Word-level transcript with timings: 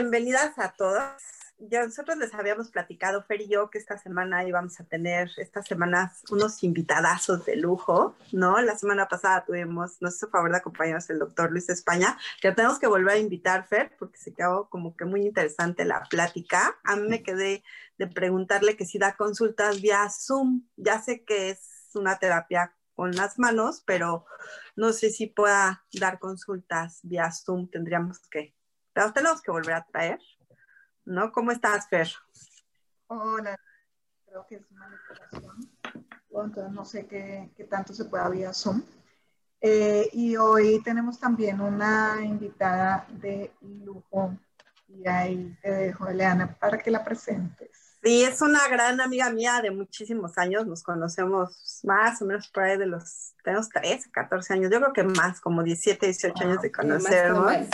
Bienvenidas 0.00 0.58
a 0.58 0.72
todos. 0.72 1.02
Ya 1.58 1.84
nosotros 1.84 2.16
les 2.16 2.32
habíamos 2.32 2.70
platicado, 2.70 3.22
Fer 3.22 3.42
y 3.42 3.48
yo, 3.48 3.68
que 3.68 3.76
esta 3.76 3.98
semana 3.98 4.46
íbamos 4.48 4.80
a 4.80 4.84
tener, 4.84 5.30
estas 5.36 5.66
semanas, 5.66 6.22
unos 6.30 6.64
invitadazos 6.64 7.44
de 7.44 7.56
lujo, 7.56 8.16
¿no? 8.32 8.58
La 8.62 8.78
semana 8.78 9.08
pasada 9.08 9.44
tuvimos, 9.44 10.00
nos 10.00 10.16
hizo 10.16 10.30
favor 10.30 10.52
de 10.52 10.56
acompañarnos 10.56 11.10
el 11.10 11.18
doctor 11.18 11.50
Luis 11.50 11.68
España, 11.68 12.16
que 12.40 12.50
tenemos 12.52 12.78
que 12.78 12.86
volver 12.86 13.16
a 13.16 13.18
invitar, 13.18 13.66
Fer, 13.68 13.94
porque 13.98 14.16
se 14.16 14.32
quedó 14.32 14.70
como 14.70 14.96
que 14.96 15.04
muy 15.04 15.20
interesante 15.20 15.84
la 15.84 16.02
plática. 16.04 16.78
A 16.82 16.96
mí 16.96 17.06
me 17.06 17.22
quedé 17.22 17.62
de 17.98 18.06
preguntarle 18.06 18.78
que 18.78 18.86
si 18.86 18.98
da 18.98 19.16
consultas 19.16 19.82
vía 19.82 20.08
Zoom. 20.08 20.62
Ya 20.76 21.02
sé 21.02 21.24
que 21.24 21.50
es 21.50 21.90
una 21.92 22.18
terapia 22.18 22.74
con 22.94 23.10
las 23.10 23.38
manos, 23.38 23.82
pero 23.84 24.24
no 24.76 24.94
sé 24.94 25.10
si 25.10 25.26
pueda 25.26 25.84
dar 25.92 26.18
consultas 26.18 27.00
vía 27.02 27.30
Zoom. 27.30 27.68
Tendríamos 27.68 28.18
que 28.30 28.54
los 28.94 29.12
tenemos 29.12 29.42
que 29.42 29.50
volver 29.50 29.74
a 29.74 29.84
traer, 29.84 30.20
¿no? 31.04 31.32
¿Cómo 31.32 31.52
estás, 31.52 31.88
Fer? 31.88 32.08
Hola, 33.06 33.58
creo 34.26 34.46
que 34.46 34.56
es 34.56 34.70
manipulación. 34.70 35.70
Entonces 36.32 36.72
no 36.72 36.84
sé 36.84 37.06
qué, 37.06 37.50
qué 37.56 37.64
tanto 37.64 37.92
se 37.92 38.04
puede 38.04 38.30
vía 38.30 38.52
Zoom. 38.52 38.82
Eh, 39.60 40.08
y 40.12 40.36
hoy 40.36 40.82
tenemos 40.82 41.18
también 41.18 41.60
una 41.60 42.18
invitada 42.22 43.06
de 43.10 43.52
lujo 43.60 44.34
y 44.88 45.06
ahí 45.06 45.56
te 45.60 45.70
dejo, 45.70 46.08
Eleana, 46.08 46.56
para 46.58 46.78
que 46.78 46.90
la 46.90 47.04
presentes. 47.04 47.68
Sí, 48.02 48.24
es 48.24 48.40
una 48.40 48.66
gran 48.68 49.00
amiga 49.02 49.28
mía 49.30 49.60
de 49.60 49.70
muchísimos 49.70 50.38
años, 50.38 50.66
nos 50.66 50.82
conocemos 50.82 51.80
más 51.84 52.22
o 52.22 52.24
menos 52.24 52.48
por 52.48 52.62
ahí 52.62 52.78
de 52.78 52.86
los, 52.86 53.34
tenemos 53.44 53.68
13, 53.68 54.10
14 54.10 54.54
años, 54.54 54.70
yo 54.70 54.80
creo 54.80 54.92
que 54.94 55.02
más, 55.02 55.40
como 55.42 55.62
17, 55.62 56.06
18 56.06 56.44
años 56.44 56.62
de 56.62 56.72
conocernos 56.72 57.68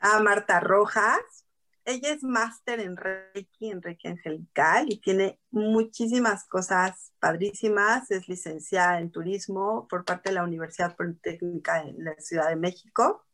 a 0.00 0.20
Marta 0.20 0.60
Rojas. 0.60 1.46
Ella 1.84 2.10
es 2.10 2.24
máster 2.24 2.80
en 2.80 2.96
Reiki, 2.96 3.70
en 3.70 3.80
Reiki 3.80 4.08
Angelical 4.08 4.86
y 4.88 4.98
tiene 5.00 5.38
muchísimas 5.50 6.44
cosas 6.48 7.12
padrísimas. 7.20 8.10
Es 8.10 8.28
licenciada 8.28 8.98
en 8.98 9.12
turismo 9.12 9.86
por 9.88 10.04
parte 10.04 10.30
de 10.30 10.34
la 10.34 10.42
Universidad 10.42 10.96
Politécnica 10.96 11.84
de 11.84 11.94
la 11.98 12.14
Ciudad 12.18 12.48
de 12.48 12.56
México. 12.56 13.24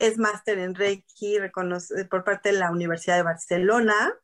Es 0.00 0.18
máster 0.18 0.58
en 0.58 0.74
Reiki 0.74 1.38
por 2.10 2.24
parte 2.24 2.52
de 2.52 2.58
la 2.58 2.72
Universidad 2.72 3.16
de 3.16 3.22
Barcelona. 3.22 4.14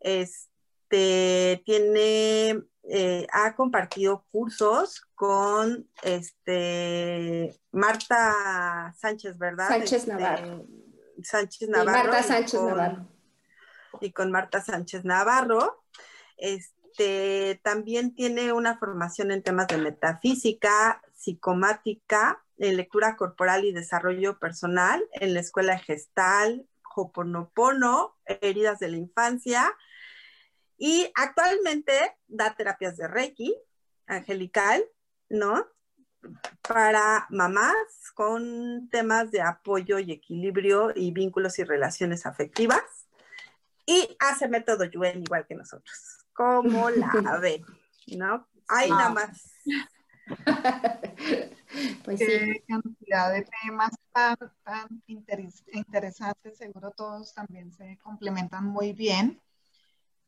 Este, 0.00 1.62
tiene, 1.64 2.64
eh, 2.82 3.26
ha 3.32 3.54
compartido 3.56 4.26
cursos 4.30 5.06
con 5.14 5.88
este, 6.02 7.58
Marta 7.72 8.94
Sánchez, 8.98 9.38
¿verdad? 9.38 9.68
Sánchez 9.68 9.92
este, 10.00 10.12
Navarro 10.12 10.66
Sánchez 11.24 11.68
Navarro. 11.68 11.90
Marta 11.90 12.22
Sánchez 12.22 12.54
y 12.54 12.56
con, 12.56 12.68
Navarro. 12.68 13.08
Y 14.00 14.12
con 14.12 14.30
Marta 14.30 14.62
Sánchez 14.62 15.04
Navarro. 15.04 15.84
Este, 16.36 17.60
también 17.62 18.14
tiene 18.14 18.52
una 18.52 18.78
formación 18.78 19.30
en 19.30 19.42
temas 19.42 19.66
de 19.68 19.78
metafísica, 19.78 21.02
psicomática, 21.14 22.44
en 22.58 22.76
lectura 22.76 23.16
corporal 23.16 23.64
y 23.64 23.72
desarrollo 23.72 24.38
personal 24.38 25.04
en 25.12 25.34
la 25.34 25.40
escuela 25.40 25.78
gestal, 25.78 26.66
Hoponopono, 26.96 28.16
heridas 28.24 28.78
de 28.78 28.88
la 28.88 28.96
infancia. 28.96 29.74
Y 30.78 31.10
actualmente 31.16 32.16
da 32.28 32.54
terapias 32.54 32.96
de 32.96 33.08
Reiki, 33.08 33.56
angelical, 34.06 34.84
¿no? 35.28 35.66
Para 36.66 37.26
mamás 37.30 37.74
con 38.14 38.88
temas 38.90 39.30
de 39.30 39.42
apoyo 39.42 39.98
y 39.98 40.12
equilibrio 40.12 40.92
y 40.94 41.10
vínculos 41.12 41.58
y 41.58 41.64
relaciones 41.64 42.26
afectivas. 42.26 42.82
Y 43.86 44.16
hace 44.18 44.48
método 44.48 44.84
Yuen 44.84 45.22
igual 45.22 45.46
que 45.46 45.54
nosotros. 45.54 46.18
como 46.32 46.90
la 47.22 47.38
ven? 47.38 47.64
¿No? 48.16 48.46
Hay 48.68 48.90
nada 48.90 49.10
más. 49.10 49.50
pues 52.04 52.18
Qué 52.18 52.64
cantidad 52.66 53.32
de 53.32 53.46
temas 53.62 53.90
tan, 54.12 54.36
tan 54.62 55.02
interesantes, 55.06 56.56
seguro 56.56 56.92
todos 56.92 57.34
también 57.34 57.72
se 57.72 57.98
complementan 57.98 58.64
muy 58.64 58.92
bien. 58.92 59.40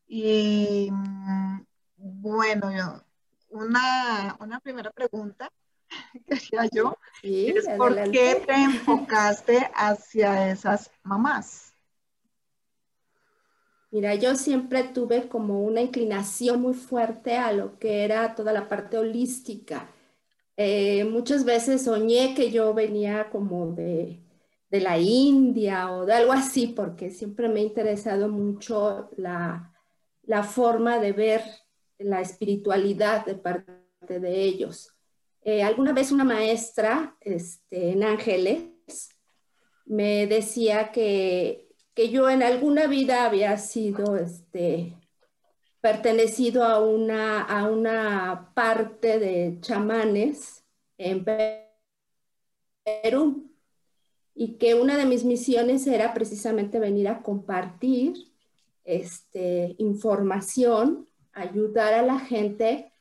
Y 0.07 0.89
mm, 0.91 1.65
bueno, 1.97 2.71
yo, 2.71 3.03
una, 3.49 4.37
una 4.39 4.59
primera 4.59 4.91
pregunta 4.91 5.51
yo, 6.73 6.97
es 7.23 7.67
por 7.77 7.95
qué 8.11 8.43
te 8.45 8.53
enfocaste 8.53 9.69
hacia 9.73 10.51
esas 10.51 10.91
mamás. 11.03 11.67
Mira, 13.89 14.15
yo 14.15 14.35
siempre 14.35 14.83
tuve 14.83 15.29
como 15.29 15.63
una 15.63 15.81
inclinación 15.81 16.61
muy 16.61 16.73
fuerte 16.73 17.37
a 17.37 17.53
lo 17.53 17.79
que 17.79 18.03
era 18.03 18.35
toda 18.35 18.51
la 18.51 18.67
parte 18.67 18.97
holística. 18.97 19.89
Eh, 20.57 21.05
muchas 21.05 21.45
veces 21.45 21.83
soñé 21.83 22.33
que 22.35 22.51
yo 22.51 22.73
venía 22.73 23.29
como 23.29 23.67
de, 23.67 24.19
de, 24.69 24.81
la 24.81 24.97
India 24.97 25.91
o 25.91 26.05
de 26.05 26.13
algo 26.13 26.33
así, 26.33 26.67
porque 26.67 27.11
siempre 27.11 27.47
me 27.47 27.61
ha 27.61 27.63
interesado 27.63 28.27
mucho 28.27 29.09
la, 29.17 29.73
la 30.23 30.43
forma 30.43 30.99
de 30.99 31.13
ver 31.13 31.41
la 31.97 32.21
espiritualidad 32.21 33.25
de 33.25 33.35
parte 33.35 34.19
de 34.19 34.43
ellos. 34.43 34.96
Eh, 35.47 35.63
alguna 35.63 35.93
vez 35.93 36.11
una 36.11 36.25
maestra 36.25 37.15
este, 37.21 37.91
en 37.91 38.03
Ángeles 38.03 38.65
me 39.85 40.27
decía 40.27 40.91
que, 40.91 41.69
yo 41.95 42.29
en 42.29 42.43
alguna 42.43 42.87
vida 42.87 43.23
había 43.25 43.57
sido 43.57 44.17
este, 44.17 44.93
pertenecido 45.79 46.65
a 46.65 46.81
una, 46.85 47.41
a 47.43 47.69
una 47.69 48.51
parte 48.55 49.19
de 49.19 49.57
chamanes 49.61 50.65
en 50.97 51.23
Perú 52.83 53.49
y 54.35 54.57
que 54.57 54.75
una 54.75 54.97
de 54.97 55.05
mis 55.05 55.23
misiones 55.23 55.87
era 55.87 56.13
precisamente 56.13 56.77
venir 56.77 57.07
a 57.07 57.23
compartir 57.23 58.33
este, 58.83 59.75
información, 59.77 61.07
ayudar 61.31 61.93
a 61.93 62.01
la 62.01 62.19
gente 62.19 62.91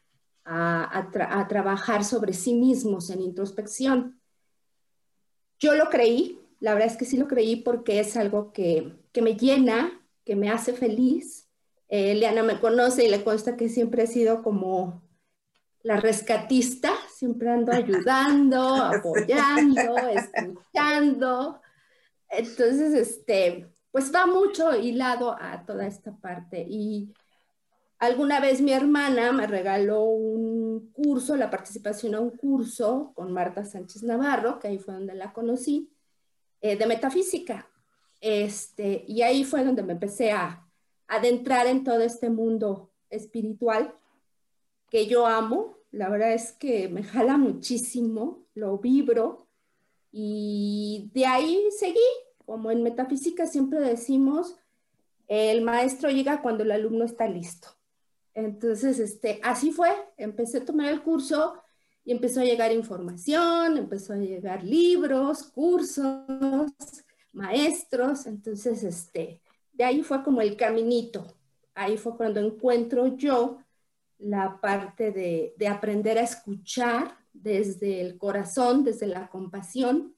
a, 0.47 1.47
trabajar 1.49 2.05
sobre 2.05 2.33
sí 2.33 2.55
mismos 2.55 3.11
en 3.11 3.21
introspección. 3.21 4.21
Yo 5.59 5.75
lo 5.75 5.89
creí, 5.91 6.41
la 6.61 6.75
verdad 6.75 6.91
es 6.91 6.97
que 6.97 7.05
sí 7.05 7.17
lo 7.17 7.27
creí 7.27 7.57
porque 7.57 8.01
es 8.01 8.17
algo 8.17 8.53
que, 8.53 8.93
me 9.15 9.37
llena, 9.37 10.01
que 10.25 10.37
me 10.37 10.51
hace 10.51 10.73
feliz. 10.73 11.49
Eh, 11.89 12.15
Leana 12.15 12.43
me 12.43 12.61
conoce 12.61 13.05
y 13.05 13.09
le 13.09 13.25
consta 13.25 13.57
que 13.57 13.69
siempre 13.69 14.05
he 14.05 14.07
sido 14.07 14.43
como 14.43 15.03
la 15.83 15.97
rescatista, 15.97 16.93
siempre 17.13 17.51
ando 17.51 17.73
ayudando, 17.73 18.61
apoyando, 18.77 19.97
escuchando. 20.09 21.61
Entonces, 22.29 22.93
este, 22.95 23.69
pues 23.91 24.13
va 24.15 24.27
mucho 24.27 24.75
hilado 24.77 25.37
a 25.41 25.65
toda 25.65 25.87
esta 25.87 26.17
parte 26.17 26.65
y 26.69 27.13
Alguna 27.99 28.41
vez 28.41 28.61
mi 28.61 28.73
hermana 28.73 29.33
me 29.33 29.47
regaló 29.47 30.05
un 30.05 30.91
curso, 30.93 31.37
la 31.37 31.51
participación 31.51 32.15
a 32.15 32.21
un 32.21 32.31
curso 32.31 33.13
con 33.15 33.33
Marta 33.33 33.65
Sánchez 33.65 34.03
Navarro, 34.03 34.59
que 34.59 34.69
ahí 34.69 34.79
fue 34.79 34.95
donde 34.95 35.15
la 35.15 35.33
conocí, 35.33 35.91
eh, 36.61 36.77
de 36.77 36.87
metafísica. 36.87 37.69
Este, 38.21 39.05
y 39.09 39.23
ahí 39.23 39.45
fue 39.45 39.65
donde 39.65 39.83
me 39.83 39.95
empecé 39.95 40.33
a, 40.33 40.67
adentrar 41.09 41.67
en 41.67 41.85
todo 41.85 42.01
este 42.01 42.31
mundo 42.31 42.91
espiritual 43.11 43.95
que 44.91 45.07
yo 45.07 45.27
amo. 45.27 45.79
La 45.91 46.09
verdad 46.09 46.33
es 46.33 46.53
que 46.53 46.89
me 46.89 47.03
jala 47.03 47.37
muchísimo, 47.37 48.45
lo 48.55 48.79
vibro 48.79 49.47
y 50.13 51.11
de 51.15 51.27
ahí 51.27 51.69
seguí. 51.79 51.99
Como 52.45 52.71
en 52.71 52.83
metafísica 52.83 53.47
siempre 53.47 53.81
decimos, 53.81 54.57
el 55.27 55.63
maestro 55.63 56.11
llega 56.11 56.43
cuando 56.43 56.63
el 56.63 56.71
alumno 56.71 57.05
está 57.05 57.27
listo. 57.27 57.76
Entonces, 58.37 58.99
este, 58.99 59.41
así 59.43 59.73
fue. 59.73 59.89
Empecé 60.19 60.59
a 60.59 60.65
tomar 60.65 60.93
el 60.93 61.03
curso 61.03 61.55
y 62.05 62.13
empezó 62.13 62.41
a 62.41 62.45
llegar 62.45 62.71
información, 62.71 63.79
empezó 63.79 64.13
a 64.13 64.19
llegar 64.19 64.63
libros, 64.63 65.45
cursos, 65.45 66.71
maestros. 67.33 68.27
Entonces, 68.27 68.85
este, 68.85 69.41
de 69.73 69.85
ahí 69.85 70.03
fue 70.03 70.23
como 70.23 70.43
el 70.43 70.55
caminito. 70.55 71.35
Ahí 71.75 71.97
fue 71.97 72.15
cuando 72.15 72.39
encuentro 72.41 73.07
yo 73.17 73.59
la 74.19 74.61
parte 74.61 75.13
de, 75.13 75.55
de 75.57 75.69
aprender 75.69 76.19
a 76.19 76.23
escuchar 76.23 77.17
desde 77.33 78.03
el 78.03 78.19
corazón, 78.19 78.85
desde 78.85 79.07
la 79.07 79.29
compasión, 79.31 80.15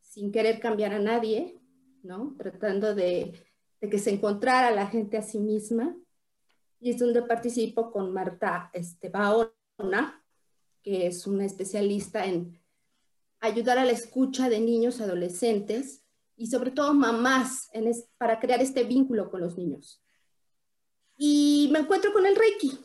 sin 0.00 0.30
querer 0.30 0.60
cambiar 0.60 0.92
a 0.92 1.00
nadie, 1.00 1.58
¿no? 2.04 2.36
Tratando 2.38 2.94
de, 2.94 3.32
de 3.80 3.90
que 3.90 3.98
se 3.98 4.10
encontrara 4.10 4.70
la 4.70 4.86
gente 4.86 5.16
a 5.18 5.22
sí 5.22 5.40
misma. 5.40 5.96
Y 6.80 6.90
es 6.90 6.98
donde 6.98 7.22
participo 7.22 7.90
con 7.90 8.12
Marta 8.12 8.70
este, 8.72 9.08
Baona, 9.08 10.24
que 10.82 11.06
es 11.06 11.26
una 11.26 11.44
especialista 11.44 12.24
en 12.24 12.60
ayudar 13.40 13.78
a 13.78 13.84
la 13.84 13.92
escucha 13.92 14.48
de 14.48 14.60
niños, 14.60 15.00
adolescentes 15.00 16.02
y 16.36 16.46
sobre 16.46 16.70
todo 16.70 16.94
mamás 16.94 17.68
en 17.72 17.90
para 18.16 18.38
crear 18.38 18.60
este 18.60 18.84
vínculo 18.84 19.30
con 19.30 19.40
los 19.40 19.56
niños. 19.56 20.02
Y 21.16 21.68
me 21.72 21.80
encuentro 21.80 22.12
con 22.12 22.26
el 22.26 22.36
Reiki. 22.36 22.78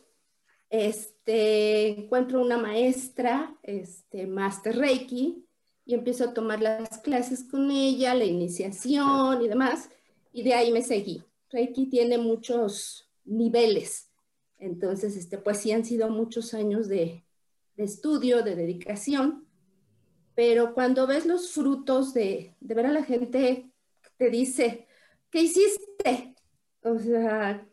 Este, 0.70 1.88
encuentro 1.88 2.42
una 2.42 2.58
maestra, 2.58 3.56
este, 3.62 4.26
Master 4.26 4.76
Reiki, 4.76 5.46
y 5.86 5.94
empiezo 5.94 6.24
a 6.24 6.34
tomar 6.34 6.60
las 6.60 6.98
clases 6.98 7.44
con 7.44 7.70
ella, 7.70 8.14
la 8.14 8.24
iniciación 8.24 9.42
y 9.42 9.48
demás 9.48 9.90
y 10.34 10.42
de 10.42 10.52
ahí 10.52 10.72
me 10.72 10.82
seguí. 10.82 11.22
Reiki 11.48 11.86
tiene 11.86 12.18
muchos 12.18 13.08
niveles, 13.24 14.10
entonces, 14.58 15.16
este, 15.16 15.38
pues 15.38 15.58
sí 15.58 15.72
han 15.72 15.84
sido 15.84 16.08
muchos 16.08 16.54
años 16.54 16.88
de, 16.88 17.24
estudio, 17.76 18.42
de 18.42 18.54
dedicación, 18.54 19.46
pero 20.34 20.74
cuando 20.74 21.06
ves 21.06 21.26
los 21.26 21.52
frutos 21.52 22.14
de, 22.14 22.56
de 22.60 22.74
ver 22.74 22.86
a 22.86 22.92
la 22.92 23.04
gente, 23.04 23.70
te 24.16 24.30
dice, 24.30 24.86
¿qué 25.30 25.42
hiciste? 25.42 26.34
O 26.82 26.98
sea, 26.98 27.66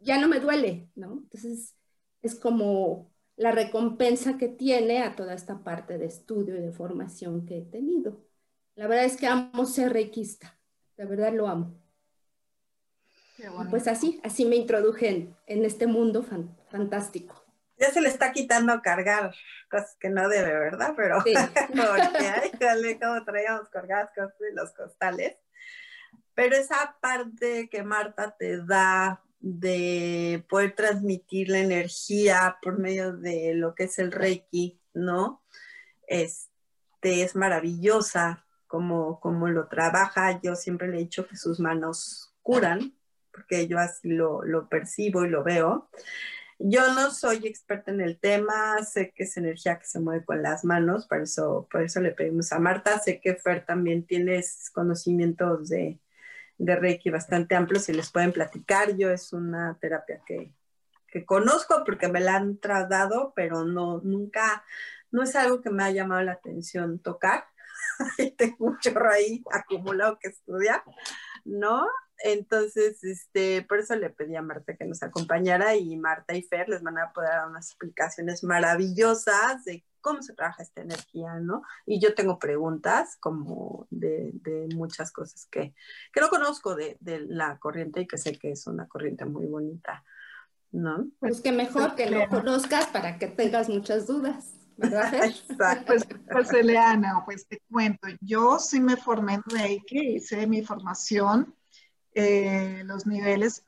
ya 0.00 0.20
no 0.20 0.28
me 0.28 0.40
duele, 0.40 0.90
¿no? 0.96 1.20
Entonces, 1.22 1.74
es 2.22 2.34
como 2.34 3.10
la 3.36 3.52
recompensa 3.52 4.36
que 4.36 4.48
tiene 4.48 5.02
a 5.02 5.16
toda 5.16 5.34
esta 5.34 5.62
parte 5.62 5.98
de 5.98 6.06
estudio 6.06 6.56
y 6.56 6.60
de 6.60 6.72
formación 6.72 7.46
que 7.46 7.58
he 7.58 7.62
tenido. 7.62 8.24
La 8.74 8.86
verdad 8.86 9.04
es 9.06 9.16
que 9.16 9.26
amo 9.26 9.66
ser 9.66 9.92
reikista, 9.92 10.58
de 10.96 11.04
verdad 11.06 11.32
lo 11.32 11.46
amo. 11.46 11.83
Pues 13.70 13.88
así, 13.88 14.20
así 14.22 14.44
me 14.44 14.56
introduje 14.56 15.28
en, 15.46 15.64
este 15.64 15.86
mundo 15.86 16.24
fantástico. 16.70 17.44
Ya 17.76 17.90
se 17.90 18.00
le 18.00 18.08
está 18.08 18.32
quitando 18.32 18.80
cargar 18.82 19.34
cosas 19.68 19.96
que 19.98 20.08
no 20.08 20.28
debe, 20.28 20.52
¿verdad? 20.52 20.94
Pero 20.96 21.20
sí. 21.22 21.34
porque 21.66 22.98
como 23.02 23.24
traíamos 23.24 23.68
cargadas 23.68 24.10
cosas 24.14 24.38
de 24.38 24.52
los 24.52 24.72
costales. 24.72 25.36
Pero 26.34 26.56
esa 26.56 26.96
parte 27.00 27.68
que 27.68 27.82
Marta 27.82 28.36
te 28.36 28.64
da 28.64 29.22
de 29.40 30.44
poder 30.48 30.74
transmitir 30.74 31.48
la 31.48 31.58
energía 31.58 32.56
por 32.62 32.78
medio 32.78 33.16
de 33.16 33.54
lo 33.54 33.74
que 33.74 33.84
es 33.84 33.98
el 33.98 34.12
Reiki, 34.12 34.80
¿no? 34.94 35.42
Este 36.06 37.22
es 37.22 37.34
maravillosa 37.34 38.46
como, 38.68 39.20
como 39.20 39.48
lo 39.48 39.68
trabaja. 39.68 40.40
Yo 40.40 40.54
siempre 40.54 40.88
le 40.88 40.96
he 40.96 41.00
dicho 41.00 41.26
que 41.26 41.36
sus 41.36 41.60
manos 41.60 42.34
curan, 42.42 42.94
porque 43.34 43.66
yo 43.66 43.78
así 43.78 44.08
lo, 44.10 44.68
percibo 44.68 45.24
y 45.24 45.28
lo 45.28 45.42
veo. 45.42 45.88
Yo 46.58 46.94
no 46.94 47.10
soy 47.10 47.46
experta 47.46 47.90
en 47.90 48.00
el 48.00 48.18
tema, 48.18 48.82
sé 48.84 49.12
que 49.14 49.24
es 49.24 49.36
energía 49.36 49.78
que 49.78 49.86
se 49.86 49.98
mueve 50.00 50.24
con 50.24 50.40
las 50.42 50.64
manos, 50.64 51.06
por 51.06 51.20
eso, 51.20 51.66
por 51.70 51.82
eso 51.82 52.00
le 52.00 52.12
pedimos 52.12 52.52
a 52.52 52.60
Marta. 52.60 52.98
Sé 53.00 53.20
que 53.20 53.34
Fer 53.34 53.66
también 53.66 54.06
tiene 54.06 54.42
conocimientos 54.72 55.68
de, 55.68 56.00
de 56.58 56.76
Reiki 56.76 57.10
bastante 57.10 57.56
amplios 57.56 57.88
y 57.88 57.92
les 57.92 58.10
pueden 58.10 58.32
platicar. 58.32 58.96
Yo 58.96 59.10
es 59.10 59.32
una 59.32 59.76
terapia 59.80 60.22
que, 60.24 60.52
que 61.08 61.24
conozco 61.24 61.82
porque 61.84 62.08
me 62.08 62.20
la 62.20 62.36
han 62.36 62.58
tratado, 62.58 63.32
pero 63.34 63.64
no, 63.64 64.00
nunca, 64.02 64.64
no 65.10 65.22
es 65.22 65.34
algo 65.36 65.60
que 65.60 65.70
me 65.70 65.82
ha 65.82 65.90
llamado 65.90 66.22
la 66.22 66.32
atención 66.32 67.00
tocar. 67.00 67.46
Tengo 68.38 68.66
un 68.66 68.78
chorro 68.78 69.10
ahí 69.10 69.42
acumulado 69.52 70.18
que 70.18 70.28
estudiar, 70.28 70.82
¿no? 71.44 71.86
Entonces, 72.22 73.02
este, 73.02 73.62
por 73.62 73.78
eso 73.78 73.96
le 73.96 74.10
pedí 74.10 74.36
a 74.36 74.42
Marta 74.42 74.76
que 74.76 74.84
nos 74.84 75.02
acompañara 75.02 75.74
y 75.76 75.96
Marta 75.96 76.34
y 76.34 76.42
Fer 76.42 76.68
les 76.68 76.82
van 76.82 76.98
a 76.98 77.12
poder 77.12 77.30
dar 77.30 77.48
unas 77.48 77.66
explicaciones 77.66 78.44
maravillosas 78.44 79.64
de 79.64 79.84
cómo 80.00 80.22
se 80.22 80.34
trabaja 80.34 80.62
esta 80.62 80.82
energía, 80.82 81.40
¿no? 81.40 81.62
Y 81.86 81.98
yo 81.98 82.14
tengo 82.14 82.38
preguntas 82.38 83.16
como 83.20 83.88
de, 83.90 84.32
muchas 84.74 85.10
cosas 85.10 85.46
que, 85.50 85.74
que 86.12 86.20
no 86.20 86.28
conozco 86.28 86.76
de, 86.76 86.98
la 87.26 87.58
corriente 87.58 88.02
y 88.02 88.06
que 88.06 88.18
sé 88.18 88.38
que 88.38 88.52
es 88.52 88.66
una 88.66 88.86
corriente 88.86 89.24
muy 89.24 89.46
bonita, 89.46 90.04
¿no? 90.72 91.08
Pues 91.18 91.40
que 91.40 91.52
mejor 91.52 91.94
que 91.94 92.10
lo 92.10 92.28
conozcas 92.28 92.86
para 92.88 93.18
que 93.18 93.28
tengas 93.28 93.68
muchas 93.68 94.06
dudas. 94.06 94.52
¿verdad? 94.76 95.14
Exacto. 95.24 95.86
Pues, 95.86 96.06
pues 96.30 96.52
Eleana, 96.52 97.22
pues 97.24 97.46
te 97.46 97.62
cuento, 97.70 98.08
yo 98.20 98.58
sí 98.58 98.80
me 98.80 98.96
formé 98.96 99.34
en 99.34 99.42
Reiki, 99.46 100.16
hice 100.16 100.46
mi 100.46 100.62
formación 100.62 101.54
eh, 102.14 102.82
los 102.84 103.06
niveles. 103.06 103.64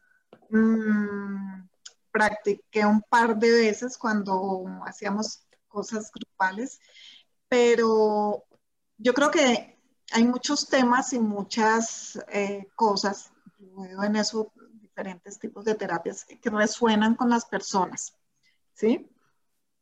Mm, 0.50 1.68
practiqué 2.10 2.86
un 2.86 3.02
par 3.02 3.36
de 3.36 3.50
veces 3.50 3.98
cuando 3.98 4.64
hacíamos 4.86 5.46
cosas 5.68 6.10
grupales, 6.12 6.80
pero 7.48 8.44
yo 8.96 9.12
creo 9.12 9.30
que 9.30 9.78
hay 10.12 10.24
muchos 10.24 10.68
temas 10.68 11.12
y 11.12 11.18
muchas 11.18 12.18
eh, 12.32 12.66
cosas, 12.74 13.32
veo 13.58 14.02
en 14.02 14.16
eso 14.16 14.52
diferentes 14.80 15.38
tipos 15.38 15.64
de 15.66 15.74
terapias 15.74 16.24
que 16.24 16.50
resuenan 16.50 17.16
con 17.16 17.28
las 17.28 17.44
personas, 17.44 18.14
¿sí? 18.72 19.10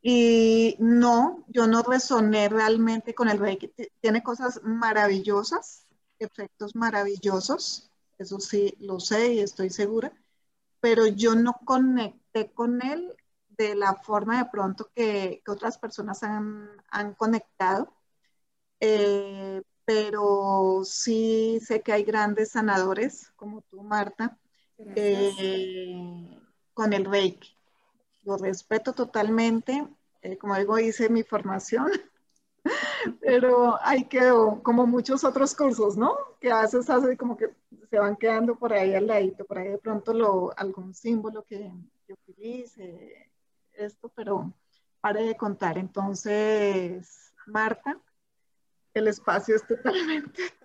Y 0.02 0.76
no, 0.80 1.44
yo 1.49 1.66
no 1.66 1.83
resoné 1.83 2.49
realmente 2.49 3.14
con 3.14 3.28
el 3.28 3.38
Reiki. 3.38 3.73
Tiene 4.00 4.23
cosas 4.23 4.61
maravillosas, 4.64 5.87
efectos 6.18 6.75
maravillosos, 6.75 7.90
eso 8.18 8.40
sí 8.40 8.75
lo 8.80 9.00
sé 9.00 9.35
y 9.35 9.40
estoy 9.40 9.71
segura, 9.71 10.12
pero 10.80 11.06
yo 11.06 11.35
no 11.35 11.54
conecté 11.64 12.50
con 12.52 12.83
él 12.83 13.14
de 13.56 13.75
la 13.75 13.94
forma 13.94 14.38
de 14.38 14.50
pronto 14.50 14.90
que, 14.94 15.42
otras 15.47 15.78
personas 15.78 16.23
han, 16.23 17.14
conectado, 17.16 17.94
eh, 18.80 19.62
pero 19.85 20.83
sí 20.85 21.61
sé 21.64 21.83
que 21.83 21.92
hay 21.92 22.04
grandes 22.04 22.50
sanadores 22.50 23.30
como 23.37 23.62
tú, 23.62 23.83
Marta, 23.83 24.38
eh, 24.78 26.38
con 26.73 26.92
el 26.92 27.04
Reiki. 27.04 27.56
Lo 28.23 28.37
respeto 28.37 28.92
totalmente, 28.92 29.87
eh, 30.23 30.38
como 30.38 30.56
digo, 30.56 30.78
hice 30.78 31.09
mi 31.09 31.23
formación 31.23 31.90
pero 33.20 33.78
ahí 33.82 34.04
quedó, 34.04 34.62
como 34.62 34.87
muchos 34.87 35.25
otros 35.25 35.54
cursos, 35.54 35.96
¿no? 35.96 36.16
Que 36.40 36.50
haces 36.50 36.88
así 36.90 37.16
como 37.16 37.37
que 37.37 37.50
se 37.90 37.99
van 37.99 38.16
quedando 38.16 38.56
por 38.56 38.73
ahí 38.73 38.94
al 38.94 39.06
ladito, 39.06 39.44
por 39.44 39.58
ahí 39.58 39.68
de 39.68 39.78
pronto 39.78 40.12
lo, 40.12 40.52
algún 40.56 40.94
símbolo 40.94 41.44
que, 41.44 41.70
utilice, 42.08 43.30
esto, 43.73 44.11
pero 44.14 44.52
pare 45.00 45.25
de 45.25 45.37
contar. 45.37 45.78
Entonces, 45.78 47.32
Marta, 47.46 47.99
el 48.92 49.08
espacio 49.08 49.56
es 49.56 49.66
totalmente 49.66 50.42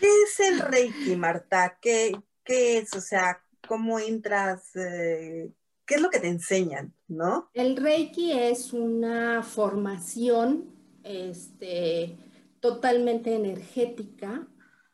¿Qué 0.00 0.22
es 0.22 0.40
el 0.40 0.60
Reiki, 0.60 1.16
Marta? 1.16 1.76
¿Qué, 1.80 2.18
qué 2.44 2.78
es? 2.78 2.94
O 2.94 3.00
sea, 3.00 3.42
¿cómo 3.66 3.98
entras? 3.98 4.74
Eh, 4.76 5.52
¿qué 5.86 5.94
es 5.94 6.00
lo 6.00 6.10
que 6.10 6.20
te 6.20 6.28
enseñan, 6.28 6.92
no? 7.08 7.48
El 7.54 7.76
Reiki 7.76 8.32
es 8.32 8.72
una 8.72 9.42
formación 9.42 10.66
este, 11.04 12.16
totalmente 12.60 13.34
energética, 13.34 14.46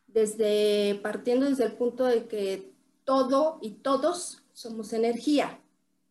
desde, 0.07 1.01
partiendo 1.03 1.49
desde 1.49 1.65
el 1.65 1.73
punto 1.73 2.05
de 2.05 2.27
que 2.27 2.73
todo 3.05 3.59
y 3.63 3.71
todos 3.71 4.43
somos 4.53 4.93
energía. 4.93 5.59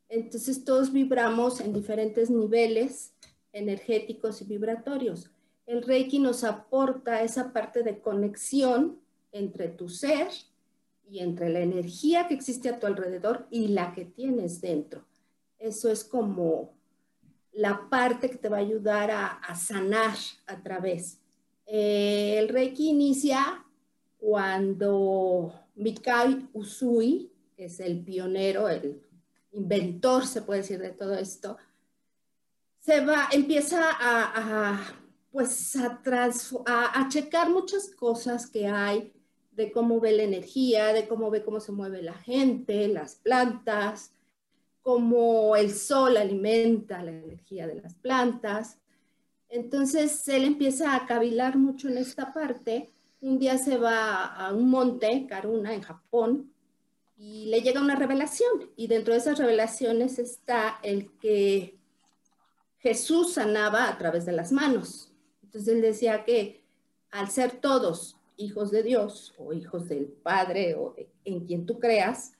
Entonces 0.09 0.65
todos 0.65 0.91
vibramos 0.91 1.61
en 1.61 1.71
diferentes 1.71 2.29
niveles 2.29 3.13
energéticos 3.53 4.41
y 4.41 4.45
vibratorios. 4.45 5.29
El 5.67 5.83
Reiki 5.83 6.19
nos 6.19 6.43
aporta 6.43 7.21
esa 7.21 7.53
parte 7.53 7.83
de 7.83 8.00
conexión 8.00 9.00
entre 9.31 9.69
tu 9.69 9.88
ser 9.88 10.27
y 11.11 11.19
entre 11.19 11.49
la 11.49 11.59
energía 11.59 12.29
que 12.29 12.33
existe 12.33 12.69
a 12.69 12.79
tu 12.79 12.87
alrededor 12.87 13.45
y 13.51 13.67
la 13.67 13.93
que 13.93 14.05
tienes 14.05 14.61
dentro. 14.61 15.03
Eso 15.59 15.91
es 15.91 16.05
como 16.05 16.73
la 17.51 17.89
parte 17.89 18.29
que 18.29 18.37
te 18.37 18.47
va 18.47 18.57
a 18.57 18.61
ayudar 18.61 19.11
a, 19.11 19.55
sanar 19.55 20.15
a 20.47 20.63
través. 20.63 21.19
Eh, 21.65 22.37
el 22.39 22.47
Reiki 22.47 22.91
inicia 22.91 23.65
cuando 24.17 25.53
Mikao 25.75 26.47
Usui, 26.53 27.29
que 27.57 27.65
es 27.65 27.81
el 27.81 28.05
pionero, 28.05 28.69
el 28.69 29.01
inventor, 29.51 30.25
se 30.25 30.41
puede 30.41 30.61
decir, 30.61 30.79
de 30.79 30.91
todo 30.91 31.13
esto, 31.15 31.57
se 32.79 33.05
va, 33.05 33.27
empieza 33.33 33.81
a, 33.99 34.79
pues 35.29 35.75
a, 35.75 35.99
a, 36.65 37.09
checar 37.09 37.49
muchas 37.49 37.89
cosas 37.89 38.47
que 38.47 38.67
hay 38.67 39.11
de 39.51 39.72
cómo 39.72 40.00
ve 40.00 40.13
la 40.13 40.24
energía, 40.24 40.93
de 40.93 41.08
cómo 41.08 41.29
ve 41.29 41.43
cómo 41.43 41.60
se 41.60 41.72
mueve 41.72 42.01
la 42.01 42.13
gente, 42.13 42.88
las 42.88 43.15
plantas, 43.15 44.13
cómo 44.81 45.55
el 45.55 45.72
sol 45.72 46.17
alimenta 46.17 47.03
la 47.03 47.12
energía 47.12 47.67
de 47.67 47.75
las 47.75 47.93
plantas. 47.96 48.77
Entonces 49.50 50.27
él 50.27 50.46
empieza 50.46 50.96
a 50.96 51.05
cavilar 51.05 51.58
mucho 51.58 51.89
en 51.89 51.98
esta 51.98 52.34
parte. 52.34 52.89
Un 53.20 53.38
día 53.38 53.58
se 53.58 53.77
va 53.77 54.25
a 54.25 54.53
un 54.53 54.70
monte, 54.70 55.27
Karuna, 55.27 55.74
en 55.74 55.81
Japón, 55.81 56.51
y 57.17 57.46
le 57.48 57.62
llega 57.62 57.81
una 57.81 57.96
revelación. 57.96 58.72
Y 58.75 58.88
dentro 58.88 59.13
de 59.13 59.20
esas 59.20 59.38
revelaciones 59.38 60.17
está 60.17 60.79
el 60.81 61.12
que 61.20 61.77
Jesús 62.79 63.34
sanaba 63.34 63.89
a 63.89 63.98
través 63.98 64.25
de 64.25 64.31
las 64.31 64.51
manos. 64.51 65.12
Entonces 65.43 65.75
él 65.75 65.81
decía 65.81 66.24
que 66.24 66.63
al 67.12 67.29
ser 67.29 67.51
todos 67.51 68.17
hijos 68.41 68.71
de 68.71 68.83
Dios 68.83 69.33
o 69.38 69.53
hijos 69.53 69.88
del 69.88 70.05
Padre 70.05 70.75
o 70.75 70.95
en 71.24 71.45
quien 71.45 71.65
tú 71.65 71.79
creas, 71.79 72.33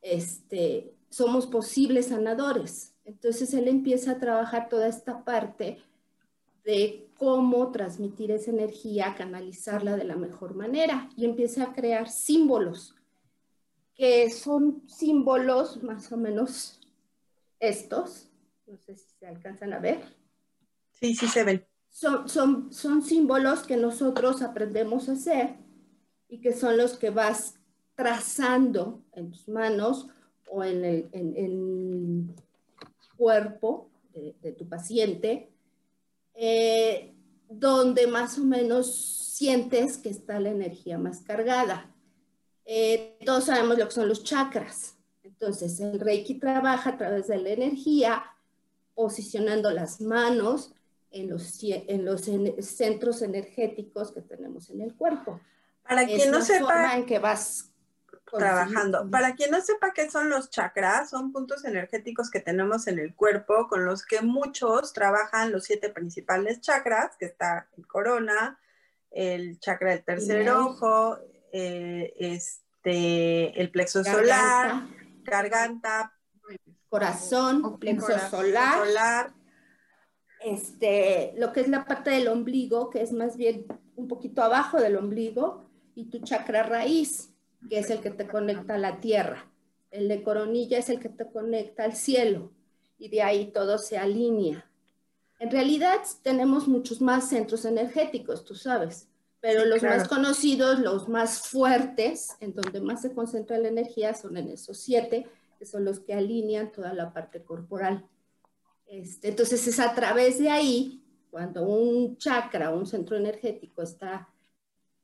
este, 0.00 0.92
somos 1.10 1.46
posibles 1.46 2.06
sanadores. 2.06 2.94
Entonces 3.04 3.52
él 3.54 3.68
empieza 3.68 4.12
a 4.12 4.18
trabajar 4.18 4.68
toda 4.68 4.88
esta 4.88 5.24
parte 5.24 5.78
de 6.64 7.08
cómo 7.16 7.70
transmitir 7.72 8.30
esa 8.30 8.50
energía, 8.50 9.14
canalizarla 9.16 9.96
de 9.96 10.04
la 10.04 10.16
mejor 10.16 10.54
manera 10.54 11.10
y 11.16 11.24
empieza 11.24 11.64
a 11.64 11.72
crear 11.72 12.08
símbolos, 12.08 12.94
que 13.94 14.30
son 14.30 14.82
símbolos 14.88 15.82
más 15.82 16.10
o 16.12 16.16
menos 16.16 16.80
estos, 17.58 18.28
no 18.66 18.76
sé 18.76 18.96
si 18.96 19.06
se 19.18 19.26
alcanzan 19.26 19.72
a 19.72 19.78
ver. 19.78 20.02
Sí, 20.92 21.14
sí 21.14 21.28
se 21.28 21.44
ven. 21.44 21.71
Son, 21.92 22.28
son, 22.28 22.72
son 22.72 23.02
símbolos 23.02 23.60
que 23.60 23.76
nosotros 23.76 24.42
aprendemos 24.42 25.08
a 25.08 25.12
hacer 25.12 25.56
y 26.28 26.40
que 26.40 26.52
son 26.52 26.76
los 26.76 26.94
que 26.94 27.10
vas 27.10 27.60
trazando 27.94 29.04
en 29.12 29.30
tus 29.30 29.46
manos 29.48 30.08
o 30.50 30.64
en 30.64 30.84
el, 30.84 32.34
cuerpo 33.16 33.90
de, 34.12 34.52
tu 34.52 34.68
paciente, 34.68 35.52
eh, 36.34 37.14
donde 37.48 38.06
más 38.06 38.38
o 38.38 38.44
menos 38.44 38.92
sientes 39.36 39.96
que 39.98 40.08
está 40.08 40.40
la 40.40 40.50
energía 40.50 40.98
más 40.98 41.20
cargada. 41.20 41.94
Eh, 42.64 43.18
todos 43.24 43.44
sabemos 43.44 43.78
lo 43.78 43.86
que 43.86 43.92
son 43.92 44.08
los 44.08 44.24
chakras. 44.24 44.96
Entonces, 45.22 45.78
el 45.80 46.00
Reiki 46.00 46.34
trabaja 46.40 46.90
a 46.90 46.96
través 46.96 47.28
de 47.28 47.38
la 47.38 47.50
energía, 47.50 48.24
posicionando 48.94 49.70
las 49.70 50.00
manos 50.00 50.74
en 51.12 51.30
los, 51.30 51.62
en 51.62 52.04
los 52.04 52.22
centros 52.60 53.22
energéticos 53.22 54.12
que 54.12 54.22
tenemos 54.22 54.70
en 54.70 54.80
el 54.80 54.94
cuerpo. 54.94 55.40
Para 55.82 56.06
quien 56.06 56.30
no 56.30 56.40
sepa, 56.40 56.96
en 56.96 57.06
que 57.06 57.18
vas 57.18 57.72
trabajando. 58.30 59.10
Para 59.10 59.34
quien 59.34 59.50
no 59.50 59.60
sepa 59.60 59.92
qué 59.92 60.10
son 60.10 60.30
los 60.30 60.50
chakras, 60.50 61.10
son 61.10 61.32
puntos 61.32 61.64
energéticos 61.64 62.30
que 62.30 62.40
tenemos 62.40 62.86
en 62.86 62.98
el 62.98 63.14
cuerpo 63.14 63.68
con 63.68 63.84
los 63.84 64.04
que 64.04 64.22
muchos 64.22 64.92
trabajan 64.92 65.52
los 65.52 65.64
siete 65.64 65.90
principales 65.90 66.60
chakras, 66.60 67.16
que 67.18 67.26
está 67.26 67.68
el 67.76 67.86
corona, 67.86 68.58
el 69.10 69.58
chakra 69.60 69.90
del 69.90 70.04
tercer 70.04 70.48
ojo, 70.50 71.18
eh, 71.52 72.14
este, 72.18 73.60
el 73.60 73.70
plexo 73.70 74.02
solar, 74.02 74.86
garganta, 75.24 76.14
corazón, 76.88 77.78
plexo 77.78 78.18
solar, 78.30 79.32
Este, 80.44 81.34
lo 81.36 81.52
que 81.52 81.60
es 81.60 81.68
la 81.68 81.84
parte 81.84 82.10
del 82.10 82.28
ombligo, 82.28 82.90
que 82.90 83.02
es 83.02 83.12
más 83.12 83.36
bien 83.36 83.66
un 83.96 84.08
poquito 84.08 84.42
abajo 84.42 84.80
del 84.80 84.96
ombligo, 84.96 85.64
y 85.94 86.06
tu 86.06 86.20
chakra 86.20 86.62
raíz, 86.62 87.32
que 87.68 87.78
es 87.78 87.90
el 87.90 88.00
que 88.00 88.10
te 88.10 88.26
conecta 88.26 88.74
a 88.74 88.78
la 88.78 89.00
tierra. 89.00 89.50
El 89.90 90.08
de 90.08 90.22
coronilla 90.22 90.78
es 90.78 90.88
el 90.88 90.98
que 90.98 91.10
te 91.10 91.30
conecta 91.30 91.84
al 91.84 91.94
cielo 91.94 92.50
y 92.98 93.08
de 93.08 93.22
ahí 93.22 93.52
todo 93.52 93.78
se 93.78 93.98
alinea. 93.98 94.64
En 95.38 95.50
realidad 95.50 95.98
tenemos 96.22 96.68
muchos 96.68 97.00
más 97.00 97.28
centros 97.28 97.64
energéticos, 97.64 98.44
tú 98.44 98.54
sabes, 98.54 99.08
pero 99.40 99.64
los 99.64 99.82
más 99.82 100.06
conocidos, 100.06 100.78
los 100.78 101.08
más 101.08 101.48
fuertes, 101.48 102.36
en 102.38 102.54
donde 102.54 102.80
más 102.80 103.02
se 103.02 103.12
concentra 103.12 103.58
la 103.58 103.68
energía, 103.68 104.14
son 104.14 104.36
en 104.36 104.50
esos 104.50 104.78
siete, 104.78 105.26
que 105.58 105.66
son 105.66 105.84
los 105.84 105.98
que 105.98 106.14
alinean 106.14 106.70
toda 106.70 106.94
la 106.94 107.12
parte 107.12 107.42
corporal. 107.42 108.06
Este, 108.92 109.28
entonces 109.28 109.66
es 109.66 109.80
a 109.80 109.94
través 109.94 110.38
de 110.38 110.50
ahí, 110.50 111.02
cuando 111.30 111.62
un 111.62 112.18
chakra, 112.18 112.74
un 112.74 112.86
centro 112.86 113.16
energético 113.16 113.80
está 113.80 114.28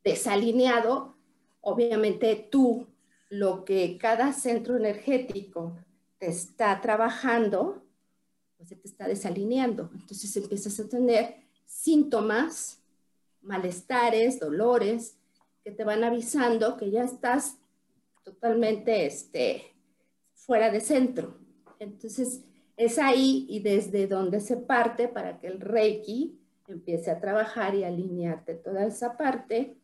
desalineado, 0.04 1.16
obviamente 1.62 2.48
tú, 2.50 2.86
lo 3.30 3.64
que 3.64 3.96
cada 3.96 4.34
centro 4.34 4.76
energético 4.76 5.74
te 6.18 6.26
está 6.26 6.78
trabajando, 6.82 7.82
pues 8.58 8.68
te 8.68 8.78
está 8.84 9.08
desalineando. 9.08 9.88
Entonces 9.94 10.36
empiezas 10.36 10.78
a 10.80 10.86
tener 10.86 11.36
síntomas, 11.64 12.82
malestares, 13.40 14.38
dolores, 14.38 15.16
que 15.64 15.70
te 15.70 15.84
van 15.84 16.04
avisando 16.04 16.76
que 16.76 16.90
ya 16.90 17.04
estás 17.04 17.56
totalmente 18.22 19.06
este, 19.06 19.74
fuera 20.34 20.70
de 20.70 20.82
centro. 20.82 21.38
Entonces 21.78 22.42
es 22.78 22.98
ahí 22.98 23.44
y 23.48 23.60
desde 23.60 24.06
donde 24.06 24.40
se 24.40 24.56
parte 24.56 25.08
para 25.08 25.38
que 25.38 25.48
el 25.48 25.60
Reiki 25.60 26.38
empiece 26.68 27.10
a 27.10 27.20
trabajar 27.20 27.74
y 27.74 27.84
alinearte 27.84 28.54
toda 28.54 28.86
esa 28.86 29.16
parte 29.16 29.76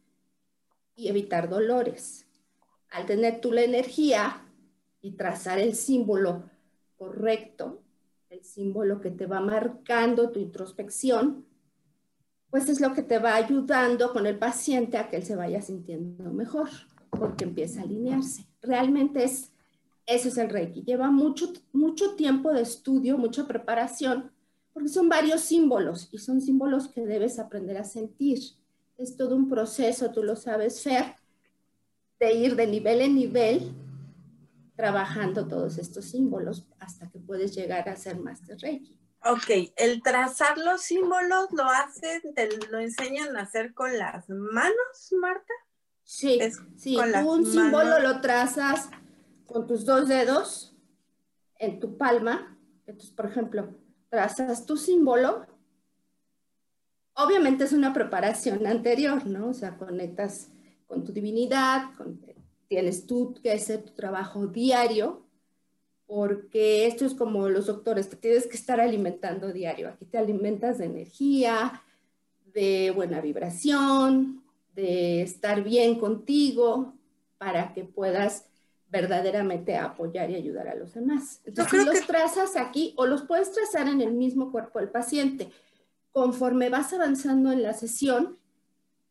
y 0.94 1.08
evitar 1.08 1.48
dolores. 1.48 2.26
Al 2.90 3.04
tener 3.06 3.40
tú 3.40 3.50
la 3.50 3.62
energía 3.62 4.42
y 5.02 5.12
trazar 5.12 5.58
el 5.58 5.74
símbolo 5.74 6.44
correcto, 6.96 7.82
el 8.30 8.44
símbolo 8.44 9.00
que 9.00 9.10
te 9.10 9.26
va 9.26 9.40
marcando 9.40 10.30
tu 10.30 10.38
introspección, 10.38 11.44
pues 12.50 12.68
es 12.68 12.80
lo 12.80 12.94
que 12.94 13.02
te 13.02 13.18
va 13.18 13.34
ayudando 13.34 14.12
con 14.12 14.26
el 14.26 14.38
paciente 14.38 14.98
a 14.98 15.08
que 15.08 15.16
él 15.16 15.24
se 15.24 15.34
vaya 15.34 15.60
sintiendo 15.60 16.32
mejor, 16.32 16.68
porque 17.10 17.42
empieza 17.42 17.80
a 17.80 17.84
alinearse. 17.84 18.46
Realmente 18.62 19.24
es, 19.24 19.50
eso 20.06 20.28
es 20.28 20.38
el 20.38 20.50
Reiki. 20.50 20.82
Lleva 20.84 21.10
mucho, 21.10 21.52
mucho 21.72 22.14
tiempo 22.14 22.52
de 22.52 22.62
estudio, 22.62 23.18
mucha 23.18 23.46
preparación, 23.46 24.30
porque 24.72 24.88
son 24.88 25.08
varios 25.08 25.40
símbolos 25.42 26.08
y 26.12 26.18
son 26.18 26.40
símbolos 26.40 26.88
que 26.88 27.06
debes 27.06 27.38
aprender 27.38 27.78
a 27.78 27.84
sentir 27.84 28.40
es 28.96 29.16
todo 29.16 29.36
un 29.36 29.48
proceso, 29.48 30.10
tú 30.10 30.22
lo 30.22 30.36
sabes, 30.36 30.82
Fer, 30.82 31.16
de 32.20 32.32
ir 32.34 32.56
de 32.56 32.66
nivel 32.66 33.00
en 33.00 33.14
nivel 33.14 33.74
trabajando 34.76 35.46
todos 35.46 35.78
estos 35.78 36.04
símbolos 36.06 36.66
hasta 36.78 37.08
que 37.10 37.18
puedes 37.18 37.54
llegar 37.54 37.88
a 37.88 37.96
ser 37.96 38.18
Master 38.18 38.58
Reiki. 38.60 38.98
Ok, 39.26 39.72
el 39.76 40.02
trazar 40.02 40.58
los 40.58 40.82
símbolos 40.82 41.50
lo 41.52 41.64
hacen, 41.64 42.34
te 42.34 42.48
lo 42.70 42.78
enseñan 42.78 43.36
a 43.36 43.42
hacer 43.42 43.72
con 43.72 43.96
las 43.96 44.28
manos, 44.28 45.14
Marta. 45.18 45.54
Sí, 46.02 46.38
sí, 46.76 46.98
un 47.24 47.46
símbolo 47.46 47.98
lo 48.00 48.20
trazas 48.20 48.90
con 49.54 49.68
tus 49.68 49.84
dos 49.84 50.08
dedos 50.08 50.74
en 51.60 51.78
tu 51.78 51.96
palma. 51.96 52.58
Entonces, 52.86 53.12
por 53.12 53.26
ejemplo, 53.26 53.68
trazas 54.10 54.66
tu 54.66 54.76
símbolo 54.76 55.46
Obviamente 57.14 57.62
es 57.62 57.72
una 57.72 57.92
preparación 57.92 58.66
anterior, 58.66 59.26
¿no? 59.26 59.48
O 59.48 59.54
sea, 59.54 59.76
conectas 59.76 60.50
con 60.86 61.04
tu 61.04 61.12
divinidad, 61.12 61.90
tienes 62.68 63.06
tú 63.06 63.34
que 63.42 63.52
hacer 63.52 63.82
tu 63.82 63.92
trabajo 63.92 64.46
diario, 64.46 65.22
porque 66.06 66.86
esto 66.86 67.06
es 67.06 67.14
como 67.14 67.48
los 67.48 67.66
doctores, 67.66 68.10
te 68.10 68.16
tienes 68.16 68.46
que 68.46 68.56
estar 68.56 68.80
alimentando 68.80 69.52
diario. 69.52 69.88
Aquí 69.88 70.04
te 70.04 70.18
alimentas 70.18 70.78
de 70.78 70.86
energía, 70.86 71.82
de 72.52 72.90
buena 72.90 73.20
vibración, 73.20 74.42
de 74.74 75.22
estar 75.22 75.62
bien 75.62 75.98
contigo, 75.98 76.94
para 77.38 77.72
que 77.72 77.84
puedas 77.84 78.46
verdaderamente 78.94 79.76
apoyar 79.76 80.30
y 80.30 80.36
ayudar 80.36 80.68
a 80.68 80.76
los 80.76 80.94
demás. 80.94 81.40
Entonces, 81.44 81.84
los 81.84 82.06
trazas 82.06 82.56
aquí 82.56 82.94
o 82.96 83.06
los 83.06 83.22
puedes 83.22 83.50
trazar 83.50 83.88
en 83.88 84.00
el 84.00 84.12
mismo 84.12 84.52
cuerpo 84.52 84.78
del 84.78 84.88
paciente 84.88 85.50
conforme 86.14 86.70
vas 86.70 86.92
avanzando 86.92 87.50
en 87.50 87.64
la 87.64 87.72
sesión, 87.72 88.38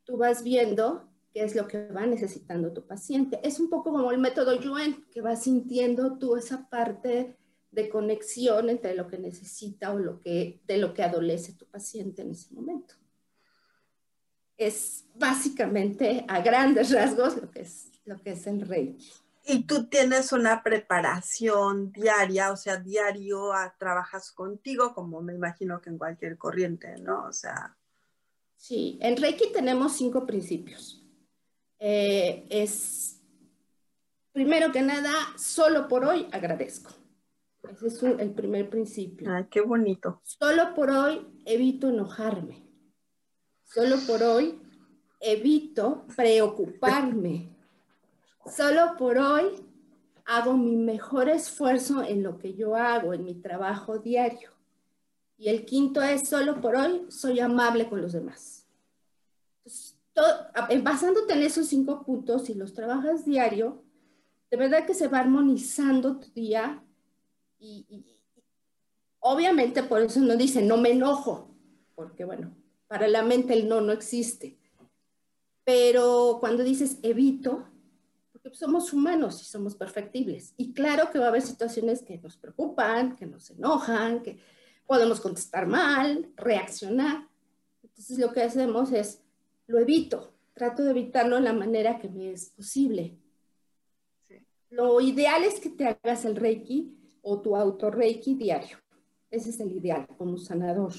tú 0.05 0.15
vas 0.15 0.41
viendo 0.41 1.09
qué 1.33 1.43
es 1.43 1.53
lo 1.53 1.67
que 1.67 1.87
va 1.87 2.05
necesitando 2.05 2.71
tu 2.71 2.87
paciente. 2.87 3.41
Es 3.43 3.59
un 3.59 3.69
poco 3.69 3.91
como 3.91 4.09
el 4.11 4.19
método 4.19 4.57
Yuen, 4.57 5.03
que 5.11 5.19
vas 5.19 5.43
sintiendo 5.43 6.17
tú 6.17 6.37
esa 6.37 6.69
parte 6.69 7.35
de 7.71 7.89
conexión 7.89 8.69
entre 8.69 8.95
lo 8.95 9.09
que 9.09 9.17
necesita 9.17 9.91
o 9.91 9.99
lo 9.99 10.21
que, 10.21 10.61
de 10.65 10.77
lo 10.77 10.93
que 10.93 11.03
adolece 11.03 11.51
tu 11.51 11.65
paciente 11.65 12.21
en 12.21 12.31
ese 12.31 12.53
momento. 12.53 12.95
Es 14.55 15.03
básicamente 15.15 16.23
a 16.29 16.39
grandes 16.39 16.89
rasgos 16.91 17.35
lo 17.35 17.51
que 17.51 17.63
es, 17.63 17.91
lo 18.05 18.21
que 18.21 18.31
es 18.31 18.47
el 18.47 18.61
Reiki. 18.61 19.11
Y 19.45 19.65
tú 19.65 19.87
tienes 19.87 20.31
una 20.31 20.63
preparación 20.63 21.91
diaria, 21.91 22.51
o 22.51 22.57
sea, 22.57 22.77
diario 22.77 23.51
trabajas 23.77 24.31
contigo, 24.31 24.93
como 24.93 25.21
me 25.21 25.33
imagino 25.33 25.81
que 25.81 25.89
en 25.89 25.97
cualquier 25.97 26.37
corriente, 26.37 26.97
¿no? 26.99 27.25
O 27.25 27.33
sea. 27.33 27.75
Sí, 28.55 28.97
en 29.01 29.17
Reiki 29.17 29.51
tenemos 29.51 29.97
cinco 29.97 30.25
principios. 30.25 31.03
Eh, 31.79 32.45
es, 32.49 33.21
primero 34.31 34.71
que 34.71 34.81
nada, 34.81 35.11
solo 35.37 35.89
por 35.89 36.05
hoy 36.05 36.29
agradezco. 36.31 36.91
Ese 37.69 37.87
es 37.87 38.03
el 38.03 38.31
primer 38.33 38.69
principio. 38.69 39.29
Ay, 39.29 39.47
qué 39.49 39.59
bonito. 39.59 40.21
Solo 40.23 40.73
por 40.73 40.89
hoy 40.89 41.27
evito 41.45 41.89
enojarme. 41.89 42.63
Solo 43.63 43.97
por 44.07 44.21
hoy 44.23 44.61
evito 45.19 46.05
preocuparme. 46.15 47.52
Solo 48.45 48.95
por 48.97 49.17
hoy 49.17 49.45
hago 50.25 50.53
mi 50.55 50.75
mejor 50.75 51.29
esfuerzo 51.29 52.03
en 52.03 52.23
lo 52.23 52.37
que 52.37 52.53
yo 52.53 52.75
hago, 52.75 53.13
en 53.13 53.25
mi 53.25 53.35
trabajo 53.35 53.99
diario. 53.99 54.51
Y 55.37 55.49
el 55.49 55.65
quinto 55.65 56.01
es, 56.01 56.29
solo 56.29 56.61
por 56.61 56.75
hoy 56.75 57.05
soy 57.09 57.39
amable 57.39 57.89
con 57.89 58.01
los 58.01 58.13
demás 58.13 58.63
basándote 60.81 61.33
en 61.33 61.43
esos 61.43 61.67
cinco 61.67 62.03
puntos 62.03 62.49
y 62.49 62.53
los 62.53 62.73
trabajas 62.73 63.25
diario, 63.25 63.83
de 64.51 64.57
verdad 64.57 64.85
que 64.85 64.93
se 64.93 65.07
va 65.07 65.19
armonizando 65.19 66.17
tu 66.17 66.29
día 66.31 66.83
y, 67.59 68.05
obviamente 69.19 69.83
por 69.83 70.01
eso 70.01 70.19
no 70.19 70.35
dice 70.35 70.61
no 70.61 70.77
me 70.77 70.91
enojo, 70.91 71.49
porque 71.95 72.25
bueno, 72.25 72.53
para 72.87 73.07
la 73.07 73.23
mente 73.23 73.53
el 73.53 73.67
no 73.67 73.81
no 73.81 73.91
existe. 73.91 74.57
Pero 75.63 76.37
cuando 76.41 76.61
dices 76.61 76.97
evito, 77.03 77.65
porque 78.43 78.57
somos 78.57 78.91
humanos 78.91 79.41
y 79.41 79.45
somos 79.45 79.73
perfectibles. 79.73 80.53
Y 80.57 80.73
claro 80.73 81.09
que 81.09 81.17
va 81.17 81.25
a 81.25 81.29
haber 81.29 81.41
situaciones 81.41 82.03
que 82.03 82.17
nos 82.17 82.35
preocupan, 82.35 83.15
que 83.15 83.25
nos 83.25 83.49
enojan, 83.49 84.21
que 84.21 84.37
podemos 84.85 85.21
contestar 85.21 85.65
mal, 85.65 86.29
reaccionar. 86.35 87.29
Entonces 87.81 88.19
lo 88.19 88.33
que 88.33 88.41
hacemos 88.41 88.91
es 88.91 89.21
lo 89.65 89.79
evito, 89.79 90.33
trato 90.53 90.83
de 90.83 90.91
evitarlo 90.91 91.37
de 91.37 91.43
la 91.43 91.53
manera 91.53 91.97
que 91.99 92.09
me 92.09 92.33
es 92.33 92.49
posible. 92.49 93.17
Lo 94.69 94.99
ideal 94.99 95.43
es 95.43 95.61
que 95.61 95.69
te 95.69 95.87
hagas 95.87 96.25
el 96.25 96.35
Reiki 96.35 96.97
o 97.21 97.39
tu 97.39 97.55
auto 97.55 97.89
Reiki 97.89 98.35
diario. 98.35 98.77
Ese 99.31 99.51
es 99.51 99.59
el 99.61 99.71
ideal 99.71 100.05
como 100.17 100.37
sanador, 100.37 100.93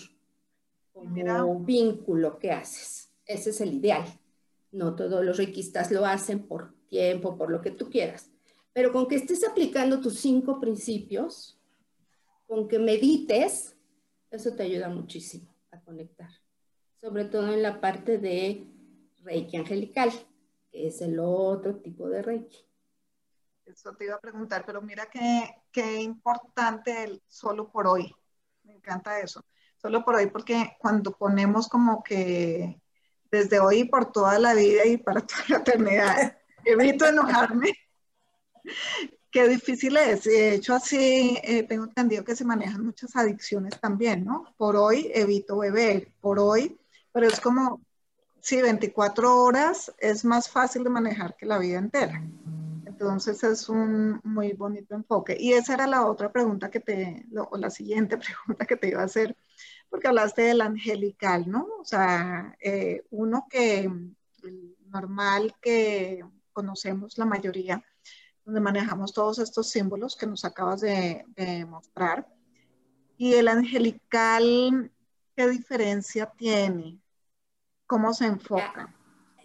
como 0.93 1.61
vínculo 1.61 2.39
que 2.39 2.53
haces. 2.53 3.11
Ese 3.27 3.51
es 3.51 3.61
el 3.61 3.75
ideal. 3.75 4.05
No 4.75 4.95
todos 4.95 5.25
los 5.25 5.37
reikistas 5.37 5.91
lo 5.91 6.05
hacen 6.05 6.47
por 6.47 6.75
tiempo, 6.89 7.37
por 7.37 7.51
lo 7.51 7.61
que 7.61 7.71
tú 7.71 7.89
quieras. 7.89 8.31
Pero 8.73 8.93
con 8.93 9.09
que 9.09 9.17
estés 9.17 9.47
aplicando 9.49 10.01
tus 10.01 10.19
cinco 10.19 10.61
principios, 10.61 11.59
con 12.47 12.69
que 12.69 12.79
medites, 12.79 13.77
eso 14.31 14.55
te 14.55 14.65
ayuda 14.65 14.89
muchísimo 14.89 15.55
a 15.71 15.81
conectar 15.81 16.31
sobre 17.05 17.27
todo 17.27 17.53
en 17.53 17.63
la 17.63 17.83
parte 17.83 18.17
de 18.17 18.67
Reiki 19.25 19.59
angelical, 19.59 20.11
que 20.71 20.87
es 20.87 21.03
el 21.03 21.19
otro 21.21 21.77
tipo 21.77 22.09
de 22.09 22.23
Reiki. 22.23 22.67
Eso 23.67 23.95
te 23.95 24.07
iba 24.07 24.15
a 24.15 24.21
preguntar, 24.21 24.65
pero 24.65 24.81
mira 24.81 25.11
qué, 25.13 25.51
qué 25.71 26.01
importante 26.01 27.05
el 27.05 27.23
solo 27.29 27.71
por 27.71 27.87
hoy. 27.87 28.11
Me 28.63 28.73
encanta 28.73 29.21
eso. 29.21 29.45
Solo 29.77 30.03
por 30.03 30.15
hoy, 30.15 30.29
porque 30.29 30.79
cuando 30.79 31.13
ponemos 31.13 31.69
como 31.69 32.03
que 32.03 32.81
desde 33.35 33.61
hoy 33.61 33.85
por 33.85 34.13
toda 34.13 34.39
la 34.39 34.55
vida 34.55 34.87
y 34.87 34.97
para 34.97 35.21
toda 35.21 35.45
la 35.49 35.57
eternidad, 35.59 36.37
evito 36.65 37.07
enojarme. 37.07 37.75
Qué 39.31 39.49
difícil 39.49 39.97
es. 39.97 40.25
De 40.25 40.55
hecho, 40.55 40.75
así 40.75 41.39
eh, 41.43 41.65
tengo 41.65 41.85
entendido 41.85 42.25
que 42.25 42.37
se 42.37 42.45
manejan 42.45 42.85
muchas 42.85 43.15
adicciones 43.17 43.79
también, 43.81 44.25
¿no? 44.25 44.55
Por 44.57 44.77
hoy 44.77 45.11
evito 45.13 45.59
beber, 45.59 46.13
por 46.21 46.39
hoy 46.39 46.79
pero 47.15 47.29
es 47.29 47.41
como, 47.41 47.81
sí, 48.41 48.61
24 48.61 49.37
horas 49.37 49.95
es 49.99 50.25
más 50.25 50.51
fácil 50.51 50.83
de 50.83 50.91
manejar 50.91 51.37
que 51.37 51.47
la 51.47 51.59
vida 51.59 51.79
entera. 51.79 52.21
Entonces 52.87 53.45
es 53.45 53.69
un 53.69 54.21
muy 54.25 54.53
bonito 54.55 54.97
enfoque. 54.97 55.37
Y 55.39 55.53
esa 55.53 55.75
era 55.75 55.87
la 55.87 56.07
otra 56.07 56.33
pregunta 56.33 56.73
que 56.73 56.81
te, 56.81 57.25
o 57.37 57.57
la 57.57 57.71
siguiente 57.71 58.19
pregunta 58.19 58.67
que 58.67 58.75
te 58.77 58.89
iba 58.89 59.01
a 59.01 59.05
hacer, 59.05 59.37
porque 59.95 60.09
hablaste 60.09 60.43
del 60.43 60.61
angelical, 60.61 61.49
¿no? 61.49 61.69
O 61.79 61.85
sea, 61.85 62.57
eh, 62.59 63.05
uno 63.11 63.47
que 63.49 63.89
normal 64.89 65.55
que 65.63 66.21
conocemos 66.53 67.17
la 67.17 67.25
mayoría, 67.25 67.81
donde 68.45 68.61
manejamos 68.61 69.13
todos 69.13 69.39
estos 69.39 69.71
símbolos 69.71 70.17
que 70.17 70.27
nos 70.27 70.45
acabas 70.45 70.81
de, 70.81 71.25
de 71.37 71.65
mostrar. 71.65 72.27
Y 73.17 73.35
el 73.35 73.47
angelical, 73.47 74.91
¿qué 75.37 75.49
diferencia 75.49 76.27
tiene? 76.27 76.99
¿Cómo 77.87 78.13
se 78.15 78.27
enfoca? 78.27 78.93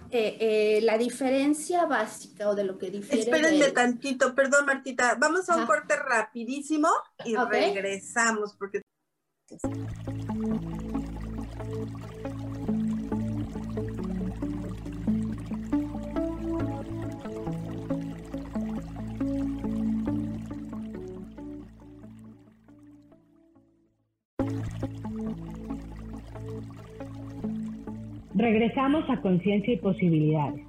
Eh, 0.10 0.38
eh, 0.40 0.82
la 0.82 0.98
diferencia 0.98 1.86
básica 1.86 2.50
o 2.50 2.56
de 2.56 2.64
lo 2.64 2.80
que 2.80 2.90
difiere. 2.90 3.22
Espérenme 3.22 3.70
tantito, 3.70 4.34
perdón 4.34 4.66
Martita, 4.66 5.14
vamos 5.14 5.48
a 5.48 5.58
un 5.58 5.68
corte 5.68 5.96
rapidísimo 5.96 6.90
y 7.24 7.36
regresamos 7.36 8.56
porque... 8.56 8.82
Regresamos 28.36 29.10
a 29.10 29.20
Conciencia 29.22 29.74
y 29.74 29.78
Posibilidades. 29.78 30.69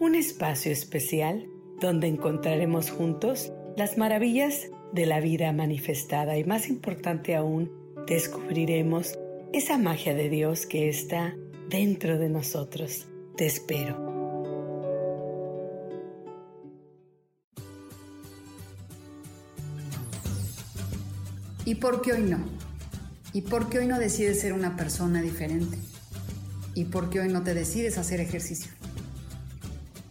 Un 0.00 0.16
espacio 0.16 0.72
especial 0.72 1.48
donde 1.80 2.08
encontraremos 2.08 2.90
juntos 2.90 3.52
las 3.76 3.96
maravillas 3.96 4.70
de 4.92 5.06
la 5.06 5.20
vida 5.20 5.52
manifestada 5.52 6.36
y 6.36 6.44
más 6.44 6.68
importante 6.68 7.34
aún, 7.36 7.70
descubriremos 8.06 9.18
esa 9.52 9.78
magia 9.78 10.14
de 10.14 10.28
Dios 10.28 10.66
que 10.66 10.88
está 10.88 11.36
dentro 11.68 12.18
de 12.18 12.28
nosotros. 12.28 13.06
Te 13.36 13.46
espero. 13.46 14.14
¿Y 21.64 21.76
por 21.76 22.02
qué 22.02 22.12
hoy 22.12 22.22
no? 22.22 22.44
¿Y 23.32 23.42
por 23.42 23.68
qué 23.68 23.78
hoy 23.78 23.86
no 23.86 23.98
decides 23.98 24.40
ser 24.40 24.52
una 24.52 24.76
persona 24.76 25.22
diferente? 25.22 25.78
¿Y 26.74 26.84
por 26.86 27.10
qué 27.10 27.20
hoy 27.20 27.28
no 27.28 27.42
te 27.42 27.54
decides 27.54 27.96
hacer 27.96 28.20
ejercicio? 28.20 28.70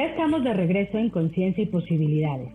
Ya 0.00 0.06
estamos 0.06 0.42
de 0.42 0.54
regreso 0.54 0.96
en 0.96 1.10
Conciencia 1.10 1.62
y 1.62 1.66
Posibilidades. 1.66 2.50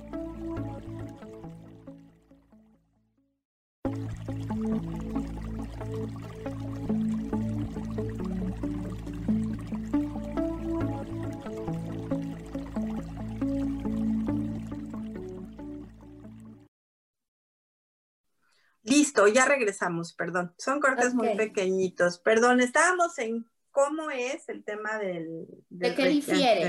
Listo, 18.82 19.28
ya 19.28 19.46
regresamos, 19.46 20.14
perdón. 20.14 20.56
Son 20.58 20.80
cortes 20.80 21.14
muy 21.14 21.36
pequeñitos. 21.38 22.18
Perdón, 22.18 22.60
estábamos 22.60 23.20
en 23.20 23.46
cómo 23.76 24.10
es 24.10 24.48
el 24.48 24.64
tema 24.64 24.98
del... 24.98 25.48
¿De 25.70 25.94
qué 25.94 26.08
difiere? 26.08 26.68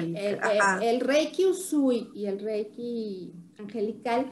El, 0.83 1.01
Reiki 1.01 1.47
Usui 1.47 2.11
y 2.13 2.27
el 2.27 2.41
Reiki 2.41 3.33
angelical 3.59 4.27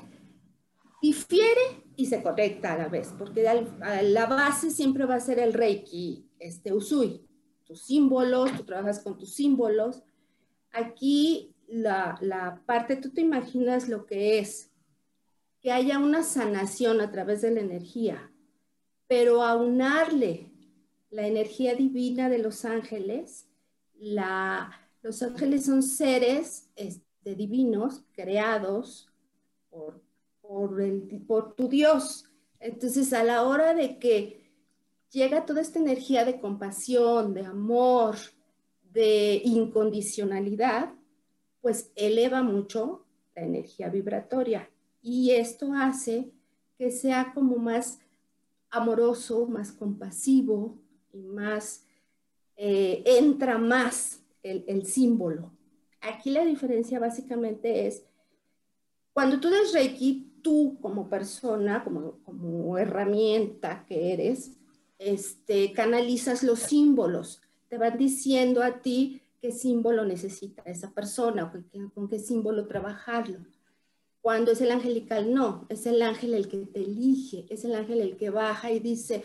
difiere 1.01 1.85
y 1.95 2.07
se 2.07 2.21
conecta 2.21 2.73
a 2.73 2.79
la 2.79 2.89
vez, 2.89 3.15
porque 3.17 3.45
la 3.45 4.27
base 4.27 4.73
siempre 4.73 5.07
va 5.07 5.15
a 5.15 5.21
ser 5.21 5.39
el 5.39 5.53
Reiki 5.53 6.29
este, 6.41 6.73
Usui. 6.73 7.25
Tus 7.65 7.87
símbolos, 7.87 8.51
tú 8.57 8.65
trabajas 8.65 8.99
con 8.99 9.17
tus 9.17 9.35
símbolos. 9.35 10.03
Aquí 10.73 11.55
la, 11.69 12.19
la 12.21 12.61
parte, 12.67 12.97
tú 12.97 13.11
te 13.11 13.21
imaginas 13.21 13.89
lo 13.89 14.05
que 14.05 14.41
es, 14.41 14.73
que 15.61 15.71
haya 15.71 16.01
una 16.01 16.25
sanación 16.25 17.01
a 17.01 17.13
través 17.13 17.41
de 17.41 17.53
la 17.53 17.61
energía, 17.61 18.33
pero 19.07 19.45
aunarle 19.45 20.54
la 21.15 21.29
energía 21.29 21.77
divina 21.77 22.29
de 22.29 22.39
los 22.39 22.65
ángeles. 22.65 23.47
los 24.01 25.23
ángeles 25.23 25.67
son 25.67 25.83
seres 25.83 26.71
este, 26.75 27.37
divinos 27.37 28.05
creados 28.13 29.09
por, 29.71 30.03
por, 30.43 31.55
tu 31.55 31.69
Dios. 31.69 32.29
Entonces, 32.59 33.13
a 33.13 33.23
la 33.23 33.45
hora 33.45 33.75
de 33.75 33.99
que 34.01 34.51
llega 35.11 35.47
toda 35.47 35.61
esta 35.61 35.79
energía 35.79 36.25
de 36.25 36.41
compasión, 36.41 37.33
de 37.33 37.47
amor, 37.47 38.17
de 38.83 39.41
incondicionalidad, 39.45 40.95
pues 41.61 41.93
eleva 41.95 42.43
mucho 42.43 43.07
la 43.37 43.43
energía 43.43 43.89
vibratoria. 43.89 44.69
Y 45.01 45.31
esto 45.31 45.75
hace 45.75 46.33
que 46.77 46.91
sea 46.91 47.33
como 47.35 47.57
más 47.57 48.01
amoroso, 48.69 49.47
más 49.47 49.71
compasivo, 49.71 50.77
y 51.15 51.23
más, 51.23 51.85
eh, 52.57 53.03
entra 53.07 53.59
más 53.59 54.21
el, 54.43 54.85
símbolo. 54.87 55.51
Aquí 56.01 56.31
la 56.31 56.45
diferencia 56.45 56.99
básicamente 56.99 57.87
es, 57.87 58.05
cuando 59.13 59.41
tú 59.41 59.49
das 59.49 59.73
Reiki, 59.73 60.41
tú 60.43 60.77
como 60.81 61.09
persona, 61.09 61.83
como, 61.83 62.19
como 62.25 62.77
herramienta 62.77 63.85
que 63.87 64.13
eres, 64.13 64.53
este, 64.99 65.73
canalizas 65.73 66.43
los 66.43 66.59
símbolos, 66.59 67.41
te 67.69 67.79
van 67.79 67.97
diciendo 67.97 68.63
a 68.63 68.83
ti 68.83 69.23
qué 69.41 69.51
símbolo 69.53 70.05
necesita 70.05 70.63
esa 70.63 70.91
persona, 70.93 71.51
con 71.51 71.91
con 71.91 72.09
qué 72.09 72.19
símbolo 72.19 72.67
trabajarlo. 72.67 73.39
Cuando 74.21 74.53
es 74.53 74.61
el 74.63 74.71
angelical, 74.71 75.35
no, 75.35 75.67
es 75.69 75.85
el 75.85 76.01
ángel 76.01 76.33
el 76.33 76.49
que 76.49 76.59
te 76.65 76.81
elige, 76.81 77.47
es 77.51 77.65
el 77.67 77.75
ángel 77.75 78.01
el 78.01 78.17
que 78.17 78.31
baja 78.31 78.71
y 78.71 78.81
dice, 78.81 79.23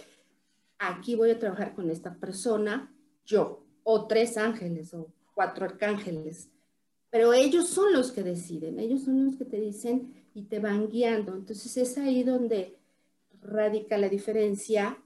aquí 0.79 1.15
voy 1.15 1.31
a 1.31 1.39
trabajar 1.39 1.75
con 1.75 1.89
esta 1.91 2.15
persona, 2.15 2.91
yo, 3.25 3.63
o 3.83 4.07
tres 4.07 4.37
ángeles, 4.37 4.93
o 4.93 5.11
cuatro 5.33 5.65
arcángeles, 5.65 6.49
pero 7.09 7.33
ellos 7.33 7.67
son 7.67 7.93
los 7.93 8.11
que 8.11 8.23
deciden, 8.23 8.79
ellos 8.79 9.03
son 9.03 9.25
los 9.25 9.35
que 9.35 9.45
te 9.45 9.59
dicen 9.59 10.13
y 10.33 10.43
te 10.43 10.59
van 10.59 10.89
guiando. 10.89 11.33
Entonces 11.35 11.75
es 11.77 11.97
ahí 11.97 12.23
donde 12.23 12.77
radica 13.41 13.97
la 13.97 14.09
diferencia 14.09 14.97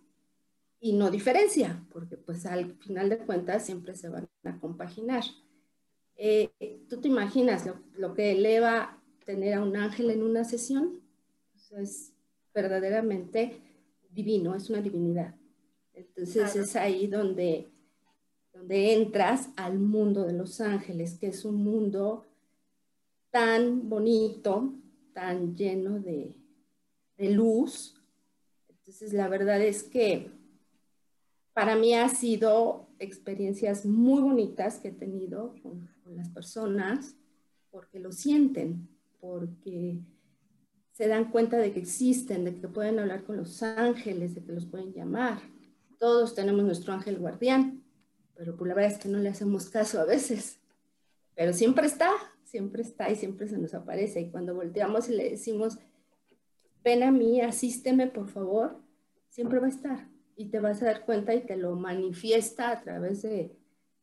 y 0.80 0.94
no 0.94 1.10
diferencia, 1.10 1.86
porque 1.92 2.18
pues 2.18 2.46
al 2.46 2.76
final 2.76 3.10
de 3.10 3.20
cuentas 3.20 3.66
siempre 3.66 3.96
se 3.96 4.10
van 4.10 4.28
a 4.44 4.60
compaginar. 4.60 5.24
Eh, 6.16 6.52
¿Tú 6.90 7.00
te 7.00 7.08
imaginas 7.08 7.66
lo, 7.96 8.14
que 8.14 8.34
eleva 8.34 9.02
tener 9.26 9.54
a 9.54 9.64
un 9.64 9.76
ángel 9.78 10.10
en 10.10 10.24
una 10.24 10.44
sesión? 10.44 11.02
es 11.80 12.14
verdaderamente 12.54 13.60
divino, 14.12 14.54
es 14.54 14.70
una 14.70 14.80
divinidad. 14.80 15.34
Entonces 15.94 16.56
es 16.56 16.76
ahí 16.76 17.08
donde, 17.08 17.72
donde 18.54 18.94
entras 18.94 19.50
al 19.56 19.80
mundo 19.80 20.26
de 20.26 20.34
los 20.34 20.60
ángeles, 20.62 21.18
que 21.20 21.28
es 21.28 21.46
un 21.46 21.56
mundo 21.56 22.26
tan 23.30 23.90
bonito, 23.90 24.74
tan 25.14 25.56
lleno 25.56 26.00
de, 26.00 26.36
luz. 27.18 27.96
Entonces 28.68 29.14
la 29.14 29.30
verdad 29.30 29.62
es 29.62 29.84
que 29.84 30.30
para 31.54 31.78
mí 31.78 31.94
ha 31.94 32.10
sido 32.10 32.90
experiencias 33.00 33.86
muy 33.86 34.22
bonitas 34.22 34.78
que 34.80 34.90
he 34.90 34.92
tenido 34.92 35.56
con, 35.64 35.90
con, 36.04 36.18
las 36.18 36.28
personas 36.28 37.16
porque 37.72 38.00
lo 38.00 38.12
sienten, 38.12 38.90
porque 39.22 40.00
se 40.92 41.08
dan 41.08 41.32
cuenta 41.32 41.58
de 41.58 41.72
que 41.72 41.80
existen, 41.80 42.44
de 42.44 42.56
que 42.56 42.68
pueden 42.68 43.00
hablar 43.00 43.24
con 43.24 43.38
los 43.38 43.64
ángeles, 43.64 44.36
de 44.36 44.44
que 44.44 44.52
los 44.52 44.66
pueden 44.66 44.92
llamar. 44.92 45.42
Todos 46.04 46.36
tenemos 46.36 46.66
nuestro 46.66 46.92
ángel 46.92 47.18
guardián, 47.18 47.82
pero 48.36 48.58
pues 48.58 48.68
la 48.68 48.76
verdad 48.76 48.92
es 48.92 48.98
que 48.98 49.08
no 49.08 49.20
le 49.20 49.30
hacemos 49.30 49.70
caso 49.70 50.02
a 50.02 50.04
veces. 50.04 50.60
Pero 51.34 51.54
siempre 51.54 51.88
está, 51.88 52.12
siempre 52.44 52.82
está 52.82 53.10
y 53.10 53.16
siempre 53.16 53.48
se 53.48 53.58
nos 53.58 53.74
aparece. 53.74 54.20
Y 54.20 54.30
cuando 54.30 54.54
volteamos 54.54 55.08
y 55.08 55.16
le 55.16 55.30
decimos, 55.30 55.78
ven 56.84 57.04
a 57.04 57.12
mí, 57.14 57.40
asísteme 57.40 58.08
por 58.08 58.28
favor, 58.28 58.82
siempre 59.30 59.60
va 59.60 59.68
a 59.68 59.70
estar. 59.70 60.10
Y 60.36 60.50
te 60.50 60.60
vas 60.60 60.82
a 60.82 60.88
dar 60.88 61.06
cuenta 61.06 61.36
y 61.36 61.46
te 61.46 61.56
lo 61.56 61.74
manifiesta 61.78 62.72
a 62.72 62.82
través 62.82 63.22
de 63.22 63.56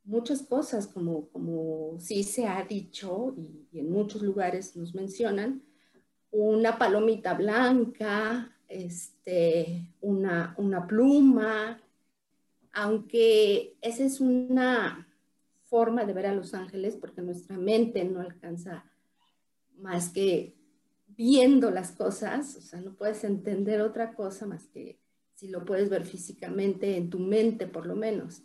muchas 0.03 0.41
cosas, 0.41 0.87
como, 0.87 1.29
como 1.29 2.01
sí 2.01 2.23
se 2.23 2.47
ha 2.47 2.65
dicho 2.65 3.35
y, 3.37 3.69
y 3.73 3.81
en 3.81 3.91
muchos 3.91 4.23
lugares 4.23 4.75
nos 4.75 4.95
mencionan, 4.95 5.63
una 6.31 6.79
palomita 6.79 7.35
blanca, 7.35 8.57
este, 8.69 9.93
una, 10.01 10.55
una 10.57 10.87
pluma, 10.87 11.79
aunque 12.73 13.77
esa 13.81 14.05
es 14.05 14.21
una 14.21 15.09
forma 15.65 16.05
de 16.05 16.13
ver 16.13 16.27
a 16.27 16.35
los 16.35 16.55
ángeles, 16.55 16.97
porque 16.97 17.23
nuestra 17.23 17.57
mente 17.57 18.05
no 18.05 18.21
alcanza 18.21 18.85
más 19.77 20.11
que 20.11 20.57
viendo 21.07 21.71
las 21.71 21.93
cosas, 21.93 22.57
o 22.57 22.61
sea, 22.61 22.81
no 22.81 22.95
puedes 22.95 23.25
entender 23.25 23.81
otra 23.81 24.15
cosa 24.15 24.47
más 24.47 24.67
que 24.67 24.99
si 25.35 25.49
lo 25.49 25.65
puedes 25.65 25.89
ver 25.89 26.05
físicamente 26.05 26.97
en 26.97 27.09
tu 27.09 27.19
mente 27.19 27.67
por 27.67 27.87
lo 27.87 27.97
menos. 27.97 28.43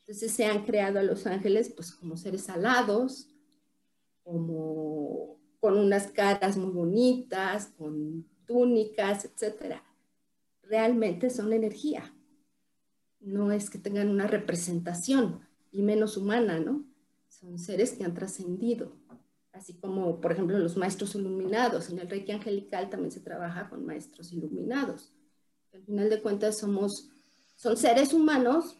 Entonces 0.00 0.32
se 0.32 0.44
han 0.44 0.64
creado 0.64 1.00
a 1.00 1.02
los 1.02 1.26
ángeles 1.26 1.70
pues 1.70 1.92
como 1.92 2.16
seres 2.16 2.48
alados, 2.48 3.28
como 4.22 5.40
con 5.58 5.76
unas 5.78 6.12
caras 6.12 6.56
muy 6.56 6.70
bonitas, 6.70 7.66
con 7.76 8.24
túnicas, 8.46 9.24
etc. 9.24 9.80
Realmente 10.62 11.30
son 11.30 11.52
energía 11.52 12.15
no 13.26 13.50
es 13.50 13.70
que 13.70 13.78
tengan 13.78 14.08
una 14.08 14.28
representación 14.28 15.40
y 15.72 15.82
menos 15.82 16.16
humana, 16.16 16.60
¿no? 16.60 16.84
Son 17.28 17.58
seres 17.58 17.92
que 17.92 18.04
han 18.04 18.14
trascendido, 18.14 18.96
así 19.52 19.74
como, 19.74 20.20
por 20.20 20.32
ejemplo, 20.32 20.58
los 20.58 20.76
maestros 20.76 21.14
iluminados. 21.16 21.90
En 21.90 21.98
el 21.98 22.08
Reiki 22.08 22.32
Angelical 22.32 22.88
también 22.88 23.10
se 23.10 23.20
trabaja 23.20 23.68
con 23.68 23.84
maestros 23.84 24.32
iluminados. 24.32 25.12
Al 25.74 25.82
final 25.82 26.08
de 26.08 26.22
cuentas 26.22 26.58
somos, 26.58 27.10
son 27.56 27.76
seres 27.76 28.14
humanos 28.14 28.78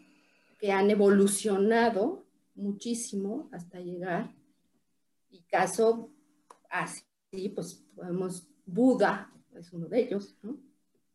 que 0.60 0.70
han 0.70 0.90
evolucionado 0.90 2.24
muchísimo 2.54 3.48
hasta 3.52 3.80
llegar. 3.80 4.32
Y 5.28 5.42
caso 5.42 6.12
así, 6.70 7.48
pues 7.52 7.84
podemos, 7.96 8.46
Buda 8.64 9.32
es 9.54 9.72
uno 9.72 9.88
de 9.88 10.00
ellos, 10.02 10.36
¿no? 10.42 10.56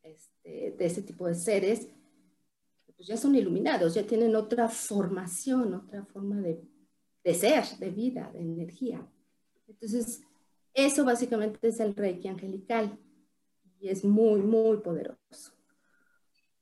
Este, 0.04 0.76
de 0.78 0.86
ese 0.86 1.02
tipo 1.02 1.28
de 1.28 1.36
seres 1.36 1.88
pues 3.02 3.08
ya 3.08 3.18
son 3.18 3.34
iluminados, 3.34 3.96
ya 3.96 4.06
tienen 4.06 4.36
otra 4.36 4.68
formación, 4.70 5.74
otra 5.74 6.06
forma 6.06 6.40
de, 6.40 7.34
ser, 7.34 7.66
de 7.80 7.90
vida, 7.90 8.30
de 8.32 8.42
energía. 8.42 9.04
Entonces, 9.68 10.22
eso 10.72 11.04
básicamente 11.04 11.70
es 11.70 11.80
el 11.80 11.96
Reiki 11.96 12.28
angelical 12.28 12.96
y 13.80 13.90
es 13.90 14.06
muy, 14.06 14.42
muy 14.42 14.78
poderoso. 14.78 15.52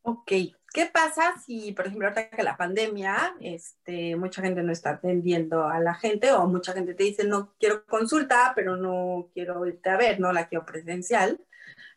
Ok, 0.01 0.31
¿Qué 0.73 0.85
pasa 0.85 1.33
si, 1.45 1.73
por 1.73 1.87
ejemplo, 1.87 2.07
ahorita 2.07 2.29
que 2.29 2.43
la 2.43 2.55
pandemia, 2.55 3.35
este, 3.41 4.15
mucha 4.15 4.41
gente 4.41 4.63
no 4.63 4.71
está 4.71 4.91
atendiendo 4.91 5.67
a 5.67 5.81
la 5.81 5.93
gente 5.93 6.31
o 6.31 6.47
mucha 6.47 6.71
gente 6.71 6.93
te 6.93 7.03
dice, 7.03 7.25
no 7.25 7.53
quiero 7.59 7.85
consulta, 7.85 8.53
pero 8.55 8.77
no 8.77 9.29
quiero 9.33 9.65
irte 9.65 9.89
a 9.89 9.97
ver, 9.97 10.21
no 10.21 10.31
la 10.31 10.47
quiero 10.47 10.65
presencial, 10.65 11.37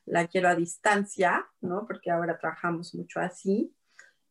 la 0.04 0.26
quiero 0.26 0.48
a 0.48 0.56
distancia, 0.56 1.46
¿no? 1.60 1.86
Porque 1.86 2.10
ahora 2.10 2.38
trabajamos 2.40 2.92
mucho 2.96 3.20
así. 3.20 3.72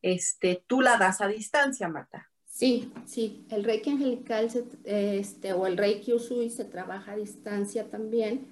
Este, 0.02 0.64
tú 0.68 0.82
la 0.82 0.98
das 0.98 1.22
a 1.22 1.28
distancia, 1.28 1.88
Marta. 1.88 2.30
Sí, 2.46 2.92
sí, 3.06 3.46
el 3.50 3.64
Reiki 3.64 3.92
angelical 3.92 4.50
este, 4.84 5.54
o 5.54 5.66
el 5.66 5.78
Reiki 5.78 6.14
Usui 6.14 6.50
se 6.50 6.66
trabaja 6.66 7.14
a 7.14 7.16
distancia 7.18 7.90
también. 7.90 8.48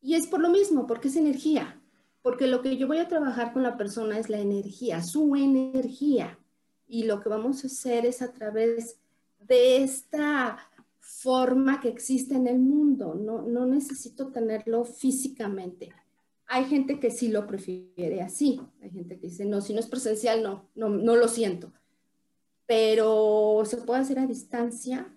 Y 0.00 0.14
es 0.14 0.26
por 0.26 0.40
lo 0.40 0.50
mismo, 0.50 0.86
porque 0.86 1.08
es 1.08 1.16
energía 1.16 1.80
porque 2.22 2.46
lo 2.46 2.60
que 2.60 2.76
yo 2.76 2.86
voy 2.86 2.98
a 2.98 3.08
trabajar 3.08 3.52
con 3.52 3.62
la 3.62 3.76
persona 3.76 4.18
es 4.18 4.28
la 4.28 4.40
energía, 4.40 5.02
su 5.02 5.36
energía. 5.36 6.38
Y 6.86 7.04
lo 7.04 7.20
que 7.20 7.28
vamos 7.28 7.64
a 7.64 7.68
hacer 7.68 8.04
es 8.04 8.20
a 8.20 8.32
través 8.32 8.98
de 9.38 9.82
esta 9.82 10.58
forma 10.98 11.80
que 11.80 11.88
existe 11.88 12.34
en 12.34 12.46
el 12.46 12.58
mundo. 12.58 13.14
No, 13.14 13.42
no 13.42 13.64
necesito 13.64 14.28
tenerlo 14.28 14.84
físicamente. 14.84 15.90
Hay 16.52 16.64
gente 16.64 16.98
que 16.98 17.12
sí 17.12 17.28
lo 17.28 17.46
prefiere 17.46 18.22
así. 18.22 18.60
Hay 18.82 18.90
gente 18.90 19.20
que 19.20 19.28
dice, 19.28 19.44
no, 19.44 19.60
si 19.60 19.72
no 19.72 19.78
es 19.78 19.86
presencial, 19.86 20.42
no, 20.42 20.68
no, 20.74 20.88
no 20.88 21.14
lo 21.14 21.28
siento. 21.28 21.72
Pero 22.66 23.62
se 23.64 23.76
puede 23.76 24.00
hacer 24.00 24.18
a 24.18 24.26
distancia. 24.26 25.14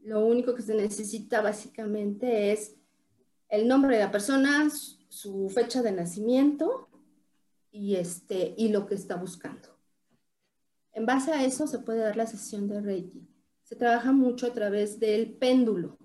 Lo 0.00 0.26
único 0.26 0.54
que 0.54 0.60
se 0.60 0.74
necesita 0.74 1.40
básicamente 1.40 2.52
es 2.52 2.76
el 3.48 3.66
nombre 3.66 3.96
de 3.96 4.04
la 4.04 4.10
persona, 4.10 4.68
su 5.08 5.48
fecha 5.48 5.80
de 5.80 5.92
nacimiento 5.92 6.90
y, 7.70 7.96
este, 7.96 8.52
y 8.58 8.68
lo 8.68 8.84
que 8.84 8.94
está 8.94 9.16
buscando. 9.16 9.70
En 10.92 11.06
base 11.06 11.32
a 11.32 11.46
eso 11.46 11.66
se 11.66 11.78
puede 11.78 12.00
dar 12.00 12.18
la 12.18 12.26
sesión 12.26 12.68
de 12.68 12.82
Reiki. 12.82 13.26
Se 13.62 13.74
trabaja 13.74 14.12
mucho 14.12 14.46
a 14.46 14.52
través 14.52 15.00
del 15.00 15.32
péndulo, 15.32 15.96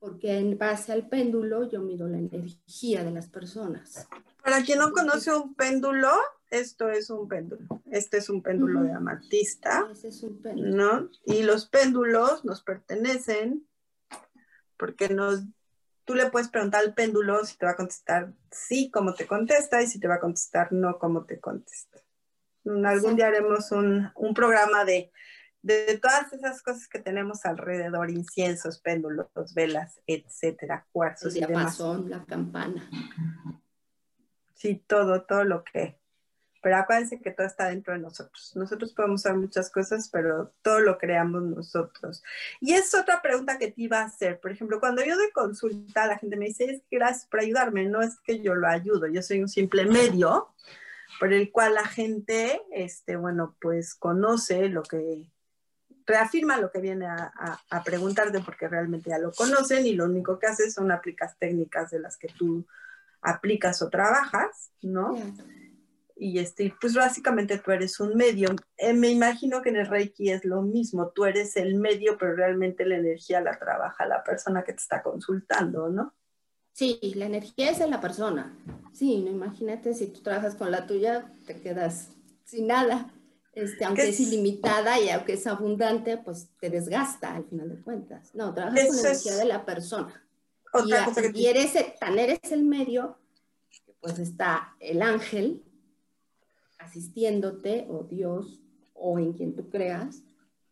porque 0.00 0.38
en 0.38 0.58
base 0.58 0.92
al 0.92 1.08
péndulo 1.08 1.68
yo 1.70 1.80
mido 1.80 2.08
la 2.08 2.18
energía 2.18 3.04
de 3.04 3.10
las 3.10 3.28
personas. 3.28 4.08
Para 4.42 4.62
quien 4.64 4.78
no 4.78 4.90
conoce 4.92 5.32
un 5.32 5.54
péndulo, 5.54 6.10
esto 6.50 6.90
es 6.90 7.10
un 7.10 7.28
péndulo. 7.28 7.82
Este 7.90 8.16
es 8.16 8.30
un 8.30 8.42
péndulo 8.42 8.82
de 8.82 8.92
amatista. 8.92 9.86
Ese 9.92 10.08
es 10.08 10.22
un 10.22 10.40
péndulo. 10.40 10.74
¿no? 10.74 11.10
Y 11.24 11.42
los 11.42 11.66
péndulos 11.66 12.44
nos 12.44 12.62
pertenecen 12.62 13.66
porque 14.76 15.10
nos 15.10 15.42
tú 16.10 16.16
le 16.16 16.30
puedes 16.30 16.48
preguntar 16.48 16.80
al 16.80 16.94
péndulo 16.94 17.44
si 17.44 17.56
te 17.56 17.66
va 17.66 17.72
a 17.72 17.76
contestar 17.76 18.32
sí 18.50 18.90
como 18.90 19.14
te 19.14 19.28
contesta 19.28 19.80
y 19.80 19.86
si 19.86 20.00
te 20.00 20.08
va 20.08 20.16
a 20.16 20.20
contestar 20.20 20.72
no 20.72 20.98
como 20.98 21.24
te 21.24 21.38
contesta. 21.38 22.00
Algún 22.84 23.14
día 23.14 23.28
haremos 23.28 23.70
un, 23.70 24.10
programa 24.34 24.84
de, 24.84 25.12
todas 26.00 26.32
esas 26.32 26.62
cosas 26.62 26.88
que 26.88 26.98
tenemos 26.98 27.44
alrededor, 27.44 28.10
inciensos, 28.10 28.80
péndulos, 28.80 29.28
velas, 29.54 30.00
etcétera, 30.06 30.86
cuarzos 30.92 31.36
y 31.36 31.40
demás. 31.40 31.78
la 32.08 32.24
campana. 32.24 32.88
Sí, 34.54 34.82
todo, 34.86 35.22
todo 35.22 35.44
lo 35.44 35.64
que 35.64 36.00
pero 36.62 36.76
acuérdense 36.76 37.20
que 37.20 37.30
todo 37.30 37.46
está 37.46 37.68
dentro 37.68 37.94
de 37.94 38.00
nosotros. 38.00 38.52
Nosotros 38.54 38.92
podemos 38.92 39.24
hacer 39.24 39.38
muchas 39.38 39.70
cosas, 39.70 40.08
pero 40.10 40.52
todo 40.62 40.80
lo 40.80 40.98
creamos 40.98 41.42
nosotros. 41.42 42.22
Y 42.60 42.74
es 42.74 42.94
otra 42.94 43.22
pregunta 43.22 43.58
que 43.58 43.68
te 43.68 43.82
iba 43.82 44.00
a 44.00 44.04
hacer. 44.04 44.40
Por 44.40 44.50
ejemplo, 44.50 44.78
cuando 44.78 45.02
yo 45.02 45.16
doy 45.16 45.30
consulta, 45.32 46.06
la 46.06 46.18
gente 46.18 46.36
me 46.36 46.46
dice, 46.46 46.64
es 46.64 46.82
que 46.90 46.98
gracias 46.98 47.26
por 47.26 47.40
ayudarme. 47.40 47.86
No 47.86 48.02
es 48.02 48.18
que 48.20 48.40
yo 48.40 48.54
lo 48.54 48.68
ayudo, 48.68 49.06
yo 49.06 49.22
soy 49.22 49.40
un 49.40 49.48
simple 49.48 49.86
medio 49.86 50.48
por 51.18 51.32
el 51.32 51.50
cual 51.50 51.74
la 51.74 51.86
gente, 51.86 52.62
este, 52.72 53.16
bueno, 53.16 53.56
pues 53.60 53.94
conoce 53.94 54.68
lo 54.68 54.82
que, 54.82 55.26
reafirma 56.10 56.58
lo 56.58 56.70
que 56.70 56.80
viene 56.80 57.06
a, 57.06 57.32
a, 57.70 57.82
preguntarte 57.82 58.40
porque 58.40 58.68
realmente 58.68 59.10
ya 59.10 59.18
lo 59.18 59.32
conocen 59.32 59.86
y 59.86 59.92
lo 59.92 60.04
único 60.04 60.38
que 60.38 60.46
haces 60.46 60.74
son 60.74 60.92
aplicas 60.92 61.38
técnicas 61.38 61.90
de 61.90 62.00
las 62.00 62.16
que 62.16 62.28
tú 62.28 62.66
aplicas 63.22 63.80
o 63.82 63.88
trabajas, 63.88 64.72
¿no? 64.82 65.16
y 66.20 66.38
este, 66.38 66.74
pues 66.78 66.94
básicamente 66.94 67.58
tú 67.58 67.70
eres 67.70 67.98
un 67.98 68.14
medio. 68.14 68.50
Eh, 68.76 68.92
me 68.92 69.08
imagino 69.08 69.62
que 69.62 69.70
en 69.70 69.76
el 69.76 69.86
Reiki 69.86 70.30
es 70.30 70.44
lo 70.44 70.60
mismo, 70.60 71.08
tú 71.14 71.24
eres 71.24 71.56
el 71.56 71.76
medio, 71.76 72.18
pero 72.18 72.36
realmente 72.36 72.84
la 72.84 72.96
energía 72.96 73.40
la 73.40 73.58
trabaja 73.58 74.06
la 74.06 74.22
persona 74.22 74.62
que 74.62 74.74
te 74.74 74.80
está 74.80 75.02
consultando, 75.02 75.88
¿no? 75.88 76.12
Sí, 76.74 77.00
la 77.16 77.24
energía 77.24 77.70
es 77.70 77.78
de 77.78 77.88
la 77.88 78.02
persona. 78.02 78.54
Sí, 78.92 79.22
no 79.22 79.30
imagínate 79.30 79.94
si 79.94 80.08
tú 80.08 80.20
trabajas 80.20 80.54
con 80.56 80.70
la 80.70 80.86
tuya, 80.86 81.32
te 81.46 81.58
quedas 81.58 82.10
sin 82.44 82.66
nada. 82.66 83.10
Este, 83.60 83.84
aunque 83.84 84.08
es, 84.08 84.18
ilimitada 84.20 84.98
y 84.98 85.10
aunque 85.10 85.34
es 85.34 85.46
abundante, 85.46 86.16
pues 86.16 86.48
te 86.58 86.70
desgasta 86.70 87.36
al 87.36 87.44
final 87.44 87.68
de 87.68 87.82
cuentas. 87.82 88.34
No, 88.34 88.54
trabajas 88.54 88.86
con 88.86 88.96
la 88.96 89.02
energía 89.02 89.36
de 89.36 89.44
la 89.44 89.66
persona. 89.66 90.24
Otra 90.72 91.02
y, 91.02 91.04
cosa 91.04 91.22
que 91.22 91.38
y 91.38 91.46
eres, 91.46 91.74
tan 91.98 92.18
eres 92.18 92.40
el 92.52 92.62
medio, 92.62 93.18
pues 94.00 94.18
está 94.18 94.74
el 94.80 95.02
ángel, 95.02 95.62
asistiéndote, 96.78 97.86
o 97.90 98.04
Dios, 98.04 98.62
o 98.94 99.18
en 99.18 99.34
quien 99.34 99.54
tú 99.54 99.68
creas, 99.68 100.22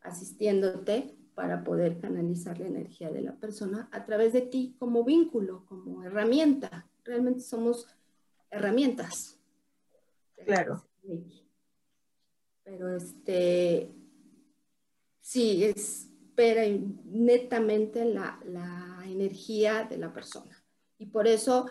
asistiéndote 0.01 1.15
para 1.35 1.65
poder 1.65 2.01
canalizar 2.01 2.59
la 2.59 2.69
energía 2.69 3.11
de 3.11 3.21
la 3.21 3.33
persona 3.37 3.91
a 3.93 4.07
través 4.07 4.33
de 4.33 4.41
ti 4.41 4.77
como 4.79 5.05
vínculo, 5.05 5.67
como 5.67 6.03
herramienta. 6.05 6.87
Realmente 7.05 7.41
somos 7.41 7.87
herramientas. 8.51 9.39
Claro. 10.47 10.83
Pero 12.69 12.95
este, 12.95 13.91
sí, 15.21 15.65
es 15.65 16.09
pero 16.35 16.61
netamente 17.05 18.05
la, 18.05 18.39
la 18.45 19.03
energía 19.07 19.85
de 19.85 19.97
la 19.97 20.13
persona. 20.13 20.63
Y 20.99 21.07
por 21.07 21.27
eso 21.27 21.67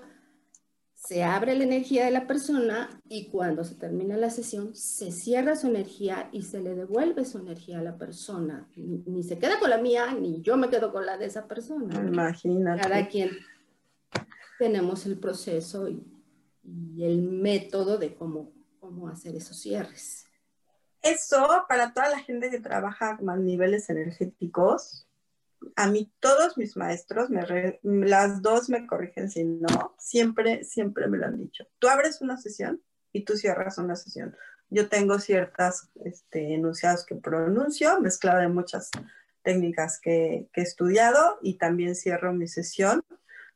se 0.94 1.24
abre 1.24 1.56
la 1.56 1.64
energía 1.64 2.04
de 2.04 2.12
la 2.12 2.28
persona 2.28 2.90
y 3.08 3.30
cuando 3.30 3.64
se 3.64 3.76
termina 3.76 4.18
la 4.18 4.30
sesión 4.30 4.76
se 4.76 5.12
cierra 5.12 5.56
su 5.56 5.68
energía 5.68 6.28
y 6.34 6.42
se 6.42 6.60
le 6.60 6.76
devuelve 6.76 7.24
su 7.24 7.38
energía 7.38 7.80
a 7.80 7.84
la 7.84 7.98
persona. 7.98 8.68
Ni, 8.76 9.24
se 9.24 9.38
queda 9.38 9.60
con 9.60 9.70
la 9.70 9.78
mía, 9.78 10.14
ni 10.20 10.42
yo 10.42 10.58
me 10.58 10.70
quedo 10.70 10.92
con 10.92 11.06
la 11.06 11.18
de 11.18 11.28
esa 11.28 11.48
persona. 11.48 11.96
Imagínate. 12.06 12.82
Cada 12.82 13.08
quien 13.08 13.30
tenemos 14.60 15.06
el 15.06 15.18
proceso 15.18 15.88
y, 15.88 16.04
el 17.00 17.22
método 17.22 17.98
de 17.98 18.16
cómo, 18.16 18.52
cómo 18.82 19.08
hacer 19.08 19.34
esos 19.38 19.56
cierres. 19.56 20.27
Eso 21.10 21.66
para 21.68 21.94
toda 21.94 22.10
la 22.10 22.20
gente 22.20 22.50
que 22.50 22.60
trabaja 22.60 23.18
con 23.18 23.46
niveles 23.46 23.90
energéticos, 23.90 25.08
a 25.76 25.88
mí 25.88 26.12
todos 26.20 26.58
mis 26.58 26.76
maestros, 26.78 27.30
las 27.84 28.42
dos 28.42 28.70
me 28.70 28.86
corrigen 28.86 29.30
si 29.30 29.44
no, 29.44 29.96
siempre, 29.98 30.64
siempre 30.64 31.08
me 31.08 31.18
lo 31.18 31.26
han 31.26 31.38
dicho. 31.38 31.66
Tú 31.80 31.88
abres 31.88 32.22
una 32.22 32.38
sesión 32.38 32.82
y 33.12 33.24
tú 33.24 33.38
cierras 33.38 33.78
una 33.78 33.96
sesión. 33.96 34.36
Yo 34.70 34.90
tengo 34.90 35.20
ciertas 35.20 35.90
este, 36.04 36.54
enunciados 36.54 37.06
que 37.06 37.16
pronuncio, 37.16 38.00
mezclado 38.02 38.40
de 38.40 38.50
muchas 38.50 38.92
técnicas 39.44 40.00
que, 40.00 40.50
he 40.54 40.62
estudiado 40.62 41.40
y 41.42 41.58
también 41.58 41.96
cierro 41.96 42.34
mi 42.34 42.48
sesión 42.48 43.02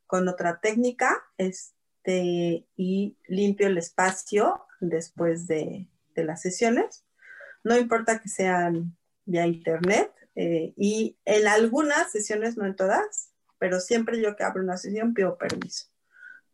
con 0.08 0.28
otra 0.28 0.60
técnica 0.60 1.22
este, 1.38 2.66
y 2.76 3.18
limpio 3.28 3.68
el 3.68 3.78
espacio 3.78 4.66
después 4.80 5.48
de, 5.48 5.88
de 6.16 6.24
las 6.24 6.42
sesiones. 6.42 7.04
No 7.63 7.78
importa 7.78 8.19
que 8.19 8.30
sean 8.30 8.97
vía 9.26 9.45
internet, 9.45 10.12
eh, 10.36 10.74
y 10.78 11.17
en 11.26 11.47
algunas 11.47 12.12
sesiones, 12.12 12.58
no 12.58 12.65
en 12.65 12.76
todas, 12.76 13.32
pero 13.60 13.80
siempre 13.80 14.21
yo 14.21 14.36
que 14.36 14.43
abro 14.43 14.63
una 14.63 14.78
sesión 14.78 15.13
pido 15.13 15.38
permiso. 15.38 15.90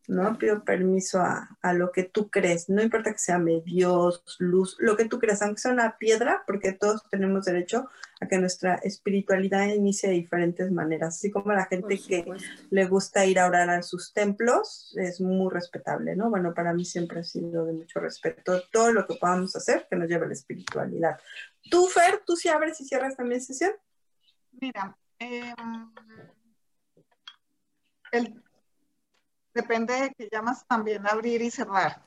¿No? 0.08 0.38
Pido 0.38 0.63
permiso 0.63 1.20
a, 1.20 1.58
a, 1.62 1.74
lo 1.74 1.91
que 1.91 2.04
tú 2.04 2.30
crees, 2.30 2.70
no 2.70 2.82
importa 2.82 3.12
que 3.12 3.20
sea 3.20 3.39
Dios, 3.65 4.24
luz, 4.39 4.78
lo 4.80 4.96
que 4.96 5.06
tú 5.06 5.20
creas, 5.20 5.41
aunque 5.41 5.62
sea 5.62 5.72
una 5.72 5.98
piedra, 5.98 6.43
porque 6.48 6.72
todos 6.72 7.04
tenemos 7.10 7.46
derecho 7.46 7.89
a 8.20 8.28
que 8.28 8.38
nuestra 8.39 8.76
espiritualidad 8.76 9.67
inicie 9.67 10.10
de 10.10 10.15
diferentes 10.15 10.72
maneras, 10.72 11.15
así 11.15 11.30
como 11.30 11.52
la 11.52 11.65
gente 11.65 12.00
que 12.00 12.26
le 12.70 12.86
gusta 12.86 13.26
ir 13.26 13.38
a 13.39 13.48
orar 13.48 13.70
a 13.70 13.84
sus 13.84 14.13
templos, 14.13 14.96
es 14.98 15.22
muy 15.22 15.52
respetable, 15.52 16.15
¿no? 16.15 16.30
Bueno, 16.30 16.54
para 16.54 16.74
mí 16.74 16.86
siempre 16.86 17.20
ha 17.20 17.24
sido 17.24 17.65
de 17.65 17.74
mucho 17.74 18.00
respeto 18.00 18.63
todo 18.72 18.91
lo 18.93 19.06
que 19.06 19.15
podamos 19.15 19.56
hacer 19.56 19.88
que 19.89 19.98
nos 19.98 20.08
lleve 20.08 20.26
a 20.26 20.30
la 20.30 20.34
espiritualidad. 20.34 21.20
¿Tú, 21.70 21.86
Fer, 21.88 22.22
tú 22.26 22.36
sí 22.36 22.48
abres 22.48 22.80
y 22.82 22.86
cierras 22.86 23.15
también 23.15 23.41
sesión? 23.41 23.72
Mira, 24.60 24.98
eh, 25.20 25.54
el, 28.12 28.41
depende 29.58 29.93
de 29.93 30.13
que 30.13 30.30
llamas 30.32 30.65
también 30.67 31.08
abrir 31.08 31.41
y 31.41 31.52
cerrar, 31.52 32.04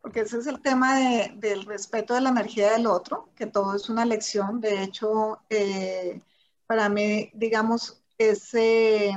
porque 0.00 0.20
ese 0.20 0.38
es 0.38 0.46
el 0.46 0.60
tema 0.62 0.96
del 1.34 1.64
respeto 1.64 2.14
de 2.14 2.20
la 2.20 2.30
energía 2.30 2.72
del 2.72 2.86
otro, 2.86 3.30
que 3.34 3.46
todo 3.46 3.74
es 3.74 3.88
una 3.88 4.04
lección. 4.04 4.60
De 4.60 4.82
hecho, 4.82 5.40
eh, 5.50 6.20
para 6.66 6.88
mí, 6.88 7.30
digamos, 7.34 8.02
ese 8.18 9.12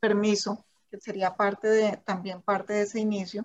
permiso, 0.00 0.64
que 0.90 0.98
sería 0.98 1.36
parte 1.36 1.68
de, 1.68 1.96
también 1.98 2.42
parte 2.42 2.72
de 2.72 2.82
ese 2.82 3.00
inicio, 3.00 3.44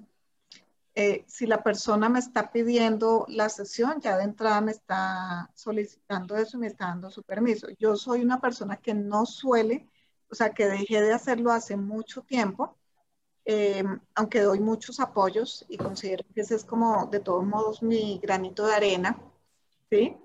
eh, 0.95 1.25
si 1.27 1.45
la 1.45 1.61
persona 1.61 2.07
me 2.09 2.19
está 2.19 2.51
pidiendo 2.51 3.25
la 3.27 3.49
sesión, 3.49 3.99
ya 4.01 4.17
de 4.17 4.23
entrada 4.23 4.61
me 4.61 4.71
está 4.71 5.51
solicitando 5.53 6.37
eso 6.37 6.57
y 6.57 6.61
me 6.61 6.67
está 6.67 6.85
dando 6.87 7.11
su 7.11 7.21
permiso. 7.23 7.67
Yo 7.77 7.97
soy 7.97 8.21
una 8.21 8.39
persona 8.39 8.77
que 8.77 8.93
no 8.93 9.25
suele, 9.25 9.87
o 10.29 10.35
sea, 10.35 10.51
que 10.51 10.67
dejé 10.67 11.01
de 11.01 11.13
hacerlo 11.13 11.51
hace 11.51 11.75
mucho 11.75 12.21
tiempo, 12.21 12.77
eh, 13.45 13.83
aunque 14.15 14.41
doy 14.41 14.59
muchos 14.59 14.99
apoyos 14.99 15.65
y 15.69 15.77
considero 15.77 16.25
que 16.33 16.41
ese 16.41 16.55
es 16.55 16.65
como 16.65 17.05
de 17.07 17.19
todos 17.19 17.45
modos 17.45 17.83
mi 17.83 18.19
granito 18.21 18.65
de 18.65 18.73
arena, 18.73 19.21
¿sí? 19.89 20.17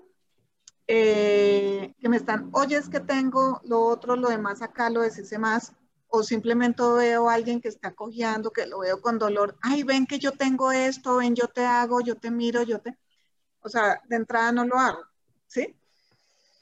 Eh, 0.87 1.93
que 1.99 2.09
me 2.09 2.17
están, 2.17 2.49
oye, 2.53 2.75
es 2.77 2.89
que 2.89 2.99
tengo 2.99 3.61
lo 3.63 3.81
otro, 3.81 4.15
lo 4.15 4.29
demás 4.29 4.61
acá, 4.61 4.89
lo 4.89 5.01
decís 5.01 5.31
más, 5.39 5.71
o 6.07 6.23
simplemente 6.23 6.83
veo 6.83 7.29
a 7.29 7.35
alguien 7.35 7.61
que 7.61 7.69
está 7.69 7.93
cojeando, 7.93 8.51
que 8.51 8.65
lo 8.65 8.79
veo 8.79 8.99
con 9.01 9.17
dolor, 9.17 9.55
ay, 9.61 9.83
ven 9.83 10.05
que 10.05 10.19
yo 10.19 10.33
tengo 10.33 10.71
esto, 10.71 11.17
ven, 11.17 11.35
yo 11.35 11.47
te 11.47 11.65
hago, 11.65 12.01
yo 12.01 12.15
te 12.17 12.31
miro, 12.31 12.63
yo 12.63 12.79
te... 12.79 12.97
O 13.61 13.69
sea, 13.69 14.01
de 14.09 14.15
entrada 14.17 14.51
no 14.51 14.65
lo 14.65 14.77
hago, 14.77 15.03
¿sí? 15.47 15.77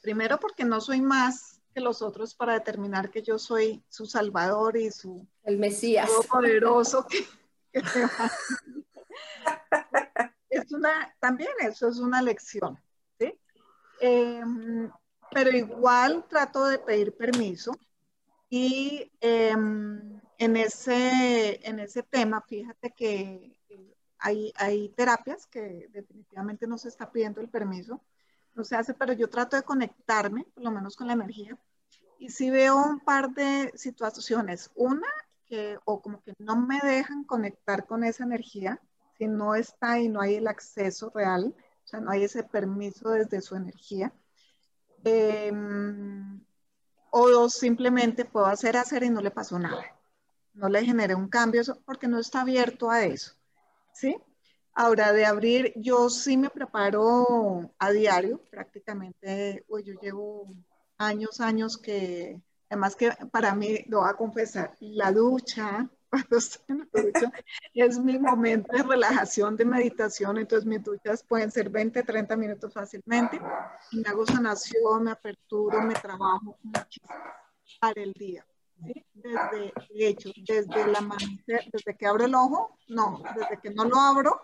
Primero 0.02 0.38
porque 0.38 0.64
no 0.64 0.80
soy 0.80 1.00
más 1.00 1.49
que 1.72 1.80
los 1.80 2.02
otros 2.02 2.34
para 2.34 2.54
determinar 2.54 3.10
que 3.10 3.22
yo 3.22 3.38
soy 3.38 3.82
su 3.88 4.06
salvador 4.06 4.76
y 4.76 4.90
su... 4.90 5.26
El 5.44 5.58
Mesías. 5.58 6.10
Poderoso 6.28 7.06
que, 7.06 7.26
es 10.50 10.72
una, 10.72 11.14
también 11.20 11.50
eso 11.60 11.88
es 11.88 11.98
una 11.98 12.20
lección, 12.22 12.78
¿sí? 13.18 13.38
Em, 14.00 14.90
pero 15.30 15.50
igual 15.50 16.24
trato 16.28 16.66
de 16.66 16.78
pedir 16.78 17.16
permiso 17.16 17.72
y 18.48 19.10
em, 19.20 20.20
en, 20.38 20.56
ese, 20.56 21.60
en 21.68 21.78
ese 21.78 22.02
tema, 22.02 22.40
fíjate 22.42 22.90
que 22.90 23.56
hay, 24.18 24.52
hay 24.56 24.88
terapias 24.90 25.46
que 25.46 25.88
definitivamente 25.90 26.66
no 26.66 26.76
se 26.78 26.88
está 26.88 27.10
pidiendo 27.10 27.40
el 27.40 27.48
permiso, 27.48 28.02
no 28.54 28.64
se 28.64 28.76
hace, 28.76 28.94
pero 28.94 29.12
yo 29.12 29.28
trato 29.28 29.56
de 29.56 29.62
conectarme, 29.62 30.44
por 30.54 30.64
lo 30.64 30.70
menos 30.70 30.96
con 30.96 31.06
la 31.06 31.14
energía. 31.14 31.58
Y 32.18 32.30
si 32.30 32.50
veo 32.50 32.76
un 32.76 33.00
par 33.00 33.30
de 33.30 33.72
situaciones, 33.76 34.70
una 34.74 35.08
que 35.46 35.78
o 35.84 36.00
como 36.00 36.22
que 36.22 36.34
no 36.38 36.56
me 36.56 36.78
dejan 36.80 37.24
conectar 37.24 37.86
con 37.86 38.04
esa 38.04 38.24
energía, 38.24 38.80
si 39.18 39.26
no 39.26 39.54
está 39.54 39.98
y 39.98 40.08
no 40.08 40.20
hay 40.20 40.36
el 40.36 40.46
acceso 40.46 41.10
real, 41.14 41.54
o 41.84 41.88
sea, 41.88 42.00
no 42.00 42.10
hay 42.10 42.24
ese 42.24 42.42
permiso 42.42 43.10
desde 43.10 43.40
su 43.40 43.56
energía. 43.56 44.12
Eh, 45.04 45.52
o 47.10 47.48
simplemente 47.48 48.24
puedo 48.24 48.46
hacer, 48.46 48.76
hacer 48.76 49.02
y 49.02 49.10
no 49.10 49.20
le 49.20 49.30
pasó 49.30 49.58
nada. 49.58 49.84
No 50.54 50.68
le 50.68 50.84
generé 50.84 51.14
un 51.14 51.28
cambio 51.28 51.62
porque 51.84 52.08
no 52.08 52.18
está 52.18 52.42
abierto 52.42 52.90
a 52.90 53.04
eso. 53.04 53.34
¿Sí? 53.92 54.16
Ahora, 54.74 55.12
de 55.12 55.26
abrir, 55.26 55.72
yo 55.76 56.08
sí 56.08 56.36
me 56.36 56.48
preparo 56.48 57.70
a 57.78 57.90
diario, 57.90 58.40
prácticamente, 58.50 59.64
pues 59.68 59.84
yo 59.84 59.94
llevo 60.00 60.46
años, 60.96 61.40
años 61.40 61.76
que, 61.76 62.40
además 62.68 62.94
que 62.94 63.10
para 63.32 63.54
mí, 63.54 63.84
lo 63.88 64.00
voy 64.00 64.10
a 64.10 64.14
confesar, 64.14 64.76
la 64.80 65.12
ducha, 65.12 65.88
cuando 66.10 66.36
estoy 66.36 66.64
en 66.68 66.88
la 66.92 67.02
ducha, 67.02 67.32
es 67.74 67.98
mi 67.98 68.18
momento 68.18 68.76
de 68.76 68.82
relajación, 68.82 69.56
de 69.56 69.64
meditación, 69.64 70.38
entonces 70.38 70.66
mis 70.66 70.82
duchas 70.82 71.22
pueden 71.24 71.50
ser 71.50 71.68
20, 71.68 72.02
30 72.02 72.36
minutos 72.36 72.72
fácilmente, 72.72 73.40
y 73.90 73.96
me 73.98 74.08
hago 74.08 74.24
sanación, 74.24 75.04
me 75.04 75.10
aperturo, 75.10 75.82
me 75.82 75.94
trabajo 75.94 76.58
muchísimo 76.62 77.14
para 77.80 78.02
el 78.02 78.12
día. 78.12 78.46
¿sí? 78.84 79.04
Desde, 79.14 79.72
de 79.90 80.06
hecho, 80.06 80.30
desde 80.46 80.86
la 80.86 80.98
amanecer, 80.98 81.68
desde 81.72 81.96
que 81.96 82.06
abro 82.06 82.24
el 82.24 82.34
ojo, 82.34 82.78
no, 82.88 83.22
desde 83.36 83.60
que 83.60 83.70
no 83.70 83.84
lo 83.84 83.98
abro, 83.98 84.40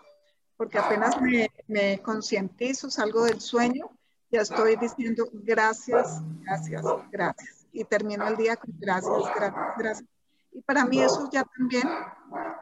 porque 0.56 0.78
apenas 0.78 1.20
me, 1.20 1.50
me 1.66 1.98
concientizo, 2.02 2.90
salgo 2.90 3.24
del 3.24 3.40
sueño, 3.40 3.90
ya 4.30 4.40
estoy 4.40 4.76
diciendo 4.76 5.28
gracias, 5.32 6.22
gracias, 6.42 6.84
gracias. 7.10 7.66
Y 7.72 7.84
termino 7.84 8.26
el 8.26 8.36
día 8.36 8.56
con 8.56 8.70
gracias, 8.78 9.22
gracias, 9.34 9.64
gracias 9.76 10.08
y 10.56 10.62
para 10.62 10.86
mí 10.86 11.02
eso 11.02 11.28
ya 11.30 11.44
también 11.44 11.86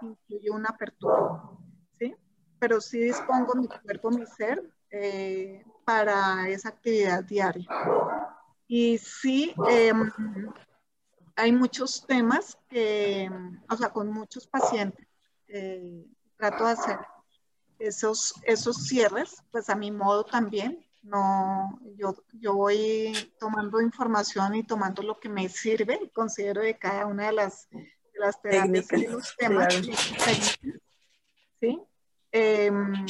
incluye 0.02 0.50
una 0.50 0.70
apertura, 0.70 1.44
¿sí? 1.96 2.12
Pero 2.58 2.80
sí 2.80 2.98
dispongo 2.98 3.54
mi 3.54 3.68
cuerpo, 3.68 4.10
mi 4.10 4.26
ser, 4.26 4.68
eh, 4.90 5.64
para 5.84 6.48
esa 6.48 6.70
actividad 6.70 7.22
diaria. 7.22 7.68
Y 8.66 8.98
sí, 8.98 9.54
em, 9.68 10.10
hay 11.36 11.52
muchos 11.52 12.04
temas 12.04 12.58
que, 12.68 13.30
o 13.70 13.76
sea, 13.76 13.90
con 13.90 14.10
muchos 14.10 14.44
pacientes, 14.48 15.06
eh, 15.46 16.04
trato 16.36 16.66
de 16.66 16.72
hacer 16.72 16.98
esos, 17.78 18.34
esos 18.44 18.86
cierres, 18.86 19.42
pues 19.50 19.68
a 19.70 19.74
mi 19.74 19.90
modo 19.90 20.24
también, 20.24 20.84
no, 21.02 21.78
yo, 21.96 22.16
yo 22.32 22.54
voy 22.54 23.12
tomando 23.38 23.80
información 23.80 24.54
y 24.54 24.64
tomando 24.64 25.02
lo 25.02 25.20
que 25.20 25.28
me 25.28 25.48
sirve 25.48 26.00
y 26.02 26.08
considero 26.08 26.62
de 26.62 26.78
cada 26.78 27.06
una 27.06 27.26
de 27.26 27.32
las, 27.32 27.68
de 27.70 28.18
las 28.18 28.40
terapias 28.40 28.90
y 28.92 29.06
los 29.06 29.36
temas. 29.36 29.74
¿sí? 31.60 31.80
Em, 32.32 33.06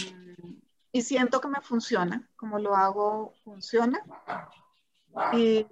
y 0.91 1.03
siento 1.03 1.41
que 1.41 1.49
me 1.49 1.61
funciona, 1.61 2.29
como 2.37 2.59
lo 2.59 2.75
hago, 2.75 3.33
funciona. 3.45 4.03
Y, 5.33 5.67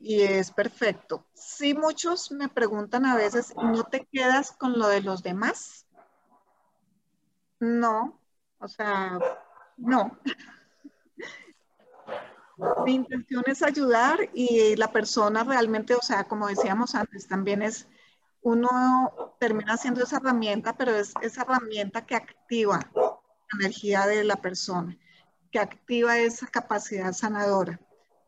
y, 0.00 0.22
es 0.22 0.50
perfecto. 0.50 1.26
Sí, 1.34 1.74
muchos 1.74 2.32
me 2.32 2.48
preguntan 2.48 3.06
a 3.06 3.14
veces, 3.14 3.54
¿no 3.56 3.84
te 3.84 4.04
quedas 4.06 4.50
con 4.50 4.78
lo 4.78 4.88
de 4.88 5.00
los 5.00 5.22
demás? 5.22 5.83
No, 7.60 8.20
o 8.58 8.68
sea, 8.68 9.18
no. 9.76 10.18
Mi 12.84 12.94
intención 12.94 13.42
es 13.46 13.62
ayudar 13.62 14.30
y 14.32 14.76
la 14.76 14.92
persona 14.92 15.42
realmente, 15.42 15.94
o 15.94 16.02
sea, 16.02 16.24
como 16.24 16.46
decíamos 16.46 16.94
antes, 16.94 17.26
también 17.26 17.62
es, 17.62 17.88
uno 18.42 19.34
termina 19.40 19.76
siendo 19.76 20.02
esa 20.04 20.18
herramienta, 20.18 20.76
pero 20.76 20.94
es 20.94 21.12
esa 21.20 21.42
herramienta 21.42 22.06
que 22.06 22.14
activa 22.14 22.80
la 22.94 23.58
energía 23.60 24.06
de 24.06 24.22
la 24.22 24.36
persona, 24.36 24.96
que 25.50 25.58
activa 25.58 26.18
esa 26.18 26.46
capacidad 26.46 27.12
sanadora, 27.12 27.80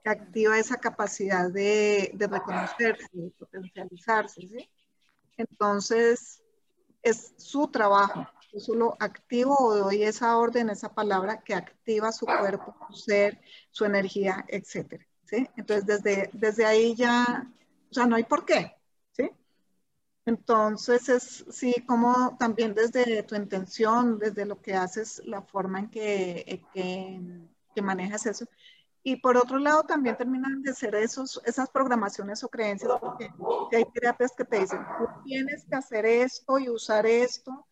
que 0.02 0.10
activa 0.10 0.58
esa 0.58 0.76
capacidad 0.78 1.50
de, 1.50 2.10
de 2.14 2.26
reconocerse, 2.26 3.08
de 3.12 3.30
potencializarse, 3.38 4.40
¿sí? 4.40 4.70
Entonces, 5.36 6.42
es 7.02 7.34
su 7.36 7.68
trabajo 7.68 8.26
solo 8.61 8.97
activo 9.01 9.57
o 9.59 9.75
doy 9.77 10.03
esa 10.03 10.37
orden, 10.38 10.71
esa 10.71 10.95
palabra 10.95 11.42
que 11.42 11.55
activa 11.55 12.12
su 12.12 12.27
cuerpo, 12.27 12.75
su 12.90 12.97
ser, 12.97 13.40
su 13.71 13.85
energía, 13.85 14.45
etcétera. 14.49 15.07
¿sí? 15.25 15.49
Entonces, 15.57 15.87
desde, 15.87 16.31
desde 16.33 16.66
ahí 16.66 16.95
ya, 16.95 17.51
sea, 17.90 18.07
no 18.07 18.16
hay 18.16 18.25
por 18.25 18.45
qué. 18.45 18.77
¿sí? 19.12 19.31
Entonces, 20.27 21.09
es 21.09 21.45
sí, 21.51 21.75
como 21.87 22.37
también 22.38 22.75
desde 22.75 23.23
tu 23.23 23.37
intención, 23.37 24.19
desde 24.19 24.45
lo 24.45 24.61
que 24.61 24.75
haces, 24.75 25.23
la 25.25 25.42
forma 25.42 25.81
en 25.81 25.90
que, 25.90 26.64
que, 26.73 27.21
que 27.75 27.83
manejas 27.83 28.27
eso. 28.27 28.47
Y 29.03 29.16
por 29.16 29.37
otro 29.37 29.61
lado, 29.61 29.85
también 29.85 30.16
terminan 30.16 30.62
de 30.62 30.75
ser 30.75 30.97
esos, 30.97 31.40
esas 31.45 31.71
programaciones 31.71 32.42
o 32.42 32.49
creencias, 32.49 32.90
porque 33.01 33.31
hay 33.77 33.85
terapias 33.95 34.33
que 34.37 34.45
te 34.45 34.59
dicen, 34.59 34.81
tú 34.99 35.07
tienes 35.25 35.64
que 35.64 35.77
hacer 35.77 36.05
esto 36.05 36.59
y 36.59 36.69
usar 36.69 37.07
esto, 37.07 37.66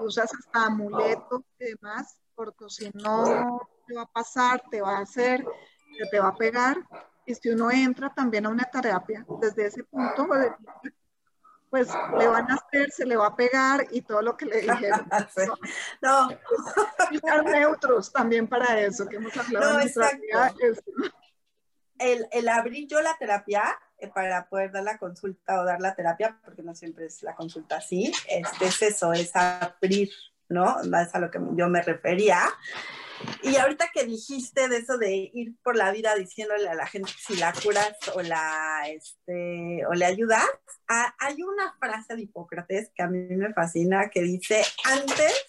usas 0.00 0.30
hasta 0.32 0.66
amuletos 0.66 1.42
y 1.58 1.64
demás, 1.74 2.20
porque 2.34 2.64
si 2.68 2.90
no 2.94 3.68
te 3.86 3.94
va 3.94 4.02
a 4.02 4.12
pasar, 4.12 4.62
te 4.70 4.80
va 4.80 4.98
a 4.98 5.02
hacer, 5.02 5.44
te 6.10 6.20
va 6.20 6.28
a 6.28 6.36
pegar. 6.36 6.76
Y 7.26 7.34
si 7.34 7.50
uno 7.50 7.70
entra 7.70 8.12
también 8.14 8.46
a 8.46 8.48
una 8.48 8.64
terapia, 8.64 9.26
desde 9.40 9.66
ese 9.66 9.84
punto, 9.84 10.26
pues, 10.26 10.52
pues 11.68 11.88
le 12.18 12.26
van 12.26 12.50
a 12.50 12.54
hacer, 12.54 12.90
se 12.90 13.04
le 13.04 13.16
va 13.16 13.26
a 13.26 13.36
pegar 13.36 13.86
y 13.90 14.00
todo 14.02 14.22
lo 14.22 14.36
que 14.36 14.46
le 14.46 14.60
dijeron. 14.62 15.06
no. 16.00 16.30
Estar 17.10 17.44
neutros 17.44 18.12
también 18.12 18.46
para 18.48 18.80
eso, 18.80 19.06
que 19.06 19.16
hemos 19.16 19.36
hablado 19.36 19.78
no, 19.78 19.80
El, 21.98 22.28
el 22.30 22.48
abrir 22.48 22.88
yo 22.88 23.02
la 23.02 23.16
terapia 23.18 23.78
para 24.14 24.48
poder 24.48 24.70
dar 24.70 24.84
la 24.84 24.98
consulta 24.98 25.60
o 25.60 25.64
dar 25.64 25.80
la 25.80 25.94
terapia, 25.94 26.38
porque 26.44 26.62
no 26.62 26.74
siempre 26.74 27.06
es 27.06 27.22
la 27.22 27.34
consulta 27.34 27.76
así, 27.76 28.12
este, 28.28 28.66
es 28.66 28.82
eso, 28.82 29.12
es 29.12 29.34
abrir, 29.34 30.10
¿no? 30.48 30.80
Es 30.80 31.14
a 31.14 31.18
lo 31.18 31.30
que 31.30 31.40
yo 31.56 31.68
me 31.68 31.82
refería. 31.82 32.40
Y 33.42 33.56
ahorita 33.56 33.90
que 33.92 34.04
dijiste 34.04 34.68
de 34.68 34.76
eso 34.76 34.96
de 34.96 35.30
ir 35.34 35.56
por 35.62 35.76
la 35.76 35.90
vida 35.90 36.14
diciéndole 36.14 36.68
a 36.68 36.74
la 36.74 36.86
gente 36.86 37.10
si 37.18 37.36
la 37.36 37.52
curas 37.52 37.96
o 38.14 38.22
la, 38.22 38.88
este, 38.88 39.84
o 39.86 39.94
le 39.94 40.04
ayudas, 40.04 40.46
hay 40.86 41.42
una 41.42 41.74
frase 41.80 42.14
de 42.14 42.22
Hipócrates 42.22 42.92
que 42.94 43.02
a 43.02 43.08
mí 43.08 43.18
me 43.36 43.52
fascina 43.52 44.08
que 44.10 44.22
dice, 44.22 44.62
antes 44.84 45.46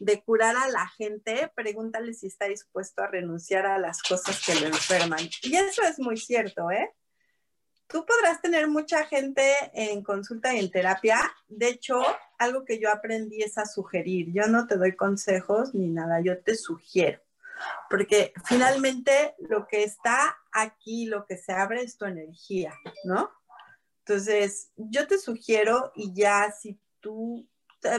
de 0.00 0.22
curar 0.22 0.56
a 0.56 0.68
la 0.68 0.86
gente, 0.88 1.50
pregúntale 1.54 2.12
si 2.12 2.26
está 2.26 2.46
dispuesto 2.46 3.02
a 3.02 3.06
renunciar 3.06 3.66
a 3.66 3.78
las 3.78 4.02
cosas 4.02 4.42
que 4.44 4.54
lo 4.56 4.66
enferman. 4.66 5.20
Y 5.42 5.56
eso 5.56 5.82
es 5.82 5.98
muy 5.98 6.16
cierto, 6.16 6.70
¿eh? 6.70 6.90
Tú 7.92 8.06
podrás 8.06 8.40
tener 8.40 8.66
mucha 8.68 9.04
gente 9.04 9.54
en 9.74 10.02
consulta 10.02 10.54
y 10.54 10.58
en 10.58 10.70
terapia. 10.70 11.20
De 11.46 11.68
hecho, 11.68 12.02
algo 12.38 12.64
que 12.64 12.80
yo 12.80 12.90
aprendí 12.90 13.42
es 13.42 13.58
a 13.58 13.66
sugerir. 13.66 14.32
Yo 14.32 14.46
no 14.48 14.66
te 14.66 14.76
doy 14.76 14.96
consejos 14.96 15.74
ni 15.74 15.88
nada, 15.88 16.20
yo 16.20 16.42
te 16.42 16.56
sugiero. 16.56 17.20
Porque 17.90 18.32
finalmente 18.46 19.36
lo 19.38 19.68
que 19.68 19.84
está 19.84 20.38
aquí, 20.50 21.04
lo 21.04 21.26
que 21.26 21.36
se 21.36 21.52
abre 21.52 21.82
es 21.82 21.98
tu 21.98 22.06
energía, 22.06 22.72
¿no? 23.04 23.30
Entonces, 23.98 24.72
yo 24.76 25.06
te 25.06 25.18
sugiero 25.18 25.92
y 25.94 26.12
ya 26.14 26.50
si 26.50 26.80
tú 27.00 27.46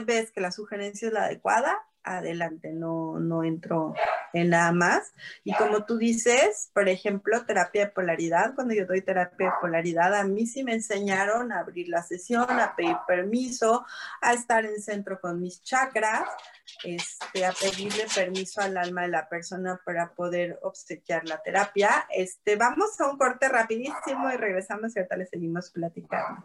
ves 0.04 0.32
que 0.32 0.40
la 0.40 0.50
sugerencia 0.50 1.08
es 1.08 1.14
la 1.14 1.26
adecuada, 1.26 1.78
adelante, 2.04 2.72
no, 2.72 3.18
no 3.18 3.42
entro 3.42 3.94
en 4.32 4.50
nada 4.50 4.72
más. 4.72 5.14
Y 5.42 5.54
como 5.54 5.84
tú 5.84 5.96
dices, 5.96 6.70
por 6.74 6.88
ejemplo, 6.88 7.44
terapia 7.46 7.86
de 7.86 7.90
polaridad, 7.92 8.54
cuando 8.54 8.74
yo 8.74 8.86
doy 8.86 9.00
terapia 9.00 9.46
de 9.46 9.52
polaridad, 9.60 10.14
a 10.14 10.24
mí 10.24 10.46
sí 10.46 10.62
me 10.62 10.74
enseñaron 10.74 11.52
a 11.52 11.60
abrir 11.60 11.88
la 11.88 12.02
sesión, 12.02 12.48
a 12.50 12.76
pedir 12.76 12.96
permiso, 13.06 13.86
a 14.20 14.34
estar 14.34 14.64
en 14.64 14.80
centro 14.80 15.20
con 15.20 15.40
mis 15.40 15.62
chakras, 15.62 16.28
este, 16.82 17.46
a 17.46 17.52
pedirle 17.52 18.06
permiso 18.14 18.60
al 18.60 18.76
alma 18.76 19.02
de 19.02 19.08
la 19.08 19.28
persona 19.28 19.80
para 19.84 20.12
poder 20.14 20.58
obsequiar 20.62 21.26
la 21.26 21.42
terapia. 21.42 22.06
Este, 22.10 22.56
vamos 22.56 23.00
a 23.00 23.08
un 23.08 23.16
corte 23.16 23.48
rapidísimo 23.48 24.30
y 24.32 24.36
regresamos 24.36 24.94
y 24.94 24.98
ahorita 24.98 25.16
le 25.16 25.26
seguimos 25.26 25.70
platicando. 25.70 26.44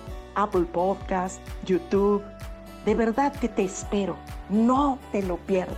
Apple 0.35 0.65
Podcast, 0.71 1.39
YouTube. 1.65 2.23
De 2.85 2.95
verdad 2.95 3.33
que 3.33 3.47
te 3.47 3.63
espero. 3.63 4.17
No 4.49 4.97
te 5.11 5.21
lo 5.21 5.37
pierdas. 5.37 5.77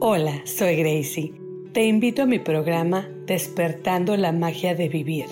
Hola, 0.00 0.40
soy 0.44 0.76
Gracie. 0.76 1.34
Te 1.72 1.84
invito 1.84 2.22
a 2.22 2.26
mi 2.26 2.38
programa 2.38 3.08
Despertando 3.26 4.16
la 4.16 4.32
Magia 4.32 4.74
de 4.74 4.88
Vivir. 4.88 5.26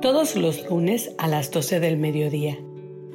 Todos 0.00 0.36
los 0.36 0.68
lunes 0.68 1.14
a 1.16 1.28
las 1.28 1.50
12 1.50 1.80
del 1.80 1.96
mediodía. 1.96 2.58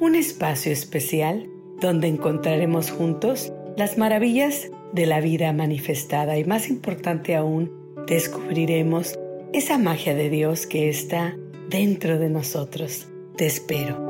Un 0.00 0.14
espacio 0.14 0.72
especial 0.72 1.48
donde 1.80 2.08
encontraremos 2.08 2.90
juntos 2.90 3.52
las 3.76 3.98
maravillas 3.98 4.70
de 4.92 5.06
la 5.06 5.20
vida 5.20 5.52
manifestada 5.52 6.38
y 6.38 6.44
más 6.44 6.68
importante 6.68 7.36
aún, 7.36 7.70
descubriremos 8.06 9.18
esa 9.52 9.78
magia 9.78 10.14
de 10.14 10.30
Dios 10.30 10.66
que 10.66 10.88
está 10.88 11.36
dentro 11.68 12.18
de 12.18 12.30
nosotros. 12.30 13.06
Te 13.36 13.46
espero. 13.46 14.08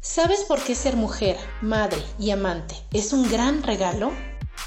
¿Sabes 0.00 0.44
por 0.44 0.62
qué 0.62 0.74
ser 0.76 0.96
mujer, 0.96 1.36
madre 1.60 1.98
y 2.20 2.30
amante 2.30 2.76
es 2.92 3.12
un 3.12 3.28
gran 3.28 3.62
regalo? 3.62 4.12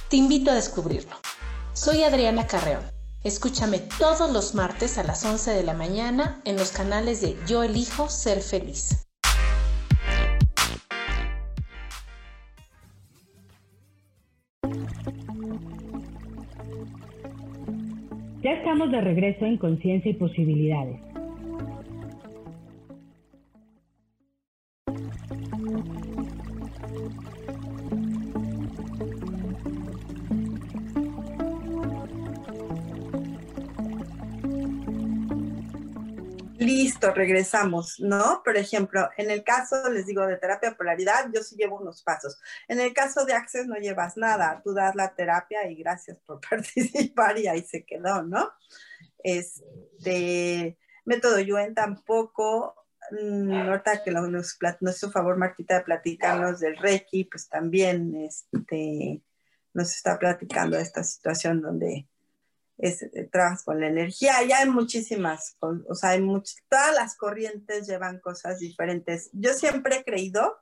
Te 0.09 0.17
invito 0.17 0.51
a 0.51 0.55
descubrirlo. 0.55 1.15
Soy 1.73 2.03
Adriana 2.03 2.47
Carreón 2.47 2.96
Escúchame 3.27 3.79
todos 3.99 4.31
los 4.31 4.55
martes 4.55 4.97
a 4.97 5.03
las 5.03 5.25
11 5.25 5.51
de 5.51 5.63
la 5.63 5.73
mañana 5.73 6.39
en 6.45 6.55
los 6.55 6.71
canales 6.71 7.19
de 7.19 7.35
Yo 7.45 7.61
elijo 7.61 8.07
ser 8.07 8.39
feliz. 8.39 9.05
Ya 18.41 18.51
estamos 18.51 18.91
de 18.91 19.01
regreso 19.01 19.43
en 19.43 19.57
Conciencia 19.57 20.09
y 20.09 20.13
Posibilidades. 20.13 21.16
Regresamos, 37.11 37.99
¿no? 37.99 38.41
Por 38.43 38.57
ejemplo, 38.57 39.09
en 39.17 39.31
el 39.31 39.43
caso, 39.43 39.89
les 39.89 40.05
digo, 40.05 40.25
de 40.25 40.37
terapia 40.37 40.75
polaridad, 40.75 41.29
yo 41.33 41.43
sí 41.43 41.55
llevo 41.55 41.77
unos 41.77 42.03
pasos. 42.03 42.39
En 42.67 42.79
el 42.79 42.93
caso 42.93 43.25
de 43.25 43.33
Access 43.33 43.67
no 43.67 43.75
llevas 43.75 44.17
nada, 44.17 44.61
tú 44.63 44.73
das 44.73 44.95
la 44.95 45.13
terapia 45.15 45.69
y 45.69 45.75
gracias 45.75 46.17
por 46.25 46.39
participar 46.49 47.37
y 47.37 47.47
ahí 47.47 47.61
se 47.61 47.85
quedó, 47.85 48.23
¿no? 48.23 48.51
Este 49.23 50.77
método 51.05 51.39
Yuen 51.39 51.73
tampoco, 51.73 52.75
mm, 53.11 53.51
ahorita 53.51 54.03
que 54.03 54.11
nos, 54.11 54.57
nos 54.81 54.97
hizo 54.97 55.11
favor 55.11 55.37
Martita 55.37 55.75
de 55.75 55.85
platicarnos 55.85 56.59
del 56.59 56.77
Reiki, 56.77 57.25
pues 57.25 57.47
también 57.47 58.15
este, 58.15 59.21
nos 59.73 59.95
está 59.95 60.19
platicando 60.19 60.77
esta 60.77 61.03
situación 61.03 61.61
donde 61.61 62.07
es, 62.77 63.01
eh, 63.01 63.29
con 63.65 63.79
la 63.81 63.87
energía, 63.87 64.43
ya 64.43 64.59
hay 64.59 64.69
muchísimas, 64.69 65.57
o 65.59 65.95
sea, 65.95 66.11
hay 66.11 66.21
muchas, 66.21 66.57
todas 66.69 66.93
las 66.95 67.15
corrientes 67.15 67.87
llevan 67.87 68.19
cosas 68.19 68.59
diferentes. 68.59 69.29
Yo 69.33 69.53
siempre 69.53 69.97
he 69.97 70.03
creído 70.03 70.57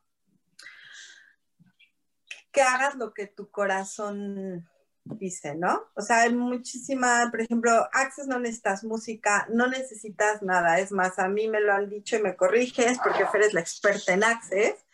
que 2.52 2.62
hagas 2.62 2.96
lo 2.96 3.14
que 3.14 3.28
tu 3.28 3.50
corazón 3.52 4.66
dice, 5.04 5.56
¿no? 5.56 5.84
O 5.96 6.02
sea, 6.02 6.22
hay 6.22 6.34
muchísima, 6.34 7.28
por 7.30 7.42
ejemplo, 7.42 7.72
Access 7.94 8.28
no 8.28 8.40
necesitas 8.40 8.84
música, 8.84 9.46
no 9.52 9.68
necesitas 9.68 10.42
nada, 10.42 10.80
es 10.80 10.92
más, 10.92 11.20
a 11.20 11.28
mí 11.28 11.48
me 11.48 11.60
lo 11.60 11.74
han 11.74 11.90
dicho 11.90 12.16
y 12.16 12.22
me 12.22 12.36
corriges 12.36 12.98
porque 13.04 13.26
eres 13.34 13.54
la 13.54 13.60
experta 13.60 14.14
en 14.14 14.24
Access 14.24 14.85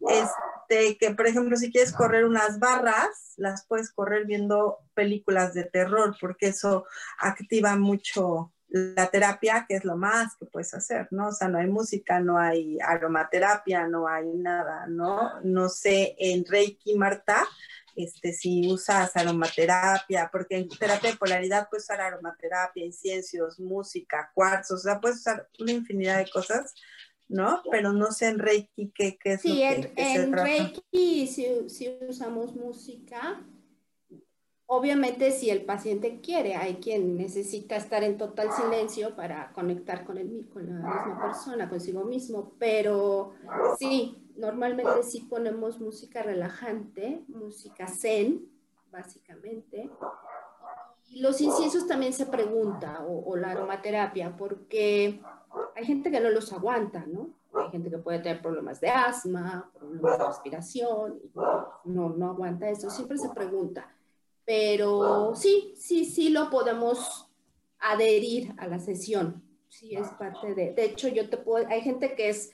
este, 0.00 0.96
que 0.98 1.14
por 1.14 1.26
ejemplo, 1.26 1.56
si 1.56 1.72
quieres 1.72 1.92
correr 1.92 2.24
unas 2.24 2.58
barras, 2.58 3.34
las 3.36 3.66
puedes 3.66 3.90
correr 3.92 4.26
viendo 4.26 4.78
películas 4.94 5.54
de 5.54 5.64
terror, 5.64 6.16
porque 6.20 6.48
eso 6.48 6.86
activa 7.18 7.76
mucho 7.76 8.52
la 8.70 9.10
terapia, 9.10 9.64
que 9.66 9.76
es 9.76 9.84
lo 9.84 9.96
más 9.96 10.36
que 10.36 10.44
puedes 10.44 10.74
hacer, 10.74 11.08
¿no? 11.10 11.28
O 11.28 11.32
sea, 11.32 11.48
no 11.48 11.58
hay 11.58 11.66
música, 11.66 12.20
no 12.20 12.38
hay 12.38 12.78
aromaterapia, 12.80 13.86
no 13.86 14.06
hay 14.06 14.26
nada, 14.34 14.86
¿no? 14.86 15.40
No 15.42 15.68
sé, 15.70 16.14
en 16.18 16.44
Reiki, 16.44 16.94
Marta, 16.94 17.46
este, 17.96 18.32
si 18.32 18.70
usas 18.70 19.16
aromaterapia, 19.16 20.28
porque 20.30 20.58
en 20.58 20.68
terapia 20.68 21.10
de 21.10 21.16
polaridad 21.16 21.68
puedes 21.68 21.84
usar 21.84 22.00
aromaterapia, 22.00 22.84
inciensos, 22.84 23.58
música, 23.58 24.30
cuarzos, 24.34 24.80
o 24.80 24.82
sea, 24.82 25.00
puedes 25.00 25.18
usar 25.18 25.48
una 25.58 25.72
infinidad 25.72 26.18
de 26.18 26.30
cosas 26.30 26.74
¿no? 27.28 27.62
Pero 27.70 27.92
no 27.92 28.10
sé 28.10 28.28
en 28.28 28.38
Reiki 28.38 28.90
qué, 28.94 29.18
qué 29.18 29.34
es 29.34 29.42
sí, 29.42 29.48
lo 29.48 29.54
que, 29.54 29.92
en, 29.96 30.22
en 30.22 30.32
Reiki 30.32 31.26
si, 31.26 31.98
usamos 32.08 32.54
música, 32.56 33.44
obviamente 34.66 35.30
si 35.30 35.50
el 35.50 35.64
paciente 35.64 36.20
quiere, 36.20 36.56
hay 36.56 36.76
quien 36.76 37.16
necesita 37.16 37.76
estar 37.76 38.02
en 38.02 38.16
total 38.16 38.50
silencio 38.52 39.14
para 39.14 39.52
conectar 39.52 40.04
con, 40.04 40.18
el, 40.18 40.48
con 40.52 40.66
la 40.66 40.74
misma 40.74 41.20
persona, 41.22 41.68
consigo 41.68 42.04
mismo, 42.04 42.54
pero 42.58 43.34
sí, 43.78 44.30
normalmente 44.36 45.02
sí 45.02 45.26
ponemos 45.28 45.80
música 45.80 46.22
relajante, 46.22 47.24
música 47.28 47.86
zen, 47.86 48.48
básicamente. 48.90 49.90
Y 51.10 51.20
los 51.20 51.40
inciensos 51.40 51.86
también 51.86 52.12
se 52.12 52.26
pregunta, 52.26 53.02
o, 53.06 53.30
o 53.30 53.36
la 53.36 53.52
aromaterapia, 53.52 54.36
porque 54.36 55.22
hay 55.74 55.84
gente 55.84 56.10
que 56.10 56.20
no 56.20 56.30
los 56.30 56.52
aguanta, 56.52 57.04
¿no? 57.06 57.30
Hay 57.54 57.70
gente 57.70 57.90
que 57.90 57.98
puede 57.98 58.18
tener 58.18 58.42
problemas 58.42 58.80
de 58.80 58.90
asma, 58.90 59.70
problemas 59.74 60.18
de 60.18 60.26
respiración, 60.26 61.18
no, 61.84 62.10
no 62.10 62.30
aguanta 62.30 62.68
eso, 62.68 62.90
siempre 62.90 63.16
se 63.18 63.30
pregunta. 63.30 63.94
Pero 64.44 65.34
sí, 65.34 65.74
sí, 65.76 66.04
sí 66.04 66.30
lo 66.30 66.50
podemos 66.50 67.30
adherir 67.78 68.54
a 68.58 68.66
la 68.66 68.78
sesión. 68.78 69.42
sí 69.68 69.94
es 69.94 70.08
parte 70.10 70.54
de, 70.54 70.72
de 70.72 70.84
hecho 70.84 71.08
yo 71.08 71.28
te 71.28 71.36
puedo, 71.36 71.66
hay 71.68 71.80
gente 71.82 72.14
que 72.14 72.30
es 72.30 72.52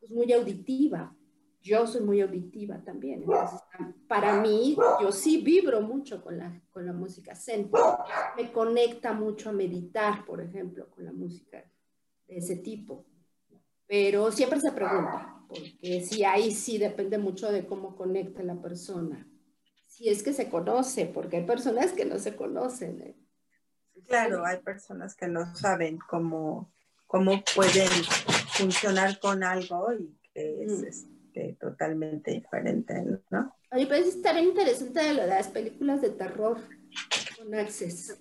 pues, 0.00 0.10
muy 0.10 0.32
auditiva, 0.32 1.14
yo 1.62 1.86
soy 1.86 2.00
muy 2.00 2.20
auditiva 2.20 2.82
también, 2.84 3.22
entonces 3.22 3.60
para 4.08 4.40
mí 4.40 4.76
yo 5.00 5.12
sí 5.12 5.42
vibro 5.42 5.80
mucho 5.82 6.22
con 6.22 6.38
la, 6.38 6.60
con 6.72 6.86
la 6.86 6.92
música 6.92 7.34
zen, 7.34 7.70
me 8.36 8.50
conecta 8.50 9.12
mucho 9.12 9.50
a 9.50 9.52
meditar, 9.52 10.24
por 10.24 10.40
ejemplo, 10.40 10.88
con 10.90 11.04
la 11.04 11.12
música 11.12 11.64
de 12.30 12.38
ese 12.38 12.56
tipo, 12.56 13.04
pero 13.86 14.30
siempre 14.30 14.60
se 14.60 14.70
pregunta, 14.70 15.44
porque 15.48 16.06
sí, 16.08 16.24
ahí 16.24 16.52
sí 16.52 16.78
depende 16.78 17.18
mucho 17.18 17.50
de 17.50 17.66
cómo 17.66 17.96
conecta 17.96 18.42
la 18.42 18.54
persona, 18.62 19.28
si 19.86 20.08
es 20.08 20.22
que 20.22 20.32
se 20.32 20.48
conoce, 20.48 21.06
porque 21.06 21.38
hay 21.38 21.44
personas 21.44 21.92
que 21.92 22.04
no 22.04 22.18
se 22.18 22.36
conocen. 22.36 23.02
¿eh? 23.02 23.16
Claro, 24.06 24.46
hay 24.46 24.58
personas 24.58 25.16
que 25.16 25.26
no 25.26 25.54
saben 25.56 25.98
cómo, 26.08 26.72
cómo 27.06 27.42
pueden 27.54 27.90
funcionar 28.52 29.18
con 29.18 29.42
algo 29.42 29.92
y 29.92 30.16
que 30.32 30.62
es 30.62 30.82
este, 30.82 31.56
totalmente 31.60 32.30
diferente, 32.30 32.94
¿no? 33.30 33.54
Oye, 33.72 33.86
pues 33.86 34.06
estar 34.06 34.38
interesante 34.38 35.00
de 35.00 35.14
lo 35.14 35.22
de 35.22 35.28
las 35.28 35.48
películas 35.48 36.00
de 36.00 36.10
terror 36.10 36.58
con 37.36 37.54
Access. 37.54 38.18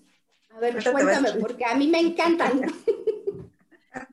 A 0.50 0.60
ver, 0.60 0.84
cuéntame, 0.92 1.34
porque 1.40 1.66
a 1.66 1.76
mí 1.76 1.88
me 1.88 2.00
encantan. 2.00 2.62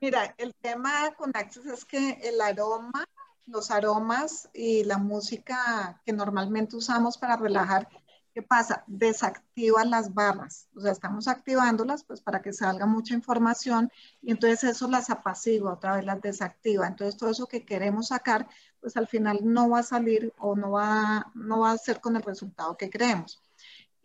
Mira, 0.01 0.35
el 0.37 0.53
tema 0.55 1.13
con 1.17 1.31
Access 1.33 1.65
es 1.65 1.85
que 1.85 2.19
el 2.23 2.41
aroma, 2.41 3.05
los 3.45 3.71
aromas 3.71 4.49
y 4.53 4.83
la 4.83 4.97
música 4.97 6.01
que 6.05 6.13
normalmente 6.13 6.75
usamos 6.75 7.17
para 7.17 7.37
relajar 7.37 7.87
¿Qué 8.37 8.43
pasa? 8.43 8.83
Desactiva 8.85 9.83
las 9.83 10.13
barras, 10.13 10.67
o 10.75 10.81
sea, 10.81 10.91
estamos 10.91 11.27
activándolas 11.27 12.03
pues 12.03 12.21
para 12.21 12.39
que 12.39 12.53
salga 12.53 12.85
mucha 12.85 13.15
información 13.15 13.91
y 14.21 14.29
entonces 14.29 14.63
eso 14.63 14.87
las 14.87 15.09
apacigua, 15.09 15.73
otra 15.73 15.95
vez 15.95 16.05
las 16.05 16.21
desactiva. 16.21 16.85
Entonces 16.85 17.17
todo 17.17 17.31
eso 17.31 17.47
que 17.47 17.65
queremos 17.65 18.09
sacar, 18.09 18.47
pues 18.79 18.95
al 18.95 19.07
final 19.07 19.39
no 19.41 19.69
va 19.71 19.79
a 19.79 19.83
salir 19.83 20.35
o 20.37 20.55
no 20.55 20.69
va, 20.69 21.31
no 21.33 21.61
va 21.61 21.71
a 21.71 21.77
ser 21.79 21.99
con 21.99 22.15
el 22.15 22.21
resultado 22.21 22.77
que 22.77 22.91
queremos. 22.91 23.41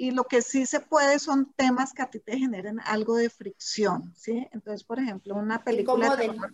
Y 0.03 0.11
lo 0.11 0.25
que 0.25 0.43
sí 0.43 0.67
se 0.67 0.81
puede 0.81 1.21
son 1.21 1.53
temas 1.55 1.93
que 1.93 2.03
a 2.03 2.11
ti 2.11 2.19
te 2.19 2.37
generen 2.37 2.81
algo 2.81 3.15
de 3.15 3.31
fricción, 3.31 4.13
¿sí? 4.17 4.49
Entonces, 4.51 4.83
por 4.83 4.99
ejemplo, 4.99 5.37
una 5.37 5.63
película 5.63 6.17
de 6.17 6.27
terror, 6.27 6.53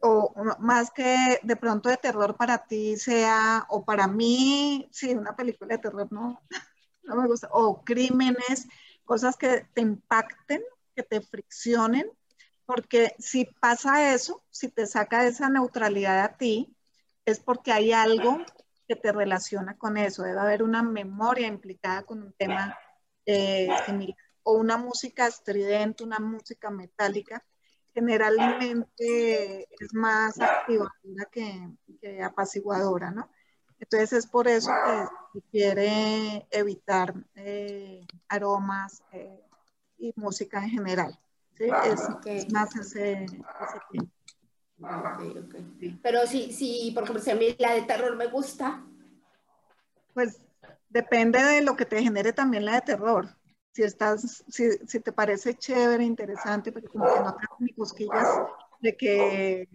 o 0.00 0.32
más 0.58 0.90
que 0.90 1.38
de 1.42 1.56
pronto 1.56 1.90
de 1.90 1.98
terror 1.98 2.34
para 2.34 2.64
ti 2.64 2.96
sea, 2.96 3.66
o 3.68 3.84
para 3.84 4.08
mí, 4.08 4.88
sí, 4.90 5.10
una 5.10 5.36
película 5.36 5.76
de 5.76 5.82
terror, 5.82 6.08
no, 6.10 6.40
no 7.02 7.16
me 7.16 7.26
gusta, 7.26 7.50
o 7.52 7.84
crímenes, 7.84 8.66
cosas 9.04 9.36
que 9.36 9.66
te 9.74 9.82
impacten, 9.82 10.62
que 10.96 11.02
te 11.02 11.20
friccionen, 11.20 12.10
porque 12.64 13.14
si 13.18 13.44
pasa 13.44 14.14
eso, 14.14 14.42
si 14.48 14.70
te 14.70 14.86
saca 14.86 15.26
esa 15.26 15.50
neutralidad 15.50 16.20
a 16.20 16.38
ti, 16.38 16.74
es 17.26 17.38
porque 17.38 17.70
hay 17.70 17.92
algo 17.92 18.38
que 18.86 18.96
te 18.96 19.12
relaciona 19.12 19.76
con 19.76 19.96
eso, 19.96 20.22
debe 20.22 20.40
haber 20.40 20.62
una 20.62 20.82
memoria 20.82 21.46
implicada 21.46 22.02
con 22.02 22.22
un 22.22 22.32
tema 22.32 22.76
eh, 23.26 23.68
o 24.42 24.54
una 24.54 24.76
música 24.76 25.26
estridente, 25.26 26.04
una 26.04 26.18
música 26.18 26.70
metálica, 26.70 27.44
generalmente 27.94 29.68
es 29.70 29.94
más 29.94 30.40
activadora 30.40 31.28
que, 31.30 31.68
que 32.00 32.22
apaciguadora, 32.22 33.10
¿no? 33.10 33.30
Entonces 33.82 34.12
es 34.12 34.26
por 34.28 34.46
eso 34.46 34.70
que 35.32 35.40
quiere 35.50 36.46
evitar 36.52 37.14
eh, 37.34 38.06
aromas 38.28 39.02
eh, 39.10 39.44
y 39.98 40.12
música 40.14 40.62
en 40.62 40.70
general. 40.70 41.18
¿sí? 41.58 41.64
Es, 42.24 42.52
más 42.52 42.76
ese, 42.76 43.26
tiempo. 45.78 46.00
Pero 46.02 46.26
si, 46.26 46.52
si, 46.52 46.90
por 46.92 47.04
ejemplo, 47.04 47.22
si 47.22 47.30
a 47.30 47.34
mí 47.34 47.54
la 47.58 47.74
de 47.74 47.82
terror 47.82 48.16
me 48.16 48.26
gusta. 48.26 48.84
Pues 50.14 50.40
depende 50.88 51.42
de 51.42 51.62
lo 51.62 51.76
que 51.76 51.86
te 51.86 52.02
genere 52.02 52.32
también 52.32 52.64
la 52.64 52.74
de 52.74 52.82
terror. 52.82 53.28
Si 53.72 53.82
estás, 53.82 54.44
si, 54.48 54.70
si 54.86 55.00
te 55.00 55.12
parece 55.12 55.54
chévere, 55.54 56.04
interesante, 56.04 56.72
pero 56.72 56.90
como 56.90 57.06
que 57.06 57.20
no 57.20 57.34
te 57.34 57.46
ni 57.60 57.72
cosquillas 57.72 58.28
de 58.80 58.96
que 58.96 59.68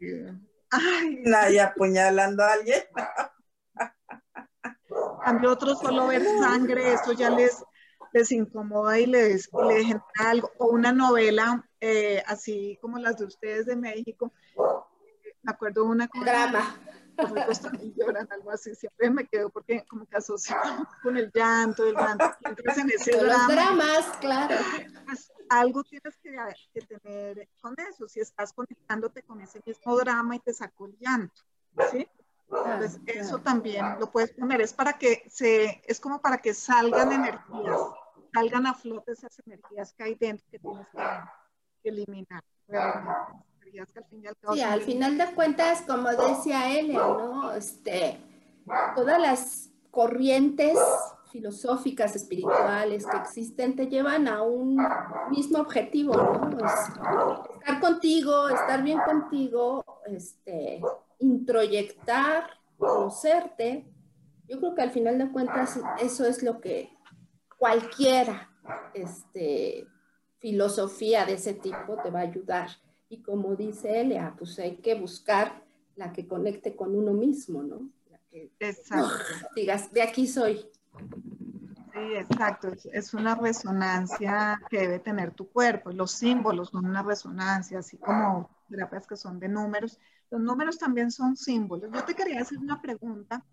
ay, 0.70 1.22
nadie 1.24 1.62
apuñalando 1.62 2.44
a 2.44 2.54
alguien. 2.54 2.84
cambio 5.24 5.52
otros 5.52 5.80
solo 5.80 6.08
ver 6.08 6.24
sangre, 6.40 6.94
eso 6.94 7.14
ya 7.14 7.30
les, 7.30 7.64
les 8.14 8.32
incomoda 8.32 9.00
y 9.00 9.06
les, 9.08 9.50
les 9.68 9.86
genera 9.86 10.04
algo. 10.26 10.52
O 10.60 10.68
una 10.68 10.92
novela 10.92 11.68
así 12.28 12.78
como 12.82 12.98
las 13.00 13.18
de 13.18 13.26
ustedes 13.26 13.66
de 13.66 13.76
México. 13.76 14.32
Me 15.48 15.54
acuerdo 15.54 15.86
una 15.86 16.10
con 16.10 16.26
drama. 16.26 16.76
lloran, 17.96 18.28
algo 18.30 18.52
así, 18.52 18.76
siempre 18.76 19.10
me 19.10 19.26
quedo 19.26 19.50
porque 19.50 19.86
como 19.88 20.06
que 20.06 20.18
asocio 20.18 20.56
con 21.02 21.16
el 21.16 21.32
llanto, 21.34 21.88
el 21.88 21.96
llanto, 21.96 22.26
entras 22.44 22.78
en 22.78 22.90
ese 22.90 23.12
drama. 23.18 23.38
Los 23.38 23.48
dramas, 23.48 24.18
claro. 24.20 24.56
Pues, 25.06 25.32
algo 25.50 25.86
tienes 25.86 26.18
que, 26.18 26.36
que, 26.74 26.82
tener 26.82 27.48
con 27.62 27.74
eso, 27.80 28.10
si 28.10 28.20
estás 28.20 28.52
conectándote 28.52 29.24
con 29.24 29.40
ese 29.40 29.62
mismo 29.66 29.96
drama 29.96 30.36
y 30.36 30.40
te 30.40 30.54
sacó 30.54 30.88
el 30.88 30.98
llanto, 31.00 31.42
¿sí? 31.92 32.06
Entonces, 32.50 33.00
eso 33.06 33.40
también 33.40 33.98
lo 34.02 34.12
puedes 34.12 34.32
poner, 34.32 34.60
es 34.60 34.74
para 34.74 34.98
que 34.98 35.24
se, 35.30 35.82
es 35.86 36.02
como 36.02 36.20
para 36.20 36.40
que 36.40 36.54
salgan 36.54 37.14
energías, 37.14 37.82
salgan 38.34 38.68
a 38.68 38.74
flote 38.74 39.14
esas 39.14 39.42
energías 39.46 39.94
que 39.94 40.04
hay 40.04 40.16
dentro 40.16 40.46
que 40.52 40.60
tienes 40.60 40.88
que, 40.92 41.90
eliminar. 41.90 42.44
Sí, 44.54 44.62
al 44.62 44.82
final 44.82 45.18
de 45.18 45.26
cuentas, 45.34 45.82
como 45.82 46.10
decía 46.10 46.78
Elia, 46.78 47.00
¿no? 47.00 47.54
Este, 47.54 48.20
todas 48.96 49.20
las 49.22 49.70
corrientes 49.92 50.78
filosóficas, 51.32 52.16
espirituales 52.16 53.06
que 53.06 53.18
existen 53.18 53.76
te 53.76 53.88
llevan 53.88 54.28
a 54.28 54.42
un 54.42 54.78
mismo 55.30 55.60
objetivo, 55.60 56.14
¿no? 56.16 56.58
estar 57.60 57.80
contigo, 57.80 58.50
estar 58.50 58.82
bien 58.82 59.00
contigo, 59.06 59.84
este, 60.06 60.82
introyectar, 61.20 62.50
conocerte. 62.78 63.86
Yo 64.48 64.60
creo 64.60 64.76
que 64.76 64.82
al 64.82 64.92
final 64.92 65.18
de 65.18 65.32
cuentas 65.32 65.80
eso 66.00 66.26
es 66.26 66.42
lo 66.44 66.62
que 66.62 66.90
cualquiera 67.58 68.50
este, 68.94 69.88
filosofía 70.40 71.26
de 71.26 71.34
ese 71.34 71.54
tipo 71.54 71.98
te 72.02 72.10
va 72.10 72.20
a 72.20 72.24
ayudar. 72.24 72.70
Y 73.10 73.22
como 73.22 73.56
dice 73.56 74.02
Elia, 74.02 74.36
pues 74.38 74.60
hay 74.60 74.78
que 74.78 74.96
buscar 74.96 75.64
la 75.96 76.12
que 76.14 76.28
conecte 76.28 76.76
con 76.76 76.96
uno 76.96 77.14
mismo, 77.14 77.64
¿no? 77.64 77.90
exacto. 78.60 79.10
digas, 79.56 79.92
de 79.92 80.04
aquí 80.04 80.28
soy. 80.28 80.70
Sí, 81.94 82.16
exacto. 82.16 82.70
Es 82.94 83.14
una 83.14 83.34
resonancia 83.34 84.62
que 84.70 84.80
debe 84.82 85.00
tener 85.00 85.32
tu 85.32 85.50
cuerpo. 85.50 85.92
Los 85.92 86.12
símbolos 86.12 86.70
son 86.70 86.86
una 86.86 87.02
resonancia, 87.02 87.80
así 87.80 87.98
como 87.98 88.50
terapias 88.70 89.08
que 89.08 89.16
son 89.16 89.40
de 89.40 89.48
números 89.48 89.98
los 90.30 90.42
números 90.42 90.78
también 90.78 91.12
son 91.12 91.36
símbolos. 91.36 91.92
Yo 91.92 92.04
te 92.04 92.16
quería 92.16 92.42
hacer 92.42 92.58
una 92.58 92.82
pregunta, 92.82 93.44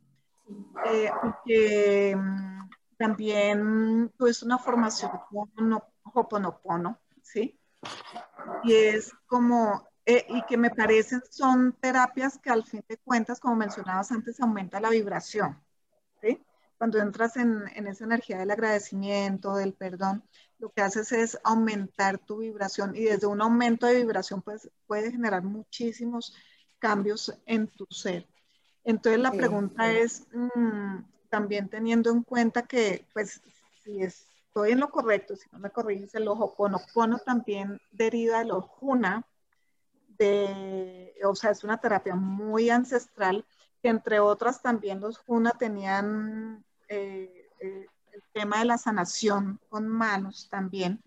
eh, 0.87 1.11
porque 1.23 2.17
mm, 2.17 2.69
también 2.97 4.13
tú 4.17 4.27
es 4.27 4.43
una 4.43 4.59
formación 4.59 5.13
con 5.31 5.81
Hoponopono, 6.03 6.99
¿sí? 7.23 7.59
Y 8.65 8.75
es 8.75 9.13
como, 9.27 9.89
eh, 10.07 10.25
y 10.29 10.43
que 10.47 10.57
me 10.57 10.71
parecen 10.71 11.23
son 11.31 11.73
terapias 11.81 12.39
que 12.39 12.51
al 12.51 12.65
fin 12.65 12.85
de 12.89 12.99
cuentas, 12.99 13.41
como 13.41 13.57
mencionabas 13.57 14.13
antes, 14.13 14.41
aumenta 14.41 14.81
la 14.81 14.91
vibración, 14.91 15.61
¿sí? 16.21 16.43
Cuando 16.79 16.99
entras 16.99 17.37
en, 17.37 17.65
en 17.75 17.87
esa 17.87 18.05
energía 18.05 18.39
del 18.39 18.51
agradecimiento, 18.51 19.55
del 19.55 19.73
perdón, 19.73 20.25
lo 20.59 20.71
que 20.71 20.83
haces 20.83 21.13
es 21.13 21.39
aumentar 21.45 22.19
tu 22.19 22.39
vibración 22.39 22.97
y 22.97 23.05
desde 23.05 23.27
un 23.27 23.43
aumento 23.43 23.87
de 23.87 23.97
vibración 23.97 24.43
pues, 24.43 24.71
puede 24.87 25.11
generar 25.11 25.43
muchísimos 25.43 26.35
cambios 26.79 27.35
en 27.47 27.69
tu 27.69 27.87
ser. 27.91 28.27
Entonces 28.85 29.21
la 29.21 29.33
pregunta 29.33 29.91
es, 29.93 30.27
mm, 30.33 30.99
también 31.31 31.69
teniendo 31.69 32.11
en 32.11 32.23
cuenta 32.23 32.63
que, 32.63 33.07
pues, 33.13 33.41
si 33.83 34.03
estoy 34.55 34.71
en 34.71 34.79
lo 34.79 34.89
correcto, 34.89 35.35
si 35.35 35.49
no 35.51 35.59
me 35.59 35.71
corriges, 35.71 36.15
el 36.15 36.29
ojo 36.29 36.55
pono 36.55 37.19
también 37.27 37.81
deriva 37.91 38.39
del 38.39 38.53
ojuna, 38.53 39.27
de, 40.17 41.13
o 41.25 41.35
sea, 41.35 41.51
es 41.51 41.65
una 41.65 41.81
terapia 41.81 42.15
muy 42.15 42.71
ancestral, 42.71 43.45
que 43.83 43.89
entre 43.89 44.21
otras 44.21 44.63
también 44.63 45.01
los 45.01 45.19
juna 45.19 45.51
tenían 45.59 46.65
eh, 46.87 47.51
eh, 47.59 47.87
el 48.13 48.23
tema 48.33 48.61
de 48.61 48.67
la 48.67 48.79
sanación 48.79 49.59
con 49.69 49.89
manos 49.89 50.47
también. 50.49 51.03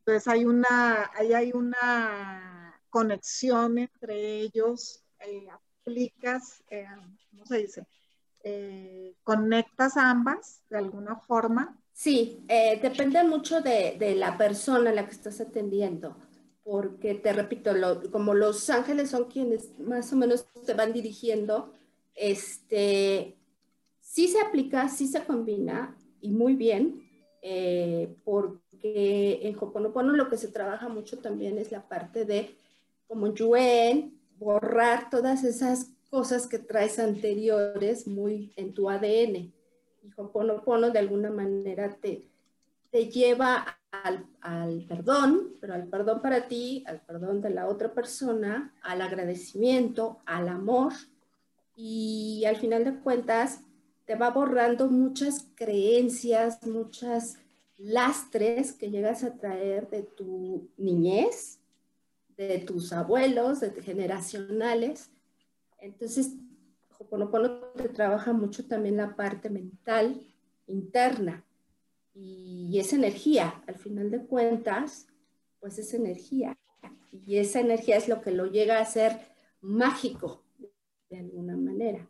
Entonces 0.00 0.28
hay 0.28 0.44
una, 0.44 1.10
ahí 1.14 1.32
hay 1.32 1.52
una 1.54 2.78
conexión 2.90 3.78
entre 3.78 4.40
ellos 4.40 5.02
eh, 5.20 5.48
aplicas, 5.48 6.62
eh, 6.68 6.86
¿cómo 7.30 7.46
se 7.46 7.56
dice? 7.56 7.86
Conectas 9.22 9.96
ambas 9.96 10.60
de 10.68 10.76
alguna 10.76 11.16
forma. 11.16 11.78
Sí, 12.00 12.42
depende 12.80 13.22
mucho 13.24 13.60
de, 13.60 14.14
la 14.16 14.38
persona 14.38 14.88
a 14.88 14.94
la 14.94 15.04
que 15.04 15.12
estás 15.12 15.38
atendiendo. 15.38 16.16
porque 16.64 17.14
te 17.14 17.30
repito, 17.34 17.72
como 18.10 18.32
los 18.32 18.70
ángeles 18.70 19.10
son 19.10 19.24
quienes 19.24 19.78
más 19.78 20.10
o 20.10 20.16
menos 20.16 20.46
te 20.64 20.72
van 20.72 20.94
dirigiendo, 20.94 21.74
este, 22.14 23.36
sí 24.00 24.28
se 24.28 24.40
aplica, 24.40 24.88
sí 24.88 25.08
se 25.08 25.24
combina 25.24 25.94
y 26.22 26.30
muy 26.30 26.54
bien, 26.54 27.06
eh, 27.42 28.16
porque 28.24 29.40
en 29.42 29.58
Hoponopono 29.60 30.14
lo 30.14 30.30
que 30.30 30.38
se 30.38 30.48
trabaja 30.48 30.88
mucho 30.88 31.18
también 31.18 31.58
es 31.58 31.70
la 31.70 31.86
parte 31.86 32.24
de, 32.24 32.56
como 33.08 33.34
Yuen, 33.34 34.18
borrar 34.38 35.10
todas 35.10 35.44
esas 35.44 35.90
cosas 36.08 36.46
que 36.46 36.58
traes 36.60 36.98
anteriores 36.98 38.06
muy 38.06 38.54
en 38.56 38.72
tu 38.72 38.88
ADN. 38.88 39.52
Y 40.02 40.10
Hoponopono 40.16 40.90
de 40.90 40.98
alguna 40.98 41.30
manera 41.30 41.90
te, 41.90 42.24
te 42.90 43.06
lleva 43.06 43.78
al, 43.90 44.26
al, 44.40 44.84
perdón, 44.86 45.56
pero 45.60 45.74
al 45.74 45.86
perdón 45.86 46.22
para 46.22 46.48
ti, 46.48 46.84
al 46.86 47.00
perdón 47.00 47.40
de 47.40 47.50
la 47.50 47.66
otra 47.66 47.92
persona, 47.92 48.74
al 48.82 49.00
agradecimiento, 49.02 50.20
al 50.26 50.48
amor. 50.48 50.92
Y 51.76 52.44
al 52.46 52.56
final 52.56 52.84
de 52.84 53.00
cuentas, 53.00 53.62
te 54.04 54.16
va 54.16 54.30
borrando 54.30 54.88
muchas 54.88 55.46
creencias, 55.54 56.66
muchas 56.66 57.38
lastres 57.78 58.72
que 58.72 58.90
llegas 58.90 59.24
a 59.24 59.36
traer 59.36 59.88
de 59.88 60.02
tu 60.02 60.68
niñez, 60.76 61.60
de 62.36 62.58
tus 62.58 62.92
abuelos, 62.92 63.60
de 63.60 63.70
generacionales. 63.82 65.10
Entonces, 65.78 66.32
Hoponopono 67.10 67.58
te 67.74 67.88
trabaja 67.88 68.32
mucho 68.32 68.68
también 68.68 68.96
la 68.96 69.16
parte 69.16 69.50
mental 69.50 70.22
interna 70.68 71.44
y 72.14 72.78
es 72.78 72.92
energía, 72.92 73.64
al 73.66 73.74
final 73.74 74.12
de 74.12 74.24
cuentas, 74.24 75.08
pues 75.58 75.76
es 75.80 75.92
energía. 75.92 76.56
Y 77.10 77.38
esa 77.38 77.58
energía 77.58 77.96
es 77.96 78.06
lo 78.06 78.20
que 78.20 78.30
lo 78.30 78.46
llega 78.46 78.78
a 78.78 78.82
hacer 78.82 79.18
mágico, 79.60 80.44
de 81.08 81.18
alguna 81.18 81.56
manera. 81.56 82.08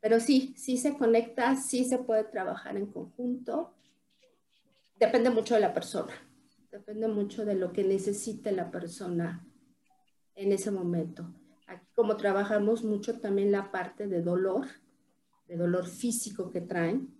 Pero 0.00 0.18
sí, 0.18 0.52
sí 0.56 0.78
se 0.78 0.98
conecta, 0.98 1.54
sí 1.54 1.84
se 1.84 1.98
puede 1.98 2.24
trabajar 2.24 2.76
en 2.76 2.86
conjunto. 2.86 3.72
Depende 4.96 5.30
mucho 5.30 5.54
de 5.54 5.60
la 5.60 5.72
persona, 5.72 6.12
depende 6.72 7.06
mucho 7.06 7.44
de 7.44 7.54
lo 7.54 7.72
que 7.72 7.84
necesite 7.84 8.50
la 8.50 8.72
persona 8.72 9.46
en 10.34 10.50
ese 10.50 10.72
momento. 10.72 11.32
Aquí 11.70 11.86
como 11.94 12.16
trabajamos 12.16 12.82
mucho 12.82 13.20
también 13.20 13.52
la 13.52 13.70
parte 13.70 14.08
de 14.08 14.22
dolor, 14.22 14.66
de 15.46 15.56
dolor 15.56 15.86
físico 15.86 16.50
que 16.50 16.60
traen, 16.60 17.14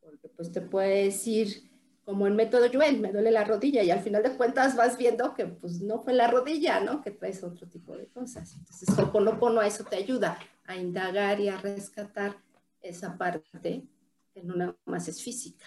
porque 0.00 0.28
pues 0.28 0.50
te 0.50 0.60
puede 0.60 1.04
decir, 1.04 1.70
como 2.04 2.26
el 2.26 2.34
método 2.34 2.66
Yuen, 2.66 3.00
me 3.00 3.12
duele 3.12 3.30
la 3.30 3.44
rodilla 3.44 3.84
y 3.84 3.92
al 3.92 4.00
final 4.00 4.24
de 4.24 4.36
cuentas 4.36 4.74
vas 4.74 4.98
viendo 4.98 5.34
que 5.34 5.46
pues 5.46 5.80
no 5.82 6.00
fue 6.02 6.14
la 6.14 6.26
rodilla, 6.26 6.80
¿no? 6.80 7.00
Que 7.00 7.12
traes 7.12 7.44
otro 7.44 7.68
tipo 7.68 7.96
de 7.96 8.08
cosas. 8.08 8.56
Entonces, 8.56 8.98
Hoponopono 8.98 9.60
a 9.60 9.68
eso 9.68 9.84
te 9.84 9.94
ayuda, 9.94 10.36
a 10.66 10.74
indagar 10.74 11.38
y 11.38 11.48
a 11.48 11.56
rescatar 11.56 12.36
esa 12.82 13.16
parte 13.16 13.86
que 14.34 14.42
no 14.42 14.56
nada 14.56 14.76
más 14.84 15.06
es 15.06 15.22
física. 15.22 15.66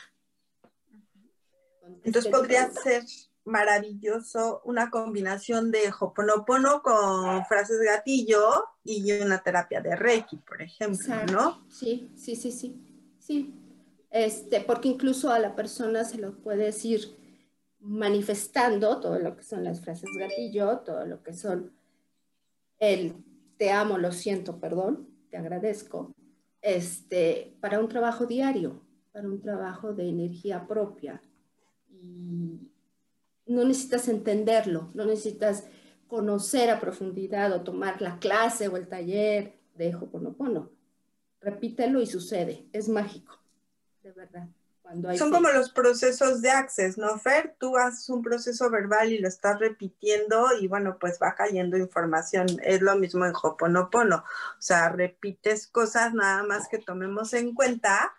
Entonces 2.04 2.30
podría 2.30 2.70
ser 2.70 3.06
maravilloso 3.46 4.62
una 4.66 4.90
combinación 4.90 5.72
de 5.72 5.92
Hoponopono 6.00 6.82
con 6.82 7.46
frases 7.46 7.80
gatillo 7.80 8.66
y 8.84 9.12
una 9.14 9.42
terapia 9.42 9.82
de 9.82 9.96
Reiki, 9.96 10.38
por 10.38 10.62
ejemplo, 10.62 11.16
¿no? 11.32 11.66
Sí, 11.70 12.12
sí, 12.16 12.36
sí, 12.36 12.52
sí. 12.52 12.80
Sí, 13.20 13.54
este, 14.10 14.62
porque 14.62 14.90
incluso 14.90 15.32
a 15.32 15.40
la 15.40 15.56
persona 15.56 16.04
se 16.04 16.18
lo 16.18 16.36
puedes 16.38 16.84
ir 16.86 17.18
manifestando 17.80 19.00
todo 19.00 19.20
lo 19.20 19.36
que 19.36 19.44
son 19.44 19.64
las 19.64 19.82
frases 19.82 20.10
gatillo, 20.18 20.80
todo 20.80 21.06
lo 21.06 21.22
que 21.22 21.34
son 21.34 21.74
el 22.80 23.16
te 23.58 23.72
amo, 23.72 23.98
lo 23.98 24.12
siento, 24.12 24.60
perdón, 24.60 25.08
te 25.30 25.38
agradezco, 25.38 26.14
este, 26.62 27.56
para 27.62 27.80
un 27.80 27.88
trabajo 27.88 28.26
diario, 28.26 28.82
para 29.12 29.28
un 29.28 29.42
trabajo 29.42 29.94
de 29.94 30.10
energía 30.10 30.66
propia. 30.68 31.22
Y 31.90 32.73
no 33.54 33.64
necesitas 33.64 34.08
entenderlo, 34.08 34.90
no 34.94 35.06
necesitas 35.06 35.66
conocer 36.08 36.70
a 36.70 36.80
profundidad 36.80 37.52
o 37.54 37.62
tomar 37.62 38.02
la 38.02 38.20
clase 38.20 38.68
o 38.68 38.78
el 38.78 38.88
taller 38.88 39.54
de 39.76 39.96
Hoponopono. 39.96 40.72
Repítelo 41.42 42.02
y 42.02 42.06
sucede, 42.06 42.68
es 42.72 42.88
mágico 42.90 43.44
de 44.04 44.12
verdad. 44.12 44.48
Cuando 44.82 45.16
Son 45.16 45.32
como 45.32 45.50
los 45.50 45.72
procesos 45.72 46.42
de 46.42 46.52
access, 46.52 46.98
¿no, 46.98 47.18
Fer? 47.18 47.56
Tú 47.58 47.78
haces 47.78 48.10
un 48.10 48.22
proceso 48.22 48.70
verbal 48.70 49.14
y 49.14 49.18
lo 49.18 49.30
estás 49.30 49.58
repitiendo 49.58 50.48
y 50.60 50.68
bueno, 50.68 50.98
pues 51.00 51.18
va 51.24 51.36
cayendo 51.36 51.78
información. 51.78 52.48
Es 52.64 52.82
lo 52.82 52.96
mismo 52.98 53.26
en 53.26 53.34
Hoponopono. 53.42 54.18
O 54.18 54.62
sea, 54.62 54.90
repites 54.90 55.68
cosas 55.68 56.14
nada 56.14 56.44
más 56.44 56.68
que 56.68 56.80
tomemos 56.80 57.34
en 57.34 57.56
cuenta 57.56 58.14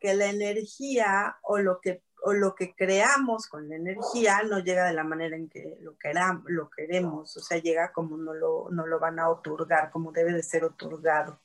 que 0.00 0.14
la 0.14 0.26
energía 0.26 1.36
o 1.42 1.58
lo 1.58 1.80
que 1.80 2.02
o 2.22 2.32
lo 2.32 2.54
que 2.54 2.74
creamos 2.74 3.46
con 3.46 3.68
la 3.68 3.76
energía 3.76 4.42
no 4.42 4.58
llega 4.58 4.86
de 4.86 4.94
la 4.94 5.04
manera 5.04 5.36
en 5.36 5.48
que 5.48 5.78
lo, 5.80 5.96
queramos, 5.96 6.44
lo 6.46 6.70
queremos, 6.70 7.36
o 7.36 7.40
sea, 7.40 7.58
llega 7.58 7.92
como 7.92 8.16
no 8.16 8.34
lo, 8.34 8.68
no 8.70 8.86
lo 8.86 8.98
van 8.98 9.18
a 9.18 9.28
otorgar, 9.28 9.90
como 9.90 10.12
debe 10.12 10.32
de 10.32 10.42
ser 10.42 10.64
otorgado. 10.64 11.40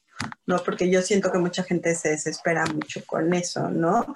¿no? 0.46 0.58
Porque 0.64 0.90
yo 0.90 1.02
siento 1.02 1.32
que 1.32 1.38
mucha 1.38 1.64
gente 1.64 1.96
se 1.96 2.10
desespera 2.10 2.66
mucho 2.66 3.02
con 3.06 3.34
eso, 3.34 3.70
¿no? 3.70 4.16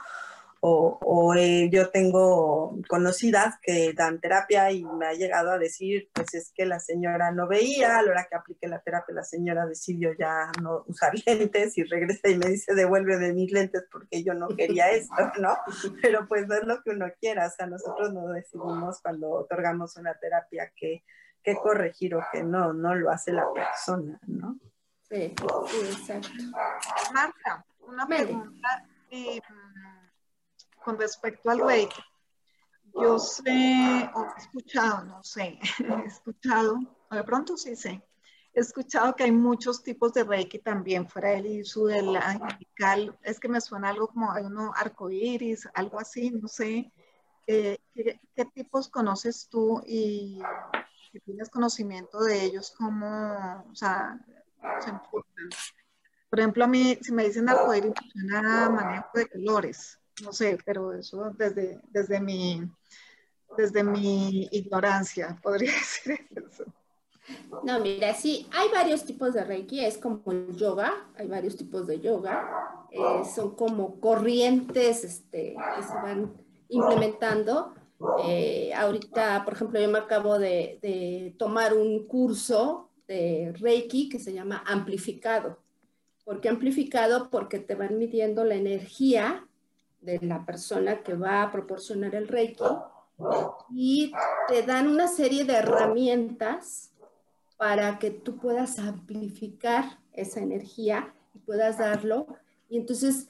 O, 0.62 1.34
eh, 1.36 1.70
yo 1.72 1.90
tengo 1.90 2.78
conocidas 2.88 3.56
que 3.62 3.94
dan 3.94 4.20
terapia 4.20 4.72
y 4.72 4.84
me 4.84 5.08
ha 5.08 5.14
llegado 5.14 5.52
a 5.52 5.58
decir, 5.58 6.10
pues 6.14 6.34
es 6.34 6.52
que 6.54 6.66
la 6.66 6.80
señora 6.80 7.32
no 7.32 7.48
veía, 7.48 7.98
a 7.98 8.02
la 8.02 8.12
hora 8.12 8.28
que 8.30 8.36
apliqué 8.36 8.68
la 8.68 8.82
terapia 8.82 9.16
la 9.16 9.24
señora 9.24 9.66
decidió 9.66 10.12
ya 10.18 10.52
no 10.62 10.84
usar 10.88 11.14
lentes 11.26 11.78
y 11.78 11.84
regresa 11.84 12.30
y 12.30 12.38
me 12.38 12.48
dice, 12.48 12.74
devuelve 12.74 13.18
de 13.18 13.34
mis 13.34 13.52
lentes 13.52 13.86
porque 13.92 14.24
yo 14.24 14.34
no 14.34 14.48
quería 14.50 14.90
esto, 14.92 15.16
¿no? 15.40 15.56
Pero 16.02 16.28
pues 16.28 16.48
no 16.48 16.56
es 16.56 16.64
lo 16.66 16.82
que 16.82 16.92
uno 16.92 17.08
quiera, 17.20 17.48
o 17.48 17.50
sea, 17.50 17.68
nosotros 17.68 18.14
no 18.14 18.28
decidimos 18.28 19.02
cuando 19.02 19.30
otorgamos 19.30 19.96
una 19.98 20.14
terapia 20.16 20.72
que, 20.76 21.04
que 21.44 21.56
corregir 21.56 22.16
o 22.16 22.26
que 22.32 22.44
no, 22.44 22.74
no 22.74 22.96
lo 22.96 23.12
hace 23.12 23.32
la 23.32 23.46
persona, 23.54 24.20
¿no? 24.28 24.58
Sí, 25.10 25.34
exacto. 25.86 26.30
Marta, 27.14 27.66
una 27.88 28.06
pregunta 28.06 28.86
eh, 29.10 29.40
con 30.88 30.98
respecto 30.98 31.50
al 31.50 31.60
Reiki. 31.60 32.02
Yo 32.94 33.20
sé, 33.20 34.10
o 34.16 34.24
he 34.24 34.42
escuchado, 34.42 35.04
no 35.04 35.22
sé, 35.22 35.60
he 36.06 36.08
escuchado, 36.08 36.80
de 37.12 37.24
pronto 37.26 37.58
sí 37.58 37.76
sé, 37.76 38.02
he 38.54 38.62
escuchado 38.62 39.14
que 39.14 39.26
hay 39.26 39.34
muchos 39.34 39.84
tipos 39.84 40.14
de 40.14 40.24
Reiki 40.24 40.60
también, 40.60 41.06
fuera 41.10 41.32
del 41.32 41.46
ISU, 41.46 41.88
del 41.88 42.16
angelical, 42.16 43.20
es 43.22 43.38
que 43.38 43.50
me 43.50 43.60
suena 43.60 43.90
algo 43.90 44.08
como 44.08 44.32
hay 44.32 44.46
uno 44.46 44.72
arcoíris, 44.74 45.68
algo 45.74 46.00
así, 46.00 46.32
no 46.32 46.48
sé. 46.48 46.90
Eh, 47.48 47.78
¿qué, 47.94 48.22
¿qué, 48.34 48.46
tipos 48.46 48.88
conoces 48.88 49.50
tú 49.50 49.82
y 49.86 50.42
tienes 51.26 51.50
conocimiento 51.50 52.24
de 52.24 52.46
ellos? 52.46 52.72
como, 52.72 53.66
o 53.70 53.76
sea, 53.76 54.18
por 56.30 56.40
ejemplo, 56.40 56.64
a 56.64 56.68
mí, 56.68 56.98
si 57.02 57.12
me 57.12 57.26
dicen 57.26 57.50
arcoíris, 57.50 57.94
suena 58.14 58.70
manejo 58.70 59.10
de 59.14 59.28
colores. 59.28 60.00
No 60.24 60.34
sé, 60.34 60.58
pero 60.66 60.94
eso 60.94 61.32
desde, 61.38 61.80
desde, 61.92 62.20
mi, 62.20 62.64
desde 63.56 63.84
mi 63.84 64.48
ignorancia, 64.52 65.38
podría 65.42 65.72
decir 65.74 66.28
eso. 66.36 66.66
No, 67.64 67.80
mira, 67.82 68.14
sí, 68.14 68.48
hay 68.52 68.70
varios 68.70 69.04
tipos 69.04 69.34
de 69.34 69.44
Reiki, 69.44 69.84
es 69.84 69.98
como 69.98 70.22
el 70.32 70.56
yoga, 70.56 70.94
hay 71.18 71.28
varios 71.28 71.58
tipos 71.58 71.86
de 71.86 72.00
yoga, 72.00 72.88
eh, 72.90 73.24
son 73.36 73.56
como 73.56 74.00
corrientes 74.00 75.04
este, 75.04 75.56
que 75.76 75.84
se 75.84 75.94
van 75.94 76.34
implementando. 76.70 77.74
Eh, 78.24 78.74
ahorita, 78.74 79.44
por 79.44 79.56
ejemplo, 79.56 79.80
yo 79.80 79.90
me 79.90 79.98
acabo 80.00 80.40
de, 80.40 80.80
de 80.82 81.36
tomar 81.38 81.74
un 81.74 82.08
curso 82.08 82.92
de 83.08 83.54
Reiki 83.60 84.08
que 84.08 84.20
se 84.20 84.34
llama 84.34 84.64
amplificado. 84.66 85.58
¿Por 86.24 86.40
qué 86.40 86.50
amplificado? 86.50 87.30
Porque 87.30 87.60
te 87.60 87.76
van 87.76 87.98
midiendo 87.98 88.44
la 88.44 88.56
energía 88.56 89.48
de 90.02 90.20
la 90.22 90.46
persona 90.46 91.04
que 91.04 91.14
va 91.14 91.44
a 91.44 91.52
proporcionar 91.52 92.16
el 92.16 92.28
Reiki 92.28 92.64
y 93.74 94.12
te 94.48 94.64
dan 94.64 94.88
una 94.88 95.08
serie 95.08 95.44
de 95.44 95.54
herramientas 95.54 96.92
para 97.58 97.98
que 97.98 98.12
tú 98.12 98.38
puedas 98.38 98.78
amplificar 98.80 100.00
esa 100.14 100.40
energía 100.40 101.14
y 101.34 101.40
puedas 101.40 101.80
darlo. 101.80 102.28
Y 102.70 102.78
entonces, 102.78 103.30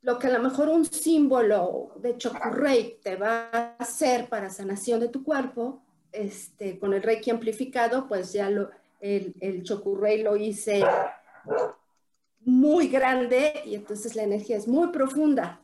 lo 0.00 0.18
que 0.18 0.28
a 0.28 0.30
lo 0.30 0.42
mejor 0.42 0.68
un 0.68 0.86
símbolo 0.86 1.92
de 1.96 2.16
Chokurei 2.16 2.98
te 3.02 3.16
va 3.16 3.50
a 3.52 3.76
hacer 3.78 4.28
para 4.28 4.48
sanación 4.48 5.00
de 5.00 5.08
tu 5.08 5.22
cuerpo, 5.22 5.82
este, 6.10 6.78
con 6.78 6.94
el 6.94 7.02
Reiki 7.02 7.30
amplificado, 7.30 8.08
pues 8.08 8.32
ya 8.32 8.48
lo, 8.48 8.70
el, 9.00 9.34
el 9.40 9.62
Chokurrey 9.62 10.22
lo 10.22 10.36
hice 10.36 10.82
muy 12.48 12.88
grande 12.88 13.62
y 13.66 13.74
entonces 13.74 14.16
la 14.16 14.22
energía 14.22 14.56
es 14.56 14.66
muy 14.66 14.88
profunda. 14.88 15.60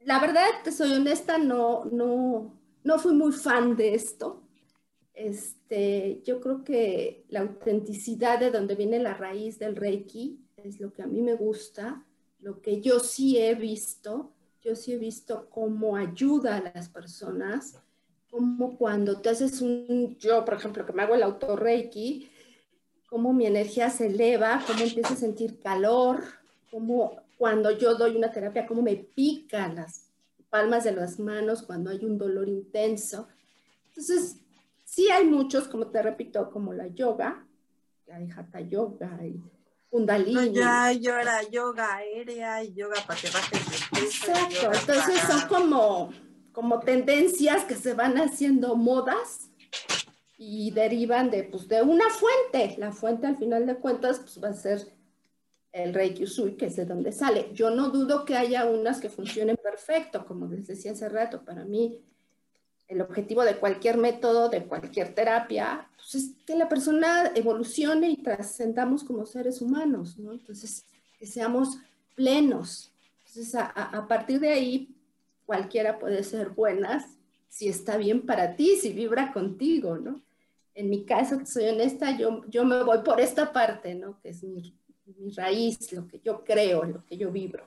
La 0.00 0.20
verdad, 0.20 0.46
te 0.62 0.70
soy 0.70 0.92
honesta, 0.92 1.38
no, 1.38 1.86
no, 1.86 2.52
no 2.84 2.98
fui 2.98 3.14
muy 3.14 3.32
fan 3.32 3.76
de 3.76 3.94
esto. 3.94 4.42
Este, 5.14 6.20
yo 6.22 6.38
creo 6.38 6.62
que 6.62 7.24
la 7.30 7.40
autenticidad 7.40 8.38
de 8.38 8.50
donde 8.50 8.74
viene 8.74 8.98
la 8.98 9.14
raíz 9.14 9.58
del 9.58 9.74
Reiki 9.74 10.38
es 10.56 10.80
lo 10.80 10.92
que 10.92 11.00
a 11.00 11.06
mí 11.06 11.22
me 11.22 11.34
gusta, 11.34 12.04
lo 12.40 12.60
que 12.60 12.82
yo 12.82 13.00
sí 13.00 13.38
he 13.38 13.54
visto. 13.54 14.32
Yo 14.60 14.76
sí 14.76 14.92
he 14.92 14.98
visto 14.98 15.48
cómo 15.48 15.96
ayuda 15.96 16.56
a 16.56 16.72
las 16.74 16.88
personas, 16.90 17.80
como 18.30 18.76
cuando 18.76 19.20
te 19.20 19.30
haces 19.30 19.62
un, 19.62 20.16
yo 20.18 20.44
por 20.44 20.54
ejemplo, 20.54 20.84
que 20.84 20.92
me 20.92 21.02
hago 21.02 21.14
el 21.14 21.22
auto 21.22 21.56
Reiki, 21.56 22.28
cómo 23.16 23.32
mi 23.32 23.46
energía 23.46 23.88
se 23.88 24.08
eleva, 24.08 24.62
cómo 24.66 24.80
empiezo 24.80 25.14
a 25.14 25.16
sentir 25.16 25.58
calor, 25.58 26.22
cómo 26.70 27.16
cuando 27.38 27.70
yo 27.70 27.94
doy 27.94 28.14
una 28.14 28.30
terapia, 28.30 28.66
cómo 28.66 28.82
me 28.82 28.94
pican 28.94 29.76
las 29.76 30.10
palmas 30.50 30.84
de 30.84 30.92
las 30.92 31.18
manos 31.18 31.62
cuando 31.62 31.88
hay 31.88 32.04
un 32.04 32.18
dolor 32.18 32.46
intenso. 32.46 33.26
Entonces, 33.88 34.36
sí 34.84 35.08
hay 35.10 35.24
muchos, 35.24 35.66
como 35.66 35.86
te 35.86 36.02
repito, 36.02 36.50
como 36.50 36.74
la 36.74 36.88
yoga, 36.88 37.42
la 38.06 38.18
de 38.18 38.30
Hatha 38.30 38.60
Yoga 38.60 39.18
y 39.24 39.42
Kundalini. 39.88 40.52
Ya, 40.52 40.92
yo 40.92 41.16
era 41.16 41.42
yoga 41.48 41.94
aérea 41.94 42.62
y 42.64 42.74
yoga 42.74 42.96
para 43.06 43.18
que 43.18 43.30
bajes 43.30 43.62
Exacto, 43.92 44.72
entonces 44.78 45.22
son 45.22 45.48
como, 45.48 46.10
como 46.52 46.80
tendencias 46.80 47.64
que 47.64 47.76
se 47.76 47.94
van 47.94 48.18
haciendo 48.18 48.76
modas 48.76 49.48
y 50.38 50.70
derivan 50.70 51.30
de, 51.30 51.44
pues, 51.44 51.68
de 51.68 51.82
una 51.82 52.08
fuente. 52.10 52.76
La 52.78 52.92
fuente, 52.92 53.26
al 53.26 53.36
final 53.36 53.66
de 53.66 53.76
cuentas, 53.76 54.20
pues, 54.20 54.42
va 54.42 54.48
a 54.48 54.54
ser 54.54 54.86
el 55.72 55.94
Reiki 55.94 56.24
Usui, 56.24 56.56
que 56.56 56.66
es 56.66 56.76
de 56.76 56.84
donde 56.84 57.12
sale. 57.12 57.50
Yo 57.52 57.70
no 57.70 57.90
dudo 57.90 58.24
que 58.24 58.36
haya 58.36 58.64
unas 58.66 59.00
que 59.00 59.10
funcionen 59.10 59.56
perfecto, 59.56 60.26
como 60.26 60.46
les 60.46 60.66
decía 60.66 60.92
hace 60.92 61.08
rato. 61.08 61.44
Para 61.44 61.64
mí, 61.64 61.98
el 62.88 63.00
objetivo 63.00 63.44
de 63.44 63.56
cualquier 63.56 63.96
método, 63.96 64.48
de 64.48 64.64
cualquier 64.66 65.14
terapia, 65.14 65.88
pues, 65.96 66.14
es 66.14 66.30
que 66.46 66.56
la 66.56 66.68
persona 66.68 67.32
evolucione 67.34 68.10
y 68.10 68.22
trascendamos 68.22 69.04
como 69.04 69.24
seres 69.26 69.62
humanos, 69.62 70.18
¿no? 70.18 70.32
Entonces, 70.32 70.84
que 71.18 71.26
seamos 71.26 71.78
plenos. 72.14 72.92
Entonces, 73.20 73.54
a, 73.54 73.66
a 73.66 74.06
partir 74.06 74.40
de 74.40 74.50
ahí, 74.50 74.94
cualquiera 75.46 75.98
puede 75.98 76.22
ser 76.24 76.50
buenas 76.50 77.06
si 77.48 77.68
está 77.68 77.96
bien 77.96 78.26
para 78.26 78.54
ti, 78.56 78.76
si 78.76 78.92
vibra 78.92 79.32
contigo, 79.32 79.96
¿no? 79.96 80.25
En 80.76 80.90
mi 80.90 81.06
caso, 81.06 81.40
soy 81.46 81.68
honesta, 81.68 82.16
yo, 82.18 82.42
yo 82.48 82.64
me 82.66 82.82
voy 82.82 82.98
por 82.98 83.18
esta 83.18 83.50
parte, 83.50 83.94
¿no? 83.94 84.20
Que 84.20 84.28
es 84.28 84.44
mi, 84.44 84.78
mi 85.06 85.32
raíz, 85.32 85.90
lo 85.92 86.06
que 86.06 86.20
yo 86.20 86.44
creo, 86.44 86.84
lo 86.84 87.04
que 87.06 87.16
yo 87.16 87.32
vibro. 87.32 87.66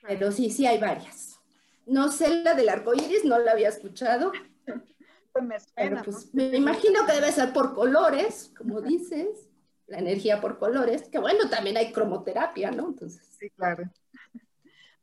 Pero 0.00 0.32
sí, 0.32 0.50
sí 0.50 0.66
hay 0.66 0.78
varias. 0.78 1.38
No 1.84 2.10
sé 2.10 2.42
la 2.42 2.54
del 2.54 2.70
arco 2.70 2.94
iris, 2.94 3.24
no 3.24 3.38
la 3.38 3.52
había 3.52 3.68
escuchado. 3.68 4.32
Pues 5.32 5.44
me 5.44 5.56
espera, 5.56 6.02
pues, 6.02 6.34
me 6.34 6.56
imagino 6.56 7.04
que 7.04 7.12
debe 7.12 7.30
ser 7.30 7.52
por 7.52 7.74
colores, 7.74 8.50
como 8.56 8.80
dices, 8.80 9.50
la 9.86 9.98
energía 9.98 10.40
por 10.40 10.58
colores, 10.58 11.10
que 11.10 11.18
bueno, 11.18 11.50
también 11.50 11.76
hay 11.76 11.92
cromoterapia, 11.92 12.70
¿no? 12.70 12.88
Entonces. 12.88 13.22
Sí, 13.38 13.50
claro. 13.50 13.84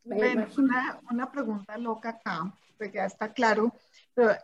Me 0.04 0.48
una, 0.58 1.00
una 1.12 1.32
pregunta 1.32 1.78
loca 1.78 2.10
acá, 2.10 2.58
pues 2.80 2.92
ya 2.92 3.06
está 3.06 3.32
claro 3.32 3.72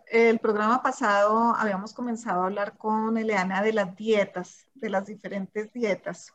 el 0.07 0.39
programa 0.39 0.82
pasado 0.82 1.55
habíamos 1.55 1.93
comenzado 1.93 2.41
a 2.41 2.45
hablar 2.45 2.78
con 2.78 3.17
Eleana 3.17 3.61
de 3.61 3.74
las 3.74 3.95
dietas, 3.95 4.67
de 4.74 4.89
las 4.89 5.05
diferentes 5.05 5.72
dietas. 5.72 6.34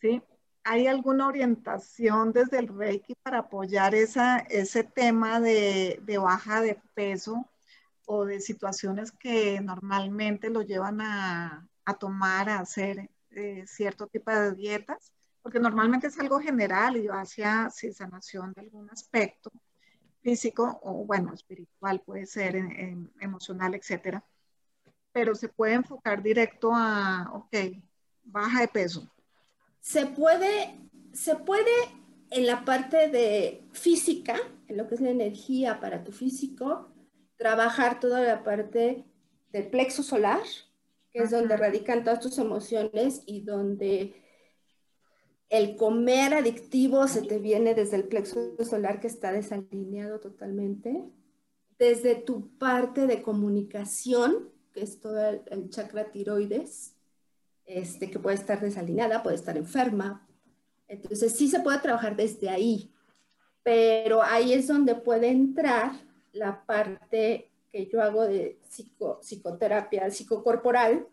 ¿sí? 0.00 0.22
¿Hay 0.64 0.86
alguna 0.86 1.28
orientación 1.28 2.32
desde 2.32 2.58
el 2.58 2.68
Reiki 2.68 3.14
para 3.22 3.40
apoyar 3.40 3.94
esa, 3.94 4.38
ese 4.38 4.84
tema 4.84 5.40
de, 5.40 6.00
baja 6.22 6.60
de 6.62 6.80
peso 6.94 7.46
o 8.06 8.24
de 8.24 8.40
situaciones 8.40 9.12
que 9.12 9.60
normalmente 9.60 10.48
lo 10.50 10.62
llevan 10.62 11.00
a, 11.00 11.68
tomar, 12.00 12.48
a 12.48 12.60
hacer 12.60 13.10
eh, 13.30 13.64
cierto 13.66 14.06
tipo 14.06 14.30
de 14.30 14.54
dietas? 14.54 15.12
Porque 15.42 15.58
normalmente 15.58 16.06
es 16.06 16.18
algo 16.18 16.38
general 16.38 16.96
y 16.96 17.08
hacia 17.08 17.68
sanación 17.70 18.52
de 18.54 18.62
algún 18.62 18.88
aspecto 18.90 19.50
físico 20.22 20.80
o, 20.82 21.04
bueno, 21.04 21.34
espiritual, 21.34 22.00
puede 22.00 22.26
ser 22.26 22.56
emocional, 23.20 23.74
etcétera. 23.74 24.24
Pero 25.12 25.34
se 25.34 25.48
puede 25.48 25.74
enfocar 25.74 26.22
directo 26.22 26.72
a, 26.72 27.30
ok, 27.34 27.82
baja 28.24 28.60
de 28.60 28.68
peso. 28.68 29.12
Se 29.80 30.06
puede, 30.06 30.78
se 31.12 31.36
puede 31.36 31.70
en 32.30 32.46
la 32.46 32.64
parte 32.64 33.08
de 33.08 33.62
física, 33.72 34.36
en 34.68 34.76
lo 34.76 34.86
que 34.86 34.94
es 34.94 35.00
la 35.00 35.10
energía 35.10 35.80
para 35.80 36.02
tu 36.02 36.12
físico, 36.12 36.90
trabajar 37.36 38.00
toda 38.00 38.20
la 38.20 38.42
parte 38.42 39.04
del 39.50 39.66
plexo 39.66 40.02
solar, 40.02 40.40
que 41.10 41.18
es 41.18 41.30
donde 41.30 41.56
radican 41.56 42.04
todas 42.04 42.20
tus 42.20 42.38
emociones 42.38 43.22
y 43.26 43.42
donde 43.42 44.21
el 45.52 45.76
comer 45.76 46.32
adictivo 46.32 47.06
se 47.06 47.20
te 47.20 47.38
viene 47.38 47.74
desde 47.74 47.96
el 47.96 48.04
plexo 48.04 48.56
solar 48.64 49.00
que 49.00 49.06
está 49.06 49.32
desalineado 49.32 50.18
totalmente, 50.18 51.04
desde 51.78 52.14
tu 52.14 52.56
parte 52.56 53.06
de 53.06 53.20
comunicación, 53.20 54.48
que 54.72 54.80
es 54.80 54.98
todo 54.98 55.20
el, 55.28 55.68
chakra 55.68 56.10
tiroides, 56.10 56.96
este, 57.66 58.10
que 58.10 58.18
puede 58.18 58.36
estar 58.36 58.62
desalineada, 58.62 59.22
puede 59.22 59.36
estar 59.36 59.58
enferma. 59.58 60.26
Entonces 60.88 61.34
sí 61.34 61.48
se 61.48 61.60
puede 61.60 61.80
trabajar 61.80 62.16
desde 62.16 62.48
ahí, 62.48 62.90
pero 63.62 64.22
ahí 64.22 64.54
es 64.54 64.68
donde 64.68 64.94
puede 64.94 65.28
entrar 65.28 65.92
la 66.32 66.64
parte 66.64 67.50
que 67.70 67.90
yo 67.92 68.00
hago 68.00 68.22
de 68.22 68.58
psico, 68.70 69.20
psicoterapia 69.20 70.10
psicocorporal, 70.10 71.06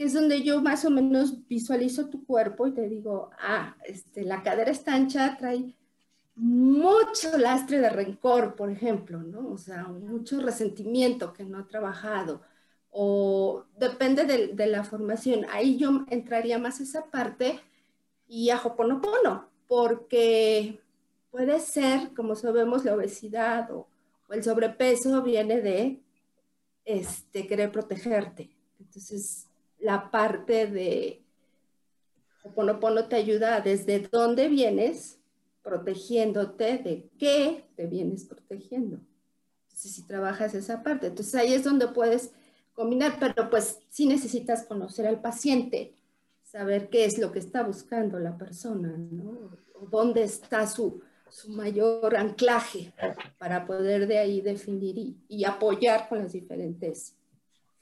es 0.00 0.14
donde 0.14 0.42
yo 0.42 0.62
más 0.62 0.86
o 0.86 0.90
menos 0.90 1.46
visualizo 1.46 2.08
tu 2.08 2.24
cuerpo 2.24 2.66
y 2.66 2.72
te 2.72 2.88
digo, 2.88 3.30
ah, 3.38 3.76
este, 3.84 4.24
la 4.24 4.42
cadera 4.42 4.70
está 4.70 4.94
ancha, 4.94 5.36
trae 5.36 5.74
mucho 6.36 7.36
lastre 7.36 7.80
de 7.80 7.90
rencor, 7.90 8.56
por 8.56 8.70
ejemplo, 8.70 9.18
¿no? 9.22 9.50
O 9.50 9.58
sea, 9.58 9.84
mucho 9.84 10.40
resentimiento 10.40 11.34
que 11.34 11.44
no 11.44 11.58
ha 11.58 11.66
trabajado, 11.66 12.40
o 12.90 13.66
depende 13.76 14.24
de, 14.24 14.66
la 14.66 14.84
formación. 14.84 15.44
Ahí 15.50 15.76
yo 15.76 16.06
entraría 16.08 16.58
más 16.58 16.80
esa 16.80 17.10
parte 17.10 17.60
y 18.26 18.48
a 18.48 18.56
Hoponopono, 18.56 19.50
porque 19.68 20.80
puede 21.30 21.60
ser, 21.60 22.14
como 22.14 22.36
sabemos, 22.36 22.86
la 22.86 22.94
obesidad 22.94 23.70
o, 23.70 23.86
o 24.28 24.32
el 24.32 24.42
sobrepeso 24.42 25.22
viene 25.22 25.60
de 25.60 26.00
este, 26.86 27.46
querer 27.46 27.70
protegerte. 27.70 28.56
Entonces, 28.78 29.49
la 29.80 30.10
parte 30.10 30.66
de 30.66 31.22
Hoponopono 32.42 33.06
te 33.06 33.16
ayuda 33.16 33.60
desde 33.60 34.08
dónde 34.10 34.48
vienes, 34.48 35.18
protegiéndote 35.62 36.78
de 36.78 37.10
qué 37.18 37.64
te 37.76 37.86
vienes 37.86 38.24
protegiendo. 38.24 38.98
Entonces, 39.64 39.92
si 39.92 40.02
trabajas 40.06 40.54
esa 40.54 40.82
parte, 40.82 41.08
entonces 41.08 41.34
ahí 41.34 41.52
es 41.52 41.64
donde 41.64 41.88
puedes 41.88 42.32
combinar, 42.72 43.18
pero 43.20 43.50
pues 43.50 43.78
sí 43.90 44.06
necesitas 44.06 44.64
conocer 44.64 45.06
al 45.06 45.20
paciente, 45.20 45.94
saber 46.42 46.88
qué 46.88 47.04
es 47.04 47.18
lo 47.18 47.30
que 47.30 47.38
está 47.38 47.62
buscando 47.62 48.18
la 48.18 48.36
persona, 48.36 48.88
¿no? 48.96 49.50
O 49.74 49.86
dónde 49.86 50.22
está 50.22 50.66
su, 50.66 51.02
su 51.28 51.50
mayor 51.50 52.16
anclaje 52.16 52.92
para 53.38 53.66
poder 53.66 54.06
de 54.06 54.18
ahí 54.18 54.40
definir 54.40 54.98
y, 54.98 55.16
y 55.28 55.44
apoyar 55.44 56.08
con 56.08 56.18
las 56.18 56.32
diferentes 56.32 57.14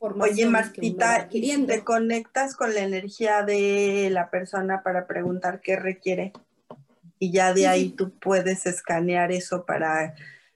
Oye, 0.01 0.47
Martita, 0.47 1.29
¿te 1.29 1.85
conectas 1.85 2.55
con 2.55 2.75
la 2.75 2.81
energía 2.81 3.43
de 3.43 4.09
la 4.13 4.31
persona 4.31 4.83
para 4.83 5.07
preguntar 5.07 5.61
qué 5.61 5.77
requiere? 5.77 6.33
Y 7.19 7.33
ya 7.33 7.53
de 7.53 7.67
ahí 7.67 7.91
tú 7.91 8.17
puedes 8.19 8.67
escanear 8.67 9.33
eso 9.33 9.65
para... 9.67 10.15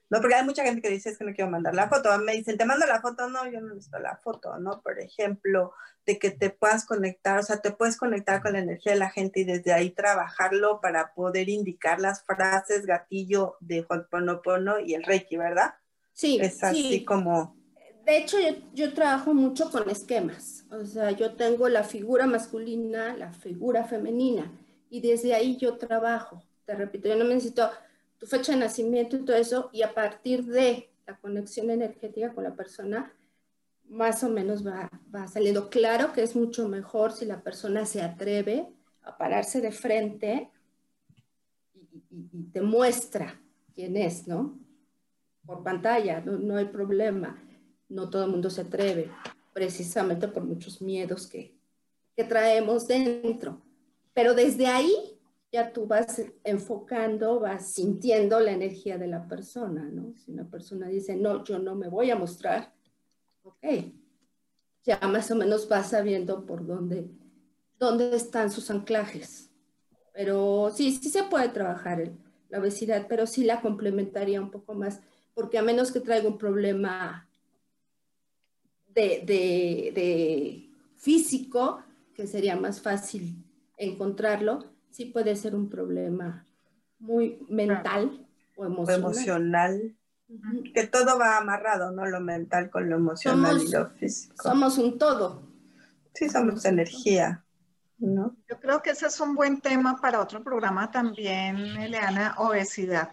No, 0.09 0.21
porque 0.21 0.35
hay 0.35 0.45
mucha 0.45 0.63
gente 0.63 0.81
que 0.81 0.89
dice 0.89 1.09
es 1.09 1.17
que 1.17 1.25
no 1.25 1.33
quiero 1.33 1.49
mandar 1.49 1.73
la 1.73 1.89
foto. 1.89 2.15
Me 2.19 2.33
dicen, 2.33 2.57
te 2.57 2.65
mando 2.65 2.85
la 2.85 3.01
foto. 3.01 3.29
No, 3.29 3.49
yo 3.49 3.59
no 3.59 3.73
necesito 3.73 3.99
la 3.99 4.15
foto, 4.17 4.57
¿no? 4.59 4.81
Por 4.81 4.99
ejemplo, 4.99 5.73
de 6.05 6.19
que 6.19 6.29
te 6.31 6.49
puedas 6.49 6.85
conectar, 6.85 7.39
o 7.39 7.43
sea, 7.43 7.61
te 7.61 7.71
puedes 7.71 7.97
conectar 7.97 8.41
con 8.41 8.53
la 8.53 8.59
energía 8.59 8.93
de 8.93 8.99
la 8.99 9.09
gente 9.09 9.41
y 9.41 9.43
desde 9.43 9.73
ahí 9.73 9.89
trabajarlo 9.89 10.79
para 10.81 11.13
poder 11.13 11.49
indicar 11.49 11.99
las 11.99 12.23
frases 12.23 12.85
gatillo 12.85 13.57
de 13.59 13.85
Ho'oponopono 13.89 14.79
y 14.79 14.93
el 14.93 15.03
Reiki, 15.03 15.35
¿verdad? 15.35 15.73
Sí. 16.13 16.39
Es 16.41 16.63
así 16.63 17.03
como 17.03 17.57
de 18.05 18.17
hecho, 18.17 18.37
yo, 18.73 18.93
trabajo 18.93 19.33
mucho 19.33 19.69
con 19.71 19.89
esquemas. 19.89 20.65
O 20.71 20.85
sea, 20.85 21.11
yo 21.11 21.35
tengo 21.35 21.69
la 21.69 21.83
figura 21.83 22.25
masculina, 22.27 23.15
la 23.15 23.31
figura 23.31 23.85
femenina, 23.85 24.51
y 24.89 25.01
desde 25.01 25.33
ahí 25.33 25.57
yo 25.57 25.77
trabajo. 25.77 26.43
Te 26.65 26.75
repito, 26.75 27.07
yo 27.07 27.15
no 27.15 27.23
necesito 27.23 27.69
tu 28.17 28.25
fecha 28.25 28.53
de 28.53 28.59
nacimiento 28.59 29.15
y 29.15 29.25
todo 29.25 29.35
eso, 29.35 29.69
y 29.73 29.81
a 29.81 29.93
partir 29.93 30.45
de 30.45 30.89
la 31.05 31.17
conexión 31.17 31.69
energética 31.69 32.33
con 32.33 32.43
la 32.43 32.55
persona, 32.55 33.13
más 33.89 34.23
o 34.23 34.29
menos 34.29 34.65
va, 34.65 34.89
va 35.13 35.27
saliendo. 35.27 35.69
Claro 35.69 36.13
que 36.13 36.23
es 36.23 36.35
mucho 36.35 36.67
mejor 36.69 37.11
si 37.11 37.25
la 37.25 37.41
persona 37.41 37.85
se 37.85 38.01
atreve 38.01 38.67
a 39.01 39.17
pararse 39.17 39.59
de 39.59 39.71
frente 39.71 40.49
y, 41.73 42.29
y 42.31 42.43
te 42.51 42.61
muestra 42.61 43.39
quién 43.73 43.97
es, 43.97 44.27
¿no? 44.27 44.57
por 45.45 45.63
pantalla, 45.63 46.21
no, 46.21 46.55
hay 46.55 46.65
problema. 46.65 47.37
No 47.93 48.09
todo 48.09 48.25
el 48.25 48.31
mundo 48.31 48.49
se 48.49 48.61
atreve, 48.61 49.11
precisamente 49.53 50.27
por 50.27 50.43
muchos 50.43 50.81
miedos 50.81 51.27
que, 51.27 51.55
que 52.15 52.23
traemos 52.23 52.87
dentro. 52.87 53.61
Pero 54.13 54.33
desde 54.33 54.65
ahí 54.67 55.19
ya 55.51 55.71
tú 55.71 55.85
vas 55.85 56.23
enfocando, 56.43 57.39
vas 57.39 57.71
sintiendo 57.71 58.39
la 58.39 58.51
energía 58.51 58.97
de 58.97 59.07
la 59.07 59.27
persona, 59.27 59.83
¿no? 59.83 60.15
Si 60.15 60.31
una 60.31 60.49
persona 60.49 60.87
dice, 60.87 61.15
no, 61.15 61.43
yo 61.43 61.59
no 61.59 61.75
me 61.75 61.87
voy 61.87 62.09
a 62.09 62.15
mostrar, 62.15 62.73
ok, 63.43 63.63
ya 64.83 64.99
más 65.07 65.29
o 65.29 65.35
menos 65.35 65.69
vas 65.69 65.91
sabiendo 65.91 66.47
por 66.47 66.65
dónde, 66.65 67.07
dónde 67.77 68.15
están 68.15 68.49
sus 68.49 68.71
anclajes. 68.71 69.51
Pero 70.11 70.71
sí, 70.73 70.91
sí 70.91 71.09
se 71.09 71.23
puede 71.23 71.49
trabajar 71.49 72.11
la 72.49 72.59
obesidad, 72.59 73.05
pero 73.07 73.27
sí 73.27 73.43
la 73.43 73.61
complementaría 73.61 74.41
un 74.41 74.49
poco 74.49 74.73
más, 74.73 75.01
porque 75.35 75.59
a 75.59 75.63
menos 75.63 75.91
que 75.91 75.99
traiga 75.99 76.27
un 76.27 76.39
problema 76.39 77.29
de, 78.93 79.23
de 79.25 80.69
físico, 80.95 81.83
que 82.13 82.27
sería 82.27 82.55
más 82.55 82.81
fácil 82.81 83.43
encontrarlo, 83.77 84.65
sí 84.89 85.05
puede 85.05 85.35
ser 85.35 85.55
un 85.55 85.69
problema 85.69 86.45
muy 86.99 87.39
mental 87.49 88.25
o 88.55 88.65
emocional. 88.65 89.95
Que 90.73 90.87
todo 90.87 91.19
va 91.19 91.37
amarrado, 91.37 91.91
¿no? 91.91 92.07
Lo 92.07 92.19
mental 92.19 92.71
con 92.71 92.89
lo 92.89 92.95
emocional 92.95 93.61
y 93.61 93.69
lo 93.69 93.89
físico. 93.91 94.35
Somos 94.41 94.77
un 94.79 94.97
todo. 94.97 95.43
Sí, 96.13 96.27
somos 96.29 96.65
energía. 96.65 97.43
¿no? 97.99 98.35
Yo 98.49 98.59
creo 98.59 98.81
que 98.81 98.91
ese 98.91 99.07
es 99.07 99.19
un 99.19 99.35
buen 99.35 99.61
tema 99.61 99.99
para 100.01 100.21
otro 100.21 100.43
programa 100.43 100.91
también, 100.91 101.57
Eliana, 101.77 102.35
obesidad. 102.37 103.11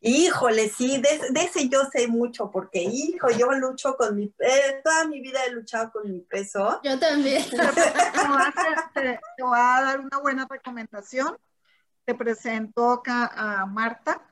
Híjole, 0.00 0.68
sí, 0.68 1.00
de, 1.00 1.40
ese 1.40 1.68
yo 1.68 1.84
sé 1.90 2.06
mucho, 2.06 2.50
porque, 2.50 2.82
hijo, 2.82 3.30
yo 3.30 3.50
lucho 3.52 3.96
con 3.96 4.14
mi, 4.14 4.32
eh, 4.38 4.80
toda 4.84 5.06
mi 5.06 5.20
vida 5.20 5.44
he 5.44 5.52
luchado 5.52 5.90
con 5.90 6.10
mi 6.10 6.20
peso. 6.20 6.80
Yo 6.84 6.98
también. 6.98 7.42
Te, 8.94 9.20
voy 9.42 9.58
a 9.58 9.82
dar 9.82 10.00
una 10.00 10.18
buena 10.18 10.46
recomendación. 10.48 11.36
Te 12.04 12.14
presento 12.14 12.90
acá 12.92 13.26
a 13.34 13.66
Marta, 13.66 14.22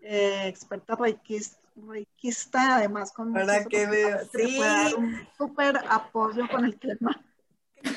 eh, 0.00 0.48
experta 0.48 0.96
reikista, 0.96 2.76
además 2.76 3.12
con... 3.12 3.32
Para 3.32 3.64
que 3.64 3.86
veo, 3.86 4.18
sí. 4.34 4.60
un 4.96 5.28
súper 5.36 5.78
apoyo 5.88 6.48
con 6.48 6.64
el 6.64 6.78
tema. 6.78 7.22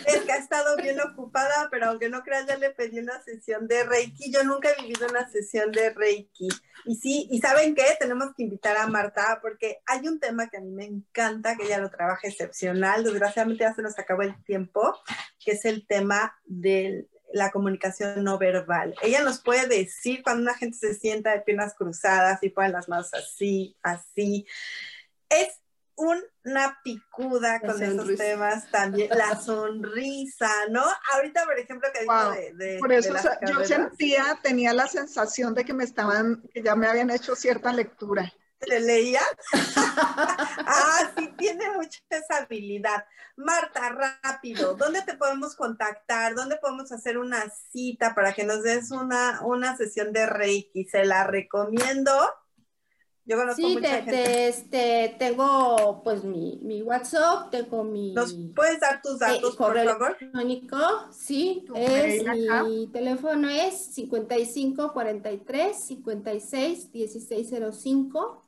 Es 0.05 0.21
que 0.21 0.31
ha 0.31 0.37
estado 0.37 0.75
bien 0.77 0.99
ocupada, 0.99 1.67
pero 1.71 1.87
aunque 1.87 2.09
no 2.09 2.23
creas, 2.23 2.45
ya 2.47 2.57
le 2.57 2.71
pedí 2.71 2.99
una 2.99 3.21
sesión 3.23 3.67
de 3.67 3.83
Reiki. 3.83 4.31
Yo 4.31 4.43
nunca 4.43 4.69
he 4.69 4.81
vivido 4.81 5.07
una 5.07 5.29
sesión 5.29 5.71
de 5.71 5.91
Reiki. 5.91 6.47
Y 6.85 6.95
sí, 6.95 7.27
y 7.31 7.39
¿saben 7.39 7.75
qué? 7.75 7.83
Tenemos 7.99 8.33
que 8.35 8.43
invitar 8.43 8.77
a 8.77 8.87
Marta 8.87 9.39
porque 9.41 9.79
hay 9.85 10.07
un 10.07 10.19
tema 10.19 10.49
que 10.49 10.57
a 10.57 10.61
mí 10.61 10.71
me 10.71 10.85
encanta, 10.85 11.55
que 11.55 11.65
ella 11.65 11.79
lo 11.79 11.89
trabaja 11.89 12.27
excepcional. 12.27 13.03
Desgraciadamente 13.03 13.63
ya 13.63 13.73
se 13.73 13.81
nos 13.81 13.97
acabó 13.97 14.21
el 14.21 14.41
tiempo, 14.43 14.97
que 15.39 15.51
es 15.51 15.65
el 15.65 15.85
tema 15.87 16.35
de 16.45 17.07
la 17.33 17.51
comunicación 17.51 18.23
no 18.23 18.37
verbal. 18.37 18.95
Ella 19.01 19.21
nos 19.21 19.41
puede 19.41 19.67
decir 19.67 20.23
cuando 20.23 20.43
una 20.43 20.53
gente 20.53 20.77
se 20.77 20.93
sienta 20.93 21.31
de 21.31 21.41
piernas 21.41 21.73
cruzadas 21.73 22.41
y 22.43 22.49
ponen 22.49 22.71
las 22.71 22.87
manos 22.87 23.13
así, 23.13 23.77
así. 23.81 24.45
Es 25.29 25.59
una 25.97 26.79
picuda 26.83 27.59
con 27.59 27.81
esos 27.81 28.17
temas 28.17 28.69
también, 28.69 29.09
la 29.09 29.35
sonrisa, 29.41 30.51
¿no? 30.69 30.83
Ahorita, 31.13 31.45
por 31.45 31.57
ejemplo, 31.57 31.89
que 31.93 32.01
dijo 32.01 32.31
de, 32.57 32.77
Por 32.79 32.91
eso 32.91 33.13
yo 33.47 33.65
sentía, 33.65 34.37
tenía 34.41 34.73
la 34.73 34.87
sensación 34.87 35.53
de 35.53 35.65
que 35.65 35.73
me 35.73 35.83
estaban, 35.83 36.43
que 36.53 36.61
ya 36.61 36.75
me 36.75 36.87
habían 36.87 37.09
hecho 37.09 37.35
cierta 37.35 37.71
lectura. 37.71 38.31
¿Le 38.67 38.79
leía? 38.79 39.21
ah, 39.77 41.11
sí, 41.15 41.33
tiene 41.37 41.71
mucha 41.71 41.99
esa 42.09 42.37
habilidad. 42.37 43.05
Marta, 43.37 43.89
rápido, 44.23 44.75
¿dónde 44.75 45.01
te 45.01 45.15
podemos 45.15 45.55
contactar? 45.55 46.35
¿Dónde 46.35 46.55
podemos 46.57 46.91
hacer 46.91 47.17
una 47.17 47.43
cita 47.71 48.15
para 48.15 48.33
que 48.33 48.45
nos 48.45 48.63
des 48.63 48.91
una, 48.91 49.41
una 49.43 49.75
sesión 49.75 50.13
de 50.13 50.25
Reiki? 50.25 50.85
Se 50.85 51.05
la 51.05 51.25
recomiendo 51.25 52.11
yo 53.25 53.37
conozco 53.37 53.55
sí, 53.55 53.73
mucha 53.73 54.01
gente. 54.03 54.47
este, 54.47 55.15
tengo 55.17 56.01
pues 56.03 56.23
mi, 56.23 56.59
mi, 56.61 56.83
WhatsApp, 56.83 57.49
tengo 57.49 57.83
mi... 57.83 58.13
¿Nos 58.13 58.35
puedes 58.55 58.79
dar 58.79 59.01
tus 59.01 59.15
eh, 59.15 59.25
datos, 59.25 59.55
por 59.55 59.75
favor? 59.75 60.15
electrónico, 60.19 60.77
sí, 61.11 61.65
es, 61.73 62.23
mi 62.65 62.87
teléfono 62.87 63.49
es 63.49 63.73
55 63.93 64.93
43 64.93 65.75
56 65.75 66.89
1605 66.93 68.45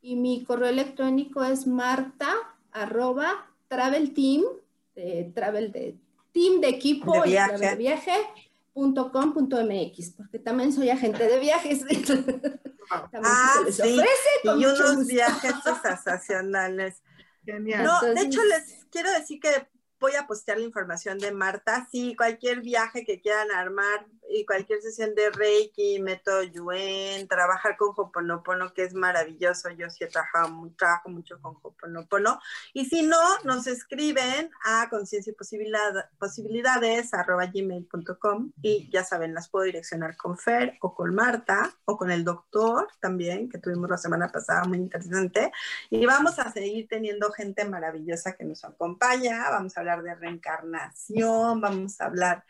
y 0.00 0.16
mi 0.16 0.42
correo 0.42 0.68
electrónico 0.68 1.44
es 1.44 1.68
marta 1.68 2.34
arroba 2.72 3.50
travel 3.68 4.12
team, 4.14 4.42
de 4.96 5.30
travel 5.32 5.70
de 5.70 5.96
team 6.32 6.60
de 6.60 6.68
equipo 6.70 7.22
de 7.22 7.30
viaje. 7.30 7.54
y 7.56 7.68
de 7.68 7.76
viaje 7.76 8.12
.com.mx, 8.74 10.10
porque 10.16 10.38
también 10.38 10.72
soy 10.72 10.90
agente 10.90 11.28
de 11.28 11.38
viajes. 11.38 11.84
ah, 13.24 13.60
sí, 13.70 14.00
y 14.44 14.64
unos 14.64 15.06
viajes 15.06 15.54
sensacionales. 15.82 17.02
No, 17.44 18.00
de 18.02 18.20
hecho 18.20 18.40
les 18.44 18.86
quiero 18.88 19.10
decir 19.10 19.40
que 19.40 19.66
voy 19.98 20.14
a 20.14 20.28
postear 20.28 20.58
la 20.58 20.64
información 20.64 21.18
de 21.18 21.32
Marta. 21.32 21.88
Sí, 21.90 22.14
cualquier 22.14 22.60
viaje 22.60 23.04
que 23.04 23.20
quieran 23.20 23.50
armar 23.50 24.06
y 24.32 24.46
cualquier 24.46 24.80
sesión 24.80 25.14
de 25.14 25.30
Reiki, 25.30 26.00
método 26.00 26.42
Yuen, 26.42 27.28
trabajar 27.28 27.76
con 27.76 27.92
Hoponopono, 27.96 28.72
que 28.72 28.84
es 28.84 28.94
maravilloso. 28.94 29.70
Yo 29.70 29.90
sí 29.90 30.04
he 30.04 30.06
trabajado, 30.06 30.70
trabajo 30.76 31.10
mucho 31.10 31.40
con 31.40 31.56
Hoponopono. 31.62 32.40
Y 32.72 32.86
si 32.86 33.02
no, 33.02 33.18
nos 33.44 33.66
escriben 33.66 34.50
a 34.64 34.88
conciencia 34.88 35.30
y 35.30 35.36
posibilidades 36.18 37.14
arroba 37.14 37.46
gmail.com 37.46 38.52
y 38.62 38.88
ya 38.90 39.04
saben, 39.04 39.34
las 39.34 39.48
puedo 39.48 39.64
direccionar 39.64 40.16
con 40.16 40.38
Fer 40.38 40.78
o 40.80 40.94
con 40.94 41.14
Marta 41.14 41.74
o 41.84 41.96
con 41.96 42.10
el 42.10 42.24
doctor 42.24 42.88
también, 43.00 43.48
que 43.48 43.58
tuvimos 43.58 43.90
la 43.90 43.98
semana 43.98 44.28
pasada, 44.28 44.64
muy 44.64 44.78
interesante. 44.78 45.52
Y 45.90 46.06
vamos 46.06 46.38
a 46.38 46.50
seguir 46.50 46.88
teniendo 46.88 47.30
gente 47.32 47.64
maravillosa 47.64 48.32
que 48.32 48.44
nos 48.44 48.64
acompaña. 48.64 49.50
Vamos 49.50 49.76
a 49.76 49.80
hablar 49.80 50.02
de 50.02 50.14
reencarnación, 50.14 51.60
vamos 51.60 52.00
a 52.00 52.06
hablar 52.06 52.44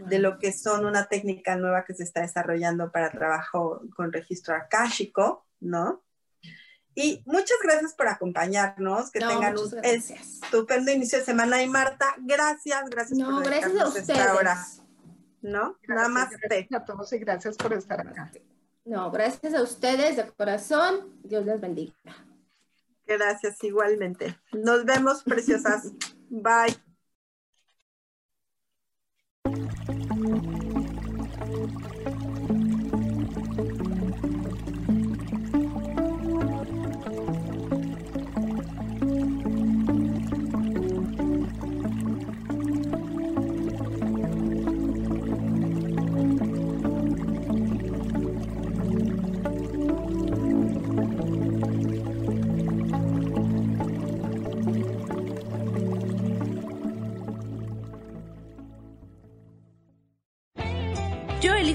de 0.00 0.18
lo 0.18 0.38
que 0.38 0.52
son 0.52 0.84
una 0.84 1.06
técnica 1.06 1.27
técnica 1.28 1.56
nueva 1.56 1.84
que 1.84 1.94
se 1.94 2.04
está 2.04 2.22
desarrollando 2.22 2.90
para 2.90 3.10
trabajo 3.10 3.82
con 3.94 4.12
registro 4.12 4.54
akáshico, 4.54 5.46
¿no? 5.60 6.02
Y 6.94 7.22
muchas 7.26 7.58
gracias 7.62 7.94
por 7.94 8.08
acompañarnos, 8.08 9.10
que 9.10 9.20
tengan 9.20 9.56
un 9.56 9.84
estupendo 9.84 10.90
inicio 10.90 11.18
de 11.18 11.24
semana. 11.24 11.62
Y 11.62 11.68
Marta, 11.68 12.14
gracias, 12.18 12.90
gracias 12.90 13.18
no, 13.18 13.36
por 13.36 13.44
gracias 13.44 13.80
a 13.80 13.88
ustedes. 13.88 14.82
¿No? 15.42 15.78
Nada 15.86 16.08
más. 16.08 16.30
Gracias 16.30 16.72
a 16.80 16.84
todos 16.84 17.12
y 17.12 17.18
gracias 17.18 17.56
por 17.56 17.72
estar 17.74 18.00
acá. 18.00 18.32
No, 18.84 19.10
gracias 19.12 19.54
a 19.54 19.62
ustedes 19.62 20.16
de 20.16 20.26
corazón. 20.32 21.20
Dios 21.22 21.46
les 21.46 21.60
bendiga. 21.60 21.94
Gracias 23.06 23.62
igualmente. 23.62 24.36
Nos 24.52 24.84
vemos, 24.84 25.22
preciosas. 25.22 25.92
Bye. 26.30 26.87